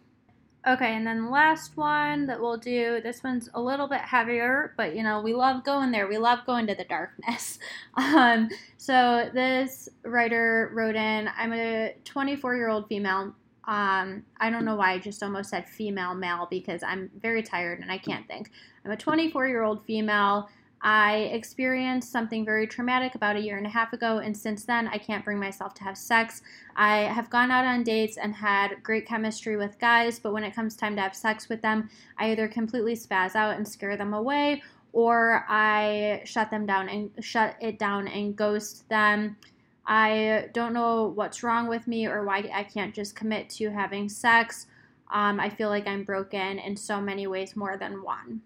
Okay, 0.68 0.96
and 0.96 1.08
then 1.08 1.24
the 1.26 1.30
last 1.30 1.76
one 1.76 2.28
that 2.28 2.40
we'll 2.40 2.58
do, 2.58 3.02
this 3.02 3.24
one's 3.24 3.50
a 3.56 3.62
little 3.62 3.88
bit 3.88 4.02
heavier, 4.02 4.76
but 4.78 4.96
you 4.96 5.02
know, 5.02 5.20
we 5.20 5.34
love 5.34 5.64
going 5.64 5.92
there. 5.92 6.08
We 6.08 6.20
love 6.20 6.46
going 6.46 6.68
to 6.68 6.76
the 6.76 6.86
darkness. 6.86 7.60
Um, 7.98 8.50
so 8.78 9.30
this 9.34 9.90
writer 10.04 10.72
wrote 10.74 10.96
in, 10.96 11.30
I'm 11.38 11.52
a 11.52 11.94
24 12.06 12.56
year 12.56 12.70
old 12.70 12.88
female. 12.88 13.34
Um, 13.68 14.24
I 14.40 14.50
don't 14.50 14.64
know 14.64 14.76
why 14.76 14.94
I 14.94 15.00
just 15.00 15.22
almost 15.22 15.50
said 15.50 15.68
female 15.68 16.14
male 16.14 16.48
because 16.50 16.84
I'm 16.84 17.10
very 17.22 17.44
tired 17.44 17.80
and 17.80 17.92
I 17.92 17.98
can't 17.98 18.28
think. 18.28 18.50
I'm 18.86 18.92
a 18.92 18.98
24 18.98 19.48
year 19.48 19.64
old 19.64 19.86
female. 19.86 20.50
I 20.84 21.30
experienced 21.32 22.12
something 22.12 22.44
very 22.44 22.66
traumatic 22.66 23.14
about 23.14 23.36
a 23.36 23.42
year 23.42 23.58
and 23.58 23.68
a 23.68 23.70
half 23.70 23.94
ago, 23.94 24.18
and 24.18 24.36
since 24.36 24.66
then, 24.66 24.88
I 24.88 24.98
can't 24.98 25.24
bring 25.24 25.40
myself 25.40 25.76
to 25.76 25.84
have 25.84 25.98
sex. 25.98 26.42
I 26.76 27.00
have 27.00 27.30
gone 27.30 27.52
out 27.52 27.66
on 27.66 27.84
dates 27.84 28.18
and 28.18 28.34
had 28.34 28.82
great 28.82 29.06
chemistry 29.06 29.58
with 29.58 29.78
guys, 29.80 30.18
but 30.18 30.34
when 30.34 30.44
it 30.44 30.56
comes 30.56 30.76
time 30.76 30.96
to 30.96 31.02
have 31.02 31.16
sex 31.16 31.50
with 31.50 31.62
them, 31.62 31.90
I 32.18 32.32
either 32.32 32.48
completely 32.48 32.96
spaz 32.96 33.36
out 33.36 33.58
and 33.58 33.68
scare 33.68 33.96
them 33.96 34.14
away, 34.16 34.64
or 34.92 35.46
I 35.48 36.22
shut 36.26 36.50
them 36.50 36.66
down 36.66 36.90
and 36.90 37.12
shut 37.24 37.56
it 37.62 37.78
down 37.78 38.08
and 38.08 38.36
ghost 38.36 38.90
them. 38.90 39.38
I 39.86 40.50
don't 40.54 40.74
know 40.74 41.08
what's 41.16 41.44
wrong 41.44 41.68
with 41.68 41.88
me 41.88 42.08
or 42.08 42.24
why 42.24 42.50
I 42.54 42.64
can't 42.64 42.94
just 42.94 43.16
commit 43.16 43.50
to 43.52 43.70
having 43.70 44.10
sex. 44.10 44.68
Um, 45.12 45.40
I 45.40 45.50
feel 45.50 45.70
like 45.70 45.88
I'm 45.88 46.04
broken 46.04 46.60
in 46.60 46.76
so 46.76 47.02
many 47.02 47.28
ways 47.28 47.56
more 47.56 47.78
than 47.78 48.04
one. 48.04 48.42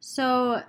So 0.00 0.62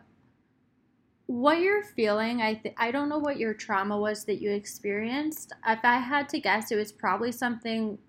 what 1.30 1.60
you're 1.60 1.84
feeling, 1.84 2.42
I 2.42 2.56
th- 2.56 2.74
I 2.76 2.90
don't 2.90 3.08
know 3.08 3.20
what 3.20 3.38
your 3.38 3.54
trauma 3.54 3.96
was 3.96 4.26
that 4.26 4.42
you 4.42 4.50
experienced. 4.50 5.54
If 5.68 5.78
I 5.84 5.98
had 5.98 6.28
to 6.30 6.40
guess, 6.40 6.72
it 6.72 6.76
was 6.76 6.92
probably 6.92 7.32
something 7.32 8.00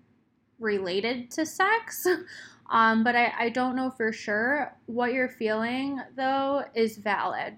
related 0.59 1.29
to 1.31 1.45
sex. 1.45 2.07
Um, 2.73 3.03
but 3.03 3.17
I, 3.17 3.33
I 3.37 3.49
don't 3.49 3.75
know 3.75 3.89
for 3.89 4.13
sure. 4.13 4.73
What 4.85 5.11
you're 5.11 5.27
feeling 5.27 5.99
though 6.15 6.63
is 6.73 6.95
valid, 6.95 7.55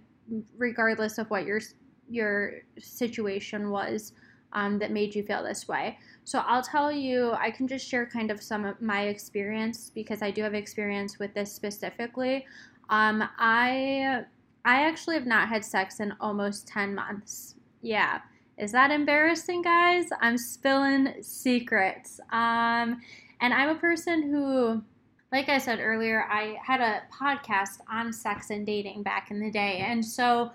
regardless 0.57 1.20
of 1.20 1.30
what 1.30 1.45
your 1.45 1.61
your 2.09 2.61
situation 2.80 3.70
was 3.70 4.14
um, 4.53 4.80
that 4.80 4.89
made 4.89 5.14
you 5.14 5.22
feel 5.22 5.43
this 5.43 5.68
way. 5.68 5.99
So 6.24 6.39
I'll 6.39 6.64
tell 6.64 6.91
you, 6.91 7.34
I 7.34 7.51
can 7.51 7.68
just 7.68 7.88
share 7.88 8.07
kind 8.07 8.32
of 8.32 8.41
some 8.41 8.66
of 8.66 8.82
my 8.82 9.03
experience 9.03 9.91
because 9.93 10.24
I 10.24 10.32
do 10.32 10.41
have 10.41 10.55
experience 10.55 11.20
with 11.20 11.36
this 11.36 11.53
specifically. 11.53 12.47
Um, 12.89 13.24
I 13.38 14.26
I 14.66 14.88
actually 14.88 15.16
have 15.16 15.26
not 15.26 15.49
had 15.49 15.66
sex 15.66 15.99
in 15.99 16.14
almost 16.20 16.68
10 16.68 16.95
months. 16.95 17.55
Yeah. 17.82 18.20
Is 18.57 18.72
that 18.72 18.91
embarrassing, 18.91 19.61
guys? 19.61 20.05
I'm 20.22 20.38
spilling 20.38 21.22
secrets. 21.22 22.20
Um, 22.32 23.01
and 23.41 23.53
I'm 23.53 23.70
a 23.70 23.76
person 23.76 24.24
who, 24.24 24.82
like 25.32 25.49
I 25.49 25.57
said 25.57 25.80
earlier, 25.80 26.26
I 26.30 26.57
had 26.64 26.80
a 26.80 27.01
podcast 27.14 27.80
on 27.91 28.14
sex 28.14 28.51
and 28.51 28.66
dating 28.66 29.03
back 29.03 29.32
in 29.32 29.39
the 29.39 29.51
day. 29.51 29.84
And 29.86 30.05
so 30.05 30.51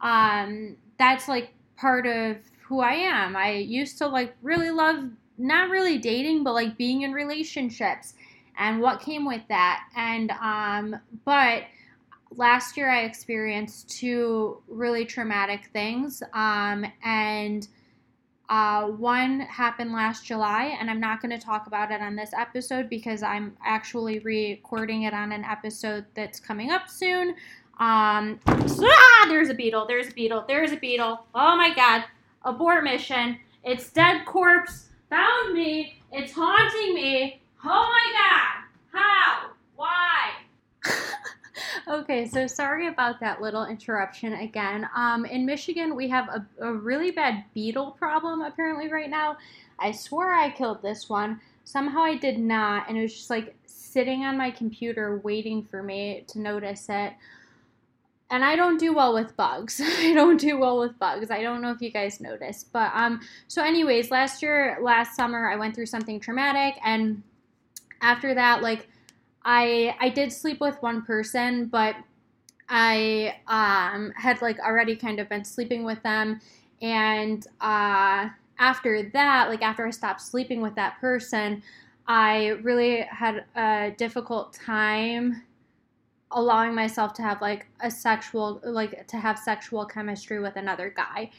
um, 0.00 0.76
that's 0.98 1.28
like 1.28 1.52
part 1.76 2.06
of 2.06 2.38
who 2.62 2.80
I 2.80 2.94
am. 2.94 3.36
I 3.36 3.52
used 3.52 3.98
to 3.98 4.08
like 4.08 4.34
really 4.42 4.70
love 4.70 5.04
not 5.38 5.70
really 5.70 5.98
dating, 5.98 6.42
but 6.42 6.54
like 6.54 6.76
being 6.76 7.02
in 7.02 7.12
relationships 7.12 8.14
and 8.58 8.80
what 8.80 9.00
came 9.00 9.26
with 9.26 9.42
that. 9.48 9.84
And, 9.96 10.30
um, 10.32 11.00
but, 11.24 11.64
last 12.36 12.76
year 12.76 12.90
I 12.90 13.02
experienced 13.02 13.90
two 13.90 14.62
really 14.68 15.04
traumatic 15.04 15.70
things. 15.72 16.22
Um, 16.32 16.86
and 17.04 17.66
Uh, 18.48 18.88
one 18.88 19.40
happened 19.40 19.92
last 19.94 20.26
July, 20.26 20.76
and 20.78 20.90
I'm 20.90 21.00
not 21.00 21.22
going 21.22 21.30
to 21.30 21.42
talk 21.42 21.66
about 21.68 21.90
it 21.90 22.02
on 22.02 22.16
this 22.16 22.32
episode 22.36 22.90
because 22.90 23.22
I'm 23.22 23.56
actually 23.64 24.18
recording 24.18 25.04
it 25.04 25.14
on 25.14 25.32
an 25.32 25.42
episode 25.42 26.04
that's 26.14 26.38
coming 26.38 26.70
up 26.70 26.90
soon. 26.90 27.34
Um, 27.78 28.40
so, 28.66 28.86
ah, 28.86 29.26
there's 29.30 29.48
a 29.48 29.54
beetle. 29.54 29.86
There's 29.86 30.08
a 30.08 30.12
beetle. 30.12 30.44
There's 30.46 30.70
a 30.70 30.76
beetle. 30.76 31.24
Oh 31.34 31.56
my 31.56 31.72
god. 31.74 32.04
Abort 32.44 32.84
mission. 32.84 33.38
It's 33.64 33.90
dead 33.90 34.26
corpse. 34.26 34.90
Found 35.08 35.54
me. 35.54 36.02
It's 36.12 36.32
haunting 36.32 36.94
me. 36.94 37.40
Oh 37.64 37.88
my 37.88 38.12
god. 38.12 38.64
How? 39.00 39.50
Why? 39.76 40.11
Okay, 41.88 42.26
so 42.26 42.46
sorry 42.46 42.88
about 42.88 43.20
that 43.20 43.40
little 43.40 43.66
interruption 43.66 44.34
again. 44.34 44.88
Um, 44.96 45.24
in 45.24 45.46
Michigan, 45.46 45.94
we 45.94 46.08
have 46.08 46.28
a, 46.28 46.46
a 46.60 46.72
really 46.72 47.10
bad 47.10 47.44
beetle 47.54 47.92
problem 47.92 48.42
apparently 48.42 48.90
right 48.90 49.10
now. 49.10 49.36
I 49.78 49.92
swore 49.92 50.32
I 50.32 50.50
killed 50.50 50.82
this 50.82 51.08
one. 51.08 51.40
Somehow 51.64 52.02
I 52.02 52.16
did 52.16 52.38
not, 52.38 52.88
and 52.88 52.98
it 52.98 53.02
was 53.02 53.14
just 53.14 53.30
like 53.30 53.54
sitting 53.66 54.24
on 54.24 54.36
my 54.36 54.50
computer 54.50 55.20
waiting 55.22 55.62
for 55.64 55.82
me 55.82 56.24
to 56.28 56.40
notice 56.40 56.86
it. 56.88 57.12
And 58.30 58.42
I 58.42 58.56
don't 58.56 58.78
do 58.78 58.94
well 58.94 59.12
with 59.12 59.36
bugs. 59.36 59.80
I 59.84 60.14
don't 60.14 60.40
do 60.40 60.58
well 60.58 60.80
with 60.80 60.98
bugs. 60.98 61.30
I 61.30 61.42
don't 61.42 61.60
know 61.60 61.70
if 61.70 61.82
you 61.82 61.90
guys 61.90 62.20
noticed. 62.20 62.72
But 62.72 62.90
um 62.94 63.20
so 63.48 63.62
anyways, 63.62 64.10
last 64.10 64.42
year, 64.42 64.78
last 64.80 65.14
summer 65.14 65.50
I 65.50 65.56
went 65.56 65.74
through 65.74 65.86
something 65.86 66.18
traumatic 66.18 66.76
and 66.84 67.22
after 68.00 68.34
that 68.34 68.62
like 68.62 68.88
I 69.44 69.96
I 70.00 70.08
did 70.08 70.32
sleep 70.32 70.60
with 70.60 70.80
one 70.82 71.02
person, 71.02 71.66
but 71.66 71.96
I 72.68 73.36
um, 73.48 74.12
had 74.16 74.40
like 74.42 74.58
already 74.60 74.96
kind 74.96 75.20
of 75.20 75.28
been 75.28 75.44
sleeping 75.44 75.84
with 75.84 76.02
them, 76.02 76.40
and 76.80 77.46
uh, 77.60 78.28
after 78.58 79.10
that, 79.10 79.48
like 79.48 79.62
after 79.62 79.86
I 79.86 79.90
stopped 79.90 80.20
sleeping 80.20 80.60
with 80.60 80.74
that 80.76 81.00
person, 81.00 81.62
I 82.06 82.48
really 82.62 83.02
had 83.02 83.44
a 83.56 83.92
difficult 83.96 84.52
time 84.52 85.42
allowing 86.30 86.74
myself 86.74 87.12
to 87.14 87.22
have 87.22 87.40
like 87.40 87.66
a 87.80 87.90
sexual 87.90 88.60
like 88.64 89.06
to 89.06 89.16
have 89.18 89.38
sexual 89.38 89.84
chemistry 89.84 90.40
with 90.40 90.56
another 90.56 90.90
guy. 90.96 91.30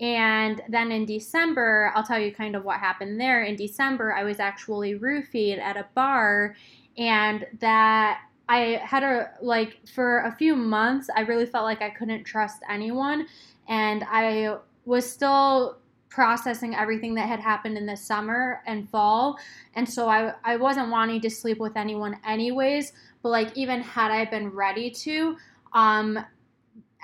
And 0.00 0.60
then 0.68 0.90
in 0.90 1.06
December, 1.06 1.92
I'll 1.94 2.02
tell 2.02 2.18
you 2.18 2.32
kind 2.32 2.56
of 2.56 2.64
what 2.64 2.80
happened 2.80 3.20
there. 3.20 3.44
In 3.44 3.54
December, 3.54 4.12
I 4.12 4.24
was 4.24 4.40
actually 4.40 4.98
roofied 4.98 5.58
at 5.58 5.76
a 5.76 5.86
bar 5.94 6.56
and 6.96 7.46
that 7.60 8.20
I 8.48 8.80
had 8.84 9.02
a 9.02 9.30
like 9.40 9.78
for 9.88 10.20
a 10.20 10.32
few 10.32 10.54
months 10.56 11.08
I 11.16 11.20
really 11.20 11.46
felt 11.46 11.64
like 11.64 11.80
I 11.80 11.90
couldn't 11.90 12.24
trust 12.24 12.62
anyone. 12.68 13.26
And 13.68 14.04
I 14.08 14.56
was 14.84 15.10
still 15.10 15.78
processing 16.08 16.74
everything 16.74 17.14
that 17.14 17.26
had 17.26 17.40
happened 17.40 17.78
in 17.78 17.86
the 17.86 17.96
summer 17.96 18.60
and 18.66 18.88
fall. 18.90 19.38
And 19.74 19.88
so 19.88 20.08
I 20.08 20.34
I 20.44 20.56
wasn't 20.56 20.90
wanting 20.90 21.20
to 21.22 21.30
sleep 21.30 21.58
with 21.58 21.76
anyone 21.76 22.18
anyways. 22.26 22.92
But 23.22 23.30
like 23.30 23.56
even 23.56 23.80
had 23.80 24.10
I 24.10 24.26
been 24.26 24.50
ready 24.50 24.90
to 24.90 25.36
um 25.72 26.18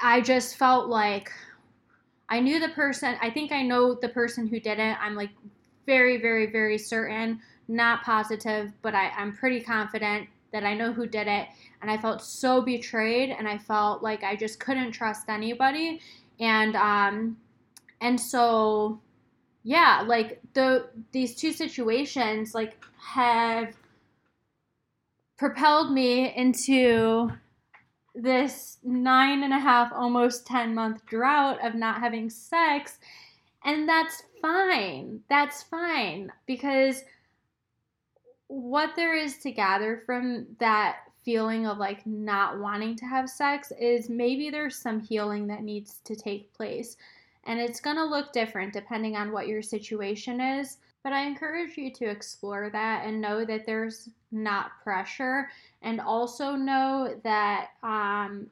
I 0.02 0.20
just 0.20 0.56
felt 0.56 0.88
like 0.88 1.32
I 2.28 2.40
knew 2.40 2.60
the 2.60 2.68
person 2.68 3.16
I 3.22 3.30
think 3.30 3.52
I 3.52 3.62
know 3.62 3.94
the 3.94 4.10
person 4.10 4.46
who 4.46 4.60
did 4.60 4.78
it. 4.78 4.96
I'm 5.00 5.14
like 5.14 5.30
very 5.86 6.20
very 6.20 6.50
very 6.50 6.76
certain 6.76 7.40
not 7.68 8.02
positive, 8.02 8.72
but 8.82 8.94
I, 8.94 9.10
I'm 9.10 9.36
pretty 9.36 9.60
confident 9.60 10.28
that 10.52 10.64
I 10.64 10.74
know 10.74 10.92
who 10.92 11.06
did 11.06 11.28
it. 11.28 11.48
And 11.82 11.90
I 11.90 11.98
felt 11.98 12.22
so 12.22 12.62
betrayed 12.62 13.30
and 13.30 13.46
I 13.46 13.58
felt 13.58 14.02
like 14.02 14.24
I 14.24 14.34
just 14.34 14.58
couldn't 14.58 14.92
trust 14.92 15.28
anybody. 15.28 16.00
And 16.40 16.74
um 16.76 17.36
and 18.00 18.18
so 18.18 19.00
yeah, 19.62 20.02
like 20.06 20.40
the 20.54 20.88
these 21.12 21.34
two 21.34 21.52
situations 21.52 22.54
like 22.54 22.82
have 22.98 23.76
propelled 25.36 25.92
me 25.92 26.34
into 26.34 27.30
this 28.14 28.78
nine 28.82 29.44
and 29.44 29.52
a 29.52 29.58
half, 29.58 29.92
almost 29.92 30.46
10 30.46 30.74
month 30.74 31.06
drought 31.06 31.64
of 31.64 31.74
not 31.74 32.00
having 32.00 32.28
sex. 32.28 32.98
And 33.64 33.88
that's 33.88 34.22
fine. 34.40 35.20
That's 35.28 35.62
fine 35.62 36.32
because 36.46 37.02
what 38.48 38.96
there 38.96 39.14
is 39.14 39.38
to 39.38 39.52
gather 39.52 40.02
from 40.04 40.46
that 40.58 41.00
feeling 41.24 41.66
of 41.66 41.78
like 41.78 42.06
not 42.06 42.58
wanting 42.58 42.96
to 42.96 43.04
have 43.04 43.28
sex 43.28 43.70
is 43.78 44.08
maybe 44.08 44.50
there's 44.50 44.76
some 44.76 45.00
healing 45.00 45.46
that 45.46 45.62
needs 45.62 46.00
to 46.04 46.16
take 46.16 46.52
place. 46.54 46.96
And 47.44 47.60
it's 47.60 47.80
going 47.80 47.96
to 47.96 48.04
look 48.04 48.32
different 48.32 48.72
depending 48.72 49.16
on 49.16 49.32
what 49.32 49.48
your 49.48 49.62
situation 49.62 50.40
is. 50.40 50.78
But 51.02 51.12
I 51.12 51.26
encourage 51.26 51.76
you 51.76 51.92
to 51.92 52.06
explore 52.06 52.70
that 52.70 53.06
and 53.06 53.20
know 53.20 53.44
that 53.44 53.64
there's 53.66 54.08
not 54.32 54.72
pressure. 54.82 55.48
And 55.82 56.00
also 56.00 56.56
know 56.56 57.18
that 57.24 57.68
um, 57.82 58.48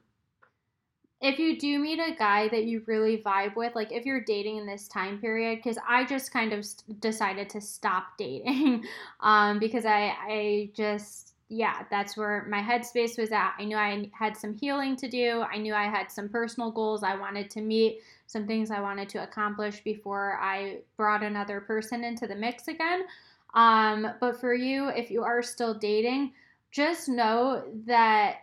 if 1.21 1.39
you 1.39 1.59
do 1.59 1.79
meet 1.79 1.99
a 1.99 2.15
guy 2.15 2.49
that 2.49 2.65
you 2.65 2.83
really 2.87 3.19
vibe 3.19 3.57
with, 3.57 3.75
like 3.75 3.91
if 3.91 4.05
you're 4.05 4.21
dating 4.21 4.59
in 4.59 4.67
this 4.67 4.87
time 4.87 5.19
period, 5.19 5.57
because 5.57 5.79
I 5.89 6.05
just 6.05 6.31
kind 6.33 6.53
of 6.53 6.65
decided 7.01 7.49
to 7.51 7.61
stop 7.61 8.05
dating, 8.19 8.85
um, 9.21 9.59
because 9.59 9.87
I 9.87 10.15
I 10.21 10.71
just 10.75 11.33
yeah, 11.49 11.85
that's 11.91 12.17
where 12.17 12.45
my 12.49 12.61
headspace 12.61 13.17
was 13.17 13.31
at. 13.31 13.55
I 13.59 13.65
knew 13.65 13.77
I 13.77 14.11
had 14.13 14.37
some 14.37 14.53
healing 14.53 14.97
to 14.97 15.09
do. 15.09 15.43
I 15.43 15.59
knew 15.59 15.75
I 15.75 15.85
had 15.85 16.11
some 16.11 16.29
personal 16.29 16.73
goals 16.73 17.05
I 17.05 17.15
wanted 17.15 17.51
to 17.51 17.61
meet, 17.61 18.01
some 18.27 18.49
things 18.49 18.73
I 18.73 18.81
wanted 18.81 19.09
to 19.11 19.23
accomplish 19.23 19.81
before 19.85 20.39
I 20.43 20.79
brought 20.97 21.23
another 21.23 21.61
person 21.61 22.03
into 22.03 22.27
the 22.27 22.35
mix 22.35 22.67
again. 22.67 23.05
Um, 23.55 24.09
but 24.19 24.41
for 24.41 24.55
you, 24.55 24.89
if 24.89 25.09
you 25.09 25.23
are 25.23 25.41
still 25.41 25.73
dating, 25.73 26.33
just 26.73 27.09
know 27.09 27.63
that 27.87 28.39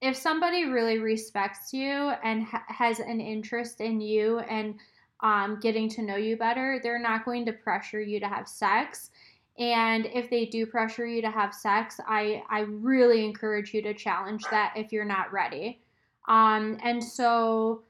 if 0.00 0.16
somebody 0.16 0.66
really 0.66 0.98
respects 0.98 1.72
you 1.72 2.12
and 2.22 2.44
ha- 2.44 2.64
has 2.68 3.00
an 3.00 3.20
interest 3.20 3.80
in 3.80 4.00
you 4.00 4.40
and 4.40 4.74
um, 5.20 5.58
getting 5.60 5.88
to 5.90 6.02
know 6.02 6.16
you 6.16 6.36
better, 6.36 6.80
they're 6.82 7.00
not 7.00 7.24
going 7.24 7.46
to 7.46 7.52
pressure 7.52 8.00
you 8.00 8.20
to 8.20 8.28
have 8.28 8.46
sex. 8.46 9.10
And 9.58 10.06
if 10.06 10.28
they 10.28 10.44
do 10.44 10.66
pressure 10.66 11.06
you 11.06 11.22
to 11.22 11.30
have 11.30 11.54
sex, 11.54 11.98
I, 12.06 12.42
I 12.50 12.60
really 12.60 13.24
encourage 13.24 13.72
you 13.72 13.80
to 13.82 13.94
challenge 13.94 14.44
that 14.50 14.74
if 14.76 14.92
you're 14.92 15.06
not 15.06 15.32
ready. 15.32 15.80
Um, 16.28 16.78
and 16.82 17.02
so, 17.02 17.82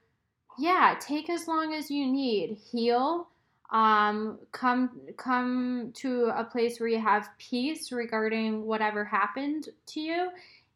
yeah, 0.59 0.94
take 1.00 1.28
as 1.28 1.48
long 1.48 1.74
as 1.74 1.90
you 1.90 2.07
need. 2.07 2.59
Heal. 2.70 3.28
Um, 3.70 4.38
come 4.52 5.00
come 5.16 5.90
to 5.96 6.30
a 6.36 6.44
place 6.44 6.78
where 6.78 6.88
you 6.88 7.00
have 7.00 7.28
peace 7.38 7.90
regarding 7.90 8.64
whatever 8.64 9.04
happened 9.04 9.68
to 9.86 10.00
you 10.00 10.28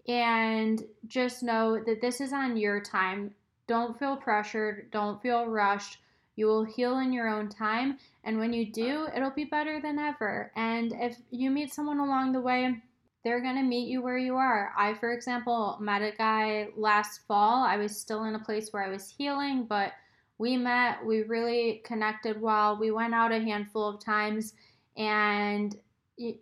and 0.09 0.83
just 1.07 1.43
know 1.43 1.83
that 1.85 2.01
this 2.01 2.21
is 2.21 2.33
on 2.33 2.57
your 2.57 2.81
time. 2.81 3.35
Don't 3.67 3.99
feel 3.99 4.17
pressured, 4.17 4.91
don't 4.91 5.23
feel 5.23 5.47
rushed. 5.47 5.99
You 6.37 6.47
will 6.47 6.65
heal 6.65 6.99
in 6.99 7.13
your 7.13 7.29
own 7.29 7.49
time, 7.49 7.99
and 8.25 8.39
when 8.39 8.53
you 8.53 8.73
do, 8.73 9.07
it'll 9.15 9.31
be 9.31 9.45
better 9.45 9.81
than 9.81 9.99
ever. 9.99 10.51
And 10.57 10.93
if 10.97 11.19
you 11.31 11.51
meet 11.51 11.75
someone 11.75 11.99
along 11.99 12.33
the 12.33 12.41
way, 12.41 12.81
they're 13.23 13.43
going 13.43 13.57
to 13.57 13.63
meet 13.63 13.89
you 13.89 14.01
where 14.01 14.17
you 14.17 14.37
are. 14.37 14.73
I, 14.79 14.95
for 14.95 15.13
example, 15.13 15.77
met 15.81 16.01
a 16.01 16.13
guy 16.17 16.69
last 16.77 17.27
fall. 17.29 17.63
I 17.65 17.77
was 17.77 17.95
still 17.95 18.25
in 18.25 18.35
a 18.35 18.45
place 18.45 18.73
where 18.73 18.83
I 18.83 18.89
was 18.89 19.11
healing, 19.11 19.67
but 19.69 19.93
we 20.39 20.57
met, 20.57 21.05
we 21.05 21.25
really 21.25 21.83
connected 21.85 22.41
well. 22.41 22.79
We 22.79 22.91
went 22.91 23.13
out 23.13 23.33
a 23.33 23.41
handful 23.41 23.87
of 23.87 24.03
times, 24.03 24.55
and 24.97 25.77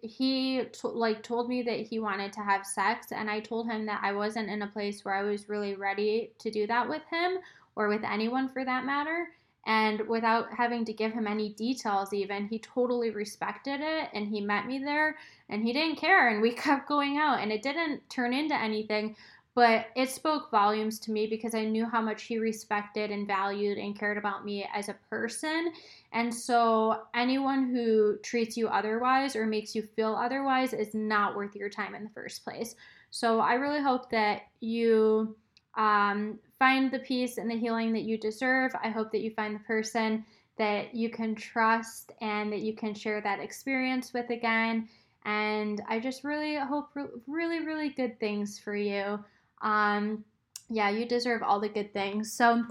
he 0.03 0.63
like 0.83 1.23
told 1.23 1.49
me 1.49 1.63
that 1.63 1.79
he 1.79 2.01
wanted 2.01 2.33
to 2.33 2.41
have 2.41 2.67
sex 2.67 3.13
and 3.13 3.31
i 3.31 3.39
told 3.39 3.69
him 3.69 3.87
that 3.87 4.01
i 4.03 4.13
wasn't 4.13 4.49
in 4.49 4.63
a 4.63 4.67
place 4.67 5.05
where 5.05 5.15
i 5.15 5.23
was 5.23 5.49
really 5.49 5.75
ready 5.75 6.33
to 6.39 6.51
do 6.51 6.67
that 6.67 6.89
with 6.89 7.03
him 7.11 7.39
or 7.77 7.89
with 7.89 8.03
anyone 8.05 8.49
for 8.49 8.65
that 8.65 8.85
matter 8.85 9.29
and 9.67 10.01
without 10.09 10.47
having 10.53 10.85
to 10.85 10.93
give 10.93 11.13
him 11.13 11.27
any 11.27 11.51
details 11.51 12.13
even 12.13 12.49
he 12.49 12.59
totally 12.59 13.11
respected 13.11 13.81
it 13.81 14.09
and 14.15 14.27
he 14.27 14.41
met 14.41 14.67
me 14.67 14.79
there 14.79 15.17
and 15.49 15.63
he 15.63 15.73
didn't 15.73 15.97
care 15.97 16.29
and 16.29 16.43
we 16.43 16.51
kept 16.67 16.89
going 16.89 17.17
out 17.17 17.41
and 17.41 17.53
it 17.53 17.63
didn't 17.63 18.09
turn 18.11 18.33
into 18.33 18.55
anything 18.55 19.15
but 19.59 19.87
it 19.97 20.09
spoke 20.09 20.53
volumes 20.53 21.01
to 21.01 21.11
me 21.11 21.27
because 21.27 21.53
I 21.53 21.65
knew 21.65 21.85
how 21.85 22.01
much 22.01 22.23
he 22.23 22.39
respected 22.39 23.11
and 23.11 23.27
valued 23.27 23.77
and 23.77 23.99
cared 23.99 24.17
about 24.17 24.45
me 24.45 24.65
as 24.73 24.89
a 24.89 24.95
person. 25.11 25.73
And 26.13 26.33
so, 26.33 27.03
anyone 27.13 27.69
who 27.75 28.19
treats 28.19 28.57
you 28.57 28.69
otherwise 28.69 29.35
or 29.35 29.47
makes 29.47 29.75
you 29.75 29.83
feel 29.83 30.15
otherwise 30.15 30.75
is 30.75 30.95
not 30.95 31.35
worth 31.35 31.57
your 31.57 31.69
time 31.71 31.97
in 31.97 32.05
the 32.05 32.11
first 32.11 32.45
place. 32.45 32.77
So, 33.11 33.41
I 33.41 33.55
really 33.55 33.83
hope 33.83 34.09
that 34.11 34.43
you 34.61 35.37
um, 35.75 36.39
find 36.61 36.93
the 36.93 37.01
peace 37.01 37.37
and 37.37 37.51
the 37.51 37.59
healing 37.59 37.93
that 37.95 38.05
you 38.05 38.17
deserve. 38.17 38.71
I 38.81 38.91
hope 38.91 39.11
that 39.11 39.23
you 39.23 39.33
find 39.33 39.57
the 39.57 39.65
person 39.65 40.25
that 40.57 40.95
you 40.95 41.11
can 41.11 41.35
trust 41.35 42.13
and 42.21 42.53
that 42.53 42.61
you 42.61 42.77
can 42.77 42.95
share 42.95 43.21
that 43.23 43.41
experience 43.41 44.13
with 44.15 44.31
again. 44.31 44.89
And 45.25 45.83
I 45.89 45.99
just 45.99 46.23
really 46.23 46.55
hope 46.55 46.91
really, 47.27 47.67
really 47.67 47.89
good 47.89 48.21
things 48.21 48.57
for 48.61 48.77
you. 48.77 49.19
Um, 49.63 50.25
yeah, 50.71 50.91
you 50.91 51.07
deserve 51.07 51.43
all 51.43 51.61
the 51.61 51.69
good 51.69 51.93
things. 51.93 52.33
So, 52.33 52.65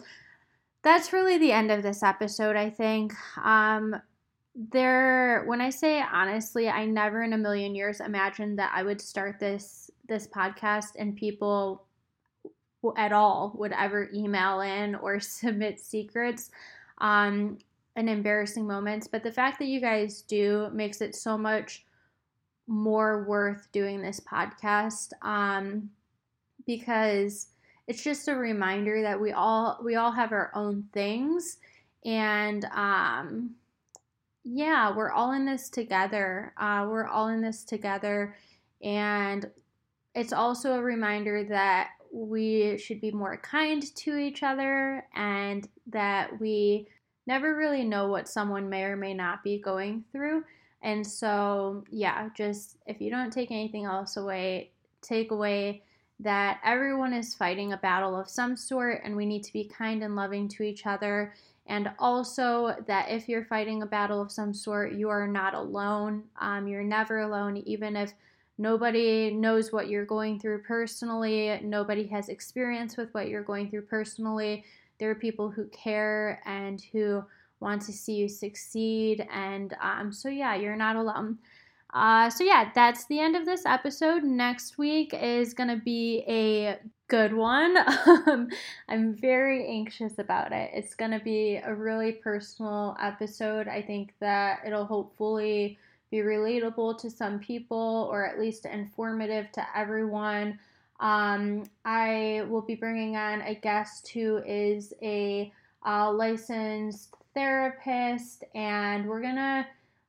that's 0.84 1.12
really 1.12 1.38
the 1.38 1.52
end 1.52 1.72
of 1.72 1.84
this 1.84 2.04
episode, 2.04 2.56
I 2.56 2.70
think. 2.70 3.14
Um, 3.44 3.96
there 4.72 5.44
when 5.46 5.62
I 5.62 5.70
say 5.70 6.02
honestly, 6.02 6.68
I 6.68 6.86
never 6.86 7.22
in 7.24 7.34
a 7.34 7.38
million 7.38 7.76
years 7.76 8.00
imagined 8.00 8.58
that 8.58 8.72
I 8.74 8.84
would 8.84 9.00
start 9.00 9.40
this 9.40 9.92
this 10.08 10.28
podcast 10.28 10.96
and 10.98 11.16
people 11.16 11.86
at 12.96 13.12
all 13.12 13.54
would 13.58 13.74
ever 13.74 14.10
email 14.14 14.62
in 14.62 14.96
or 14.96 15.20
submit 15.20 15.80
secrets 15.80 16.50
um 17.00 17.58
and 17.96 18.10
embarrassing 18.10 18.68
moments, 18.68 19.08
but 19.08 19.24
the 19.24 19.32
fact 19.32 19.58
that 19.60 19.68
you 19.68 19.82
guys 19.82 20.22
do 20.22 20.70
makes 20.72 21.02
it 21.02 21.16
so 21.16 21.36
much 21.38 21.84
more 22.68 23.26
worth 23.26 23.68
doing 23.72 24.02
this 24.02 24.20
podcast 24.20 25.12
um 25.22 25.90
because 26.68 27.47
it's 27.88 28.03
just 28.03 28.28
a 28.28 28.36
reminder 28.36 29.01
that 29.01 29.20
we 29.20 29.32
all 29.32 29.80
we 29.84 29.95
all 29.95 30.11
have 30.11 30.32
our 30.32 30.51
own 30.53 30.84
things. 30.93 31.57
And 32.05 32.65
um 32.65 33.55
yeah 34.43 34.95
we're 34.95 35.11
all 35.11 35.32
in 35.32 35.45
this 35.45 35.70
together. 35.70 36.53
Uh, 36.57 36.86
we're 36.88 37.07
all 37.07 37.30
in 37.30 37.41
this 37.41 37.63
together. 37.63 38.36
And 38.84 39.49
it's 40.13 40.34
also 40.34 40.74
a 40.74 40.82
reminder 40.82 41.45
that 41.45 41.89
we 42.13 42.78
should 42.78 43.01
be 43.01 43.11
more 43.11 43.38
kind 43.38 43.84
to 43.95 44.18
each 44.18 44.43
other 44.43 45.05
and 45.15 45.68
that 45.88 46.39
we 46.39 46.88
never 47.26 47.55
really 47.55 47.84
know 47.84 48.07
what 48.07 48.28
someone 48.28 48.70
may 48.70 48.84
or 48.84 48.95
may 48.95 49.13
not 49.13 49.43
be 49.43 49.59
going 49.59 50.03
through. 50.11 50.43
And 50.82 51.05
so 51.05 51.84
yeah 51.89 52.30
just 52.36 52.78
if 52.86 52.99
you 52.99 53.09
don't 53.09 53.32
take 53.32 53.51
anything 53.51 53.86
else 53.86 54.18
away 54.18 54.72
take 55.01 55.32
away 55.32 55.84
that 56.20 56.59
everyone 56.63 57.13
is 57.13 57.36
fighting 57.36 57.74
a 57.74 57.78
battle 57.78 58.20
of 58.20 58.30
some 58.30 58.55
sort 58.57 59.01
and 59.03 59.15
we 59.15 59.26
need 59.26 59.43
to 59.43 59.53
be 59.53 59.65
kind 59.65 60.03
and 60.03 60.15
loving 60.15 60.47
to 60.47 60.63
each 60.63 60.86
other. 60.86 61.34
And 61.68 61.91
also 61.99 62.76
that 62.88 63.09
if 63.09 63.28
you're 63.28 63.45
fighting 63.45 63.82
a 63.82 63.88
battle 63.88 64.22
of 64.22 64.32
some 64.32 64.53
sort, 64.53 64.93
you 64.93 65.09
are 65.09 65.28
not 65.28 65.53
alone. 65.53 66.24
Um, 66.39 66.68
you're 66.68 66.84
never 66.84 67.20
alone, 67.20 67.57
even 67.57 67.95
if 67.95 68.13
nobody 68.57 69.32
knows 69.32 69.72
what 69.72 69.89
you're 69.89 70.05
going 70.05 70.39
through 70.39 70.63
personally, 70.63 71.59
nobody 71.63 72.07
has 72.07 72.30
experience 72.30 72.97
with 72.97 73.13
what 73.13 73.28
you're 73.28 73.43
going 73.43 73.70
through 73.70 73.84
personally. 73.84 74.63
There 74.97 75.11
are 75.11 75.15
people 75.15 75.51
who 75.51 75.68
care 75.68 76.41
and 76.45 76.82
who 76.91 77.24
want 77.59 77.82
to 77.84 77.91
see 77.91 78.13
you 78.13 78.30
succeed. 78.30 79.28
And 79.32 79.76
um, 79.82 80.11
so, 80.11 80.30
yeah, 80.30 80.55
you're 80.55 80.76
not 80.76 80.95
alone. 80.95 81.38
Uh, 81.94 82.30
so 82.30 82.44
yeah, 82.44 82.70
that's 82.76 83.06
the 83.06 83.20
end 83.20 83.36
of 83.36 83.46
this 83.46 83.66
episode. 83.66 84.24
Next 84.24 84.78
week 84.78 85.14
is 85.14 85.54
gonna 85.54 85.82
be 85.84 86.24
a 86.28 86.80
good 87.08 87.34
one. 87.34 87.78
Um, 88.28 88.50
I'm 88.90 89.14
very 89.14 89.66
anxious 89.68 90.20
about 90.20 90.52
it. 90.52 90.72
It's 90.74 90.96
gonna 90.96 91.20
be 91.20 91.62
a 91.64 91.74
really 91.74 92.12
personal 92.12 92.98
episode. 93.02 93.68
I 93.68 93.82
think 93.82 94.14
that 94.20 94.60
it'll 94.66 94.86
hopefully 94.86 95.78
be 96.12 96.18
relatable 96.18 96.98
to 97.00 97.10
some 97.10 97.40
people 97.40 98.08
or 98.12 98.26
at 98.26 98.40
least 98.40 98.66
informative 98.66 99.52
to 99.54 99.66
everyone. 99.76 100.60
Um, 101.00 101.64
I 101.86 102.44
will 102.50 102.62
be 102.62 102.76
bringing 102.76 103.16
on 103.16 103.42
a 103.42 103.56
guest 103.56 104.10
who 104.10 104.38
is 104.46 104.94
a 105.02 105.52
uh, 105.86 106.12
licensed 106.12 107.16
therapist, 107.34 108.44
and 108.56 109.08
we're 109.08 109.22
gonna 109.22 109.68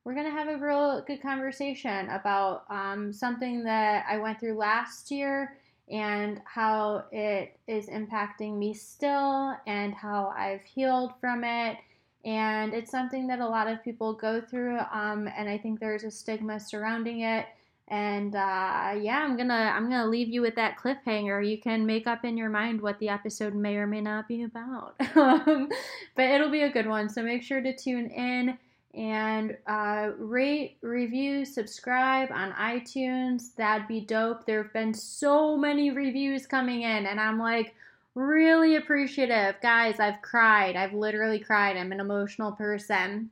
we're 0.09 0.15
going 0.15 0.25
to 0.25 0.31
have 0.31 0.47
a 0.47 0.57
real 0.57 1.03
good 1.05 1.21
conversation 1.21 2.09
about 2.09 2.63
um, 2.71 3.13
something 3.13 3.63
that 3.63 4.07
I 4.09 4.17
went 4.17 4.39
through 4.39 4.57
last 4.57 5.11
year 5.11 5.55
and 5.87 6.41
how 6.45 7.05
it 7.11 7.55
is 7.67 7.85
impacting 7.89 8.57
me 8.57 8.73
still 8.73 9.55
and 9.67 9.93
how 9.93 10.33
I've 10.35 10.63
healed 10.63 11.11
from 11.21 11.43
it. 11.43 11.77
And 12.25 12.73
it's 12.73 12.89
something 12.89 13.27
that 13.27 13.37
a 13.37 13.47
lot 13.47 13.67
of 13.67 13.83
people 13.83 14.13
go 14.13 14.41
through, 14.41 14.79
um, 14.91 15.29
and 15.37 15.47
I 15.47 15.59
think 15.59 15.79
there's 15.79 16.03
a 16.03 16.09
stigma 16.09 16.59
surrounding 16.59 17.21
it. 17.21 17.45
And 17.87 18.33
uh, 18.33 18.95
yeah, 18.99 19.23
I'm 19.23 19.37
gonna 19.37 19.73
I'm 19.75 19.91
gonna 19.91 20.07
leave 20.07 20.29
you 20.29 20.41
with 20.41 20.55
that 20.55 20.77
cliffhanger. 20.79 21.47
You 21.47 21.59
can 21.59 21.85
make 21.85 22.07
up 22.07 22.25
in 22.25 22.35
your 22.35 22.49
mind 22.49 22.81
what 22.81 22.97
the 22.97 23.09
episode 23.09 23.53
may 23.53 23.75
or 23.75 23.85
may 23.85 24.01
not 24.01 24.27
be 24.27 24.41
about, 24.41 24.95
but 25.15 25.69
it'll 26.25 26.51
be 26.51 26.63
a 26.63 26.71
good 26.71 26.87
one. 26.87 27.09
So 27.09 27.21
make 27.21 27.43
sure 27.43 27.61
to 27.61 27.75
tune 27.75 28.09
in 28.09 28.57
and 28.99 29.57
uh, 29.65 30.09
rate, 30.17 30.77
review, 30.81 31.45
subscribe 31.45 32.31
on 32.33 32.51
iTunes. 32.51 33.55
That'd 33.55 33.87
be 33.87 34.01
dope. 34.01 34.45
There 34.45 34.61
have 34.61 34.73
been 34.73 34.93
so 34.93 35.55
many 35.55 35.89
reviews 35.89 36.45
coming 36.45 36.81
in, 36.81 37.05
and 37.05 37.17
I'm 37.17 37.39
like, 37.39 37.75
really 38.13 38.75
appreciative. 38.75 39.55
Guys, 39.61 40.01
I've 40.01 40.21
cried. 40.21 40.75
I've 40.75 40.93
literally 40.93 41.39
cried. 41.39 41.77
I'm 41.77 41.93
an 41.93 42.01
emotional 42.01 42.51
person. 42.51 43.29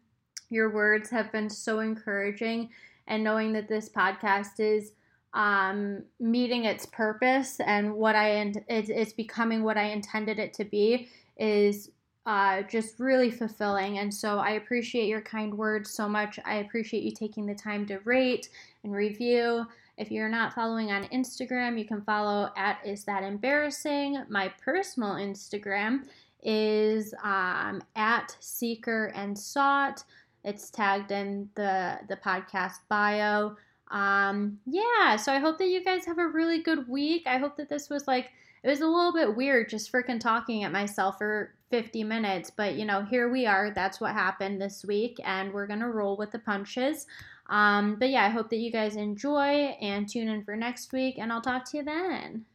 Your 0.49 0.69
words 0.73 1.09
have 1.09 1.33
been 1.33 1.49
so 1.49 1.81
encouraging, 1.81 2.69
and 3.07 3.21
knowing 3.21 3.51
that 3.51 3.67
this 3.67 3.89
podcast 3.89 4.61
is 4.61 4.93
um, 5.33 6.01
meeting 6.21 6.63
its 6.63 6.85
purpose 6.85 7.59
and 7.59 7.93
what 7.93 8.15
I 8.15 8.29
and 8.29 8.63
it's, 8.69 8.89
it's 8.89 9.11
becoming 9.11 9.63
what 9.63 9.77
I 9.77 9.87
intended 9.89 10.39
it 10.39 10.53
to 10.53 10.63
be 10.63 11.09
is 11.37 11.91
uh, 12.27 12.61
just 12.63 12.99
really 12.99 13.31
fulfilling. 13.31 13.99
And 13.99 14.13
so 14.13 14.37
I 14.37 14.51
appreciate 14.51 15.07
your 15.07 15.21
kind 15.21 15.57
words 15.57 15.89
so 15.89 16.09
much. 16.09 16.37
I 16.45 16.55
appreciate 16.55 17.03
you 17.03 17.11
taking 17.11 17.45
the 17.45 17.55
time 17.55 17.85
to 17.87 17.99
rate 17.99 18.49
and 18.83 18.93
review. 18.93 19.65
If 19.97 20.11
you're 20.11 20.27
not 20.27 20.53
following 20.53 20.91
on 20.91 21.05
Instagram, 21.05 21.79
you 21.79 21.85
can 21.85 22.01
follow 22.01 22.51
at 22.57 22.85
Is 22.85 23.05
That 23.05 23.23
Embarrassing. 23.23 24.25
My 24.29 24.49
personal 24.61 25.13
Instagram 25.13 26.03
is 26.43 27.13
um, 27.23 27.81
at 27.95 28.35
Seeker 28.41 29.13
and 29.15 29.37
Sought. 29.39 30.03
It's 30.43 30.69
tagged 30.69 31.11
in 31.11 31.49
the 31.55 31.99
the 32.09 32.17
podcast 32.17 32.79
bio. 32.89 33.55
Um, 33.89 34.59
yeah, 34.65 35.15
so 35.15 35.31
I 35.31 35.39
hope 35.39 35.57
that 35.59 35.69
you 35.69 35.81
guys 35.83 36.05
have 36.05 36.19
a 36.19 36.27
really 36.27 36.61
good 36.61 36.89
week. 36.89 37.23
I 37.25 37.37
hope 37.37 37.55
that 37.55 37.69
this 37.69 37.89
was 37.89 38.05
like 38.05 38.31
it 38.63 38.69
was 38.69 38.81
a 38.81 38.87
little 38.87 39.13
bit 39.13 39.35
weird 39.35 39.69
just 39.69 39.91
freaking 39.91 40.19
talking 40.19 40.63
at 40.63 40.71
myself 40.71 41.17
for 41.17 41.53
50 41.69 42.03
minutes, 42.03 42.49
but 42.49 42.75
you 42.75 42.85
know, 42.85 43.03
here 43.03 43.29
we 43.29 43.45
are. 43.45 43.71
That's 43.71 43.99
what 43.99 44.13
happened 44.13 44.61
this 44.61 44.85
week, 44.85 45.17
and 45.23 45.53
we're 45.53 45.67
gonna 45.67 45.89
roll 45.89 46.17
with 46.17 46.31
the 46.31 46.39
punches. 46.39 47.07
Um, 47.49 47.95
but 47.95 48.09
yeah, 48.09 48.25
I 48.25 48.29
hope 48.29 48.49
that 48.49 48.57
you 48.57 48.71
guys 48.71 48.95
enjoy 48.95 49.75
and 49.81 50.07
tune 50.07 50.27
in 50.27 50.43
for 50.43 50.55
next 50.55 50.91
week, 50.91 51.17
and 51.17 51.31
I'll 51.31 51.41
talk 51.41 51.65
to 51.71 51.77
you 51.77 51.83
then. 51.83 52.45